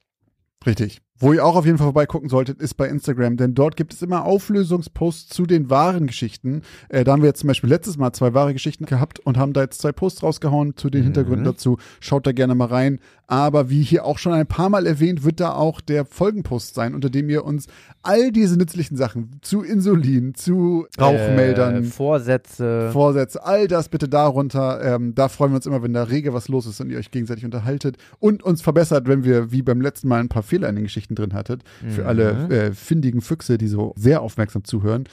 Richtig. 0.66 1.02
Wo 1.24 1.32
ihr 1.32 1.44
auch 1.44 1.56
auf 1.56 1.64
jeden 1.66 1.78
Fall 1.78 1.86
vorbeigucken 1.86 2.28
solltet, 2.28 2.60
ist 2.60 2.74
bei 2.74 2.86
Instagram, 2.88 3.36
denn 3.36 3.54
dort 3.54 3.76
gibt 3.76 3.94
es 3.94 4.02
immer 4.02 4.24
Auflösungsposts 4.24 5.28
zu 5.28 5.46
den 5.46 5.70
wahren 5.70 6.06
Geschichten. 6.06 6.62
Äh, 6.88 7.04
da 7.04 7.12
haben 7.12 7.22
wir 7.22 7.28
jetzt 7.28 7.40
zum 7.40 7.48
Beispiel 7.48 7.70
letztes 7.70 7.96
Mal 7.96 8.12
zwei 8.12 8.34
wahre 8.34 8.52
Geschichten 8.52 8.84
gehabt 8.86 9.20
und 9.20 9.36
haben 9.38 9.52
da 9.52 9.62
jetzt 9.62 9.80
zwei 9.80 9.92
Posts 9.92 10.22
rausgehauen 10.22 10.76
zu 10.76 10.90
den 10.90 11.00
Mhm. 11.00 11.04
Hintergründen 11.04 11.44
dazu. 11.44 11.78
Schaut 12.00 12.26
da 12.26 12.32
gerne 12.32 12.54
mal 12.54 12.66
rein. 12.68 12.98
Aber 13.26 13.70
wie 13.70 13.82
hier 13.82 14.04
auch 14.04 14.18
schon 14.18 14.34
ein 14.34 14.46
paar 14.46 14.68
Mal 14.68 14.86
erwähnt, 14.86 15.24
wird 15.24 15.40
da 15.40 15.54
auch 15.54 15.80
der 15.80 16.04
Folgenpost 16.04 16.74
sein, 16.74 16.94
unter 16.94 17.08
dem 17.08 17.30
ihr 17.30 17.42
uns 17.46 17.68
all 18.02 18.30
diese 18.32 18.58
nützlichen 18.58 18.98
Sachen 18.98 19.38
zu 19.40 19.62
Insulin, 19.62 20.34
zu 20.34 20.86
Rauchmeldern, 21.00 21.76
Äh, 21.76 21.82
Vorsätze. 21.84 22.90
Vorsätze, 22.92 23.42
all 23.42 23.66
das 23.66 23.88
bitte 23.88 24.10
darunter. 24.10 24.82
Ähm, 24.96 25.14
da 25.14 25.28
freuen 25.30 25.52
wir 25.52 25.56
uns 25.56 25.64
immer, 25.66 25.82
wenn 25.82 25.94
da 25.94 26.02
rege 26.04 26.34
was 26.34 26.48
los 26.48 26.66
ist 26.66 26.82
und 26.82 26.90
ihr 26.90 26.98
euch 26.98 27.10
gegenseitig 27.10 27.46
unterhaltet 27.46 27.96
und 28.18 28.42
uns 28.42 28.60
verbessert, 28.60 29.08
wenn 29.08 29.24
wir 29.24 29.50
wie 29.52 29.62
beim 29.62 29.80
letzten 29.80 30.08
Mal 30.08 30.20
ein 30.20 30.28
paar 30.28 30.42
Fehler 30.42 30.68
in 30.68 30.74
den 30.76 30.84
Geschichten 30.84 31.13
drin 31.14 31.34
hattet. 31.34 31.62
Für 31.88 32.02
Mhm. 32.02 32.06
alle 32.08 32.48
äh, 32.48 32.72
findigen 32.72 33.20
Füchse, 33.20 33.58
die 33.58 33.68
so 33.68 33.92
sehr 33.96 34.22
aufmerksam 34.22 34.64
zuhören. 34.64 35.04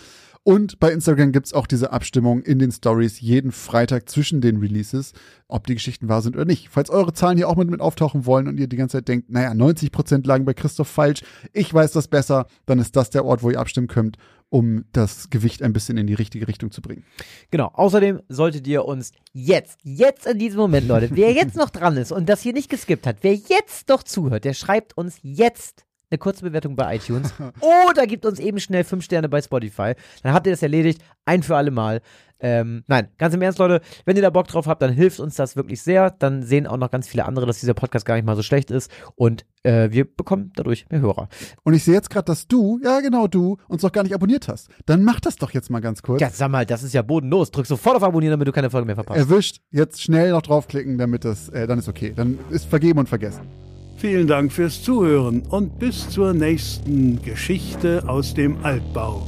Und 0.44 0.80
bei 0.80 0.92
Instagram 0.92 1.32
gibt's 1.34 1.54
auch 1.54 1.68
diese 1.68 1.92
Abstimmung 1.92 2.42
in 2.42 2.58
den 2.58 2.72
Stories 2.72 3.20
jeden 3.22 3.52
Freitag 3.52 4.10
zwischen 4.10 4.42
den 4.42 4.58
Releases, 4.58 5.14
ob 5.48 5.68
die 5.68 5.76
Geschichten 5.76 6.10
wahr 6.10 6.24
sind 6.24 6.36
oder 6.36 6.46
nicht. 6.46 6.70
Falls 6.70 6.90
eure 6.90 7.14
Zahlen 7.14 7.38
hier 7.38 7.48
auch 7.48 7.58
mit, 7.58 7.70
mit 7.70 7.80
auftauchen 7.80 8.26
wollen 8.26 8.48
und 8.48 8.60
ihr 8.60 8.66
die 8.66 8.76
ganze 8.76 8.98
Zeit 8.98 9.08
denkt, 9.08 9.30
naja, 9.30 9.52
90% 9.52 10.26
lagen 10.26 10.44
bei 10.46 10.56
Christoph 10.56 10.88
falsch, 10.88 11.22
ich 11.54 11.72
weiß 11.72 11.92
das 11.92 12.08
besser, 12.08 12.48
dann 12.66 12.80
ist 12.80 12.96
das 12.96 13.12
der 13.12 13.24
Ort, 13.24 13.44
wo 13.44 13.52
ihr 13.52 13.60
abstimmen 13.60 13.86
könnt, 13.88 14.18
um 14.50 14.86
das 14.94 15.30
Gewicht 15.30 15.62
ein 15.62 15.74
bisschen 15.74 15.98
in 16.00 16.08
die 16.08 16.16
richtige 16.16 16.48
Richtung 16.48 16.72
zu 16.72 16.82
bringen. 16.82 17.04
Genau. 17.52 17.70
Außerdem 17.76 18.22
solltet 18.28 18.66
ihr 18.66 18.84
uns 18.86 19.12
jetzt, 19.34 19.78
jetzt 19.84 20.26
in 20.26 20.40
diesem 20.40 20.60
Moment, 20.60 20.88
Leute, 20.88 21.10
wer 21.14 21.34
jetzt 21.34 21.56
noch 21.56 21.70
dran 21.70 21.98
ist 21.98 22.12
und 22.12 22.28
das 22.28 22.42
hier 22.42 22.54
nicht 22.54 22.72
geskippt 22.72 23.06
hat, 23.06 23.18
wer 23.22 23.36
jetzt 23.36 23.92
doch 23.92 24.02
zuhört, 24.02 24.44
der 24.44 24.56
schreibt 24.56 24.98
uns 24.98 25.20
jetzt 25.22 25.86
eine 26.12 26.20
kurze 26.20 26.44
Bewertung 26.44 26.76
bei 26.76 26.98
iTunes 26.98 27.34
oder 27.90 28.06
gibt 28.06 28.26
uns 28.26 28.40
eben 28.40 28.60
schnell 28.60 28.84
fünf 28.84 29.04
Sterne 29.04 29.30
bei 29.30 29.42
Spotify. 29.42 29.94
Dann 30.24 30.34
habt 30.34 30.46
ihr 30.46 30.54
das 30.54 30.62
erledigt, 30.62 31.02
ein 31.26 31.42
für 31.42 31.56
alle 31.56 31.72
Mal. 31.72 32.02
Ähm, 32.44 32.84
nein, 32.88 33.08
ganz 33.20 33.36
im 33.36 33.42
Ernst, 33.42 33.60
Leute, 33.60 33.82
wenn 34.06 34.16
ihr 34.16 34.24
da 34.24 34.32
Bock 34.32 34.48
drauf 34.48 34.66
habt, 34.66 34.82
dann 34.82 34.92
hilft 34.92 35.20
uns 35.20 35.36
das 35.36 35.56
wirklich 35.56 35.82
sehr. 35.82 36.10
Dann 36.10 36.42
sehen 36.42 36.66
auch 36.66 36.78
noch 36.78 36.90
ganz 36.90 37.08
viele 37.08 37.26
andere, 37.26 37.46
dass 37.46 37.60
dieser 37.60 37.76
Podcast 37.76 38.04
gar 38.04 38.16
nicht 38.16 38.26
mal 38.26 38.36
so 38.36 38.42
schlecht 38.42 38.72
ist 38.72 38.92
und 39.16 39.46
äh, 39.64 39.92
wir 39.92 40.06
bekommen 40.06 40.52
dadurch 40.56 40.88
mehr 40.90 41.02
Hörer. 41.02 41.30
Und 41.64 41.76
ich 41.76 41.84
sehe 41.84 41.94
jetzt 41.94 42.10
gerade, 42.10 42.26
dass 42.26 42.48
du, 42.48 42.80
ja 42.84 43.00
genau 43.00 43.28
du, 43.28 43.58
uns 43.68 43.84
noch 43.84 43.92
gar 43.92 44.02
nicht 44.04 44.16
abonniert 44.16 44.48
hast. 44.48 44.70
Dann 44.88 45.04
mach 45.04 45.20
das 45.20 45.36
doch 45.36 45.52
jetzt 45.52 45.70
mal 45.70 45.82
ganz 45.82 46.02
kurz. 46.02 46.20
Ja, 46.20 46.32
sag 46.32 46.50
mal, 46.50 46.66
das 46.66 46.82
ist 46.82 46.94
ja 46.94 47.04
bodenlos. 47.04 47.52
Drück 47.52 47.68
sofort 47.68 47.96
auf 47.96 48.04
Abonnieren, 48.04 48.32
damit 48.32 48.48
du 48.48 48.52
keine 48.52 48.72
Folge 48.72 48.88
mehr 48.88 48.96
verpasst. 48.96 49.20
Erwischt, 49.20 49.62
jetzt 49.70 50.02
schnell 50.02 50.32
noch 50.32 50.42
draufklicken, 50.42 50.98
damit 50.98 51.24
das, 51.24 51.50
äh, 51.50 51.68
dann 51.68 51.78
ist 51.78 51.88
okay. 51.88 52.12
Dann 52.16 52.40
ist 52.50 52.66
vergeben 52.66 53.00
und 53.00 53.08
vergessen. 53.08 53.71
Vielen 54.02 54.26
Dank 54.26 54.52
fürs 54.52 54.82
Zuhören 54.82 55.44
und 55.52 55.78
bis 55.78 56.10
zur 56.10 56.34
nächsten 56.34 57.22
Geschichte 57.22 58.02
aus 58.08 58.34
dem 58.34 58.58
Altbau. 58.66 59.28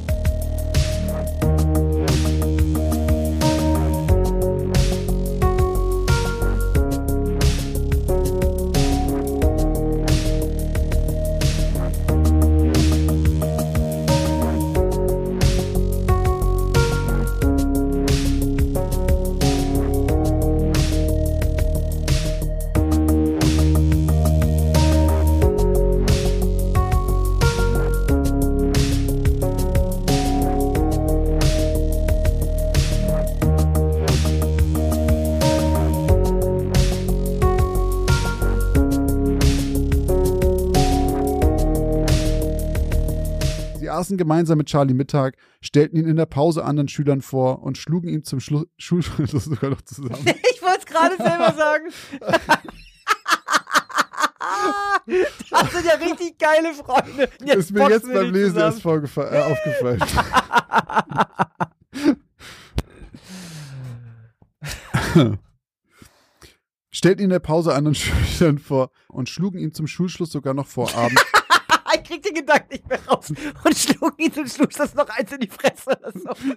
Aßen 44.03 44.17
gemeinsam 44.17 44.57
mit 44.57 44.67
Charlie 44.67 44.93
Mittag, 44.93 45.37
stellten 45.61 45.97
ihn 45.97 46.07
in 46.07 46.17
der 46.17 46.25
Pause 46.25 46.65
anderen 46.65 46.89
Schülern 46.89 47.21
vor 47.21 47.63
und 47.63 47.77
schlugen 47.77 48.09
ihn 48.09 48.23
zum 48.23 48.39
Schlu 48.41 48.65
Schulschluss 48.77 49.45
sogar 49.45 49.69
noch 49.69 49.81
zusammen. 49.81 50.25
Ich 50.53 50.61
wollte 50.61 50.79
es 50.79 50.85
gerade 50.85 51.15
selber 51.17 51.53
sagen. 51.53 51.85
Das 55.49 55.71
sind 55.71 55.85
ja 55.85 55.95
richtig 55.95 56.37
geile 56.39 56.73
Freunde. 56.73 57.29
Jetzt 57.43 57.57
ist 57.57 57.71
mir 57.71 57.89
jetzt 57.89 58.11
beim 58.11 58.31
Lesen 58.31 58.57
erst 58.57 58.85
äh, 58.85 58.89
aufgefallen. 58.89 60.01
Stellten 66.89 67.21
ihn 67.21 67.25
in 67.25 67.29
der 67.31 67.39
Pause 67.39 67.73
anderen 67.73 67.95
Schülern 67.95 68.59
vor 68.59 68.91
und 69.09 69.27
schlugen 69.27 69.59
ihn 69.59 69.73
zum 69.73 69.87
Schulschluss 69.87 70.31
sogar 70.31 70.53
noch 70.53 70.67
vor 70.67 70.93
Abend. 70.95 71.19
Ich 71.95 72.03
krieg 72.03 72.23
den 72.23 72.33
Gedanken 72.33 72.71
nicht 72.71 72.87
mehr 72.87 73.05
raus 73.07 73.29
und 73.29 73.77
schlug 73.77 74.19
ihn 74.19 74.33
zum 74.33 74.47
Schluss 74.47 74.75
das 74.75 74.93
noch 74.93 75.09
eins 75.09 75.31
in 75.31 75.39
die 75.39 75.47
Fresse. 75.47 75.97
so. 76.13 76.55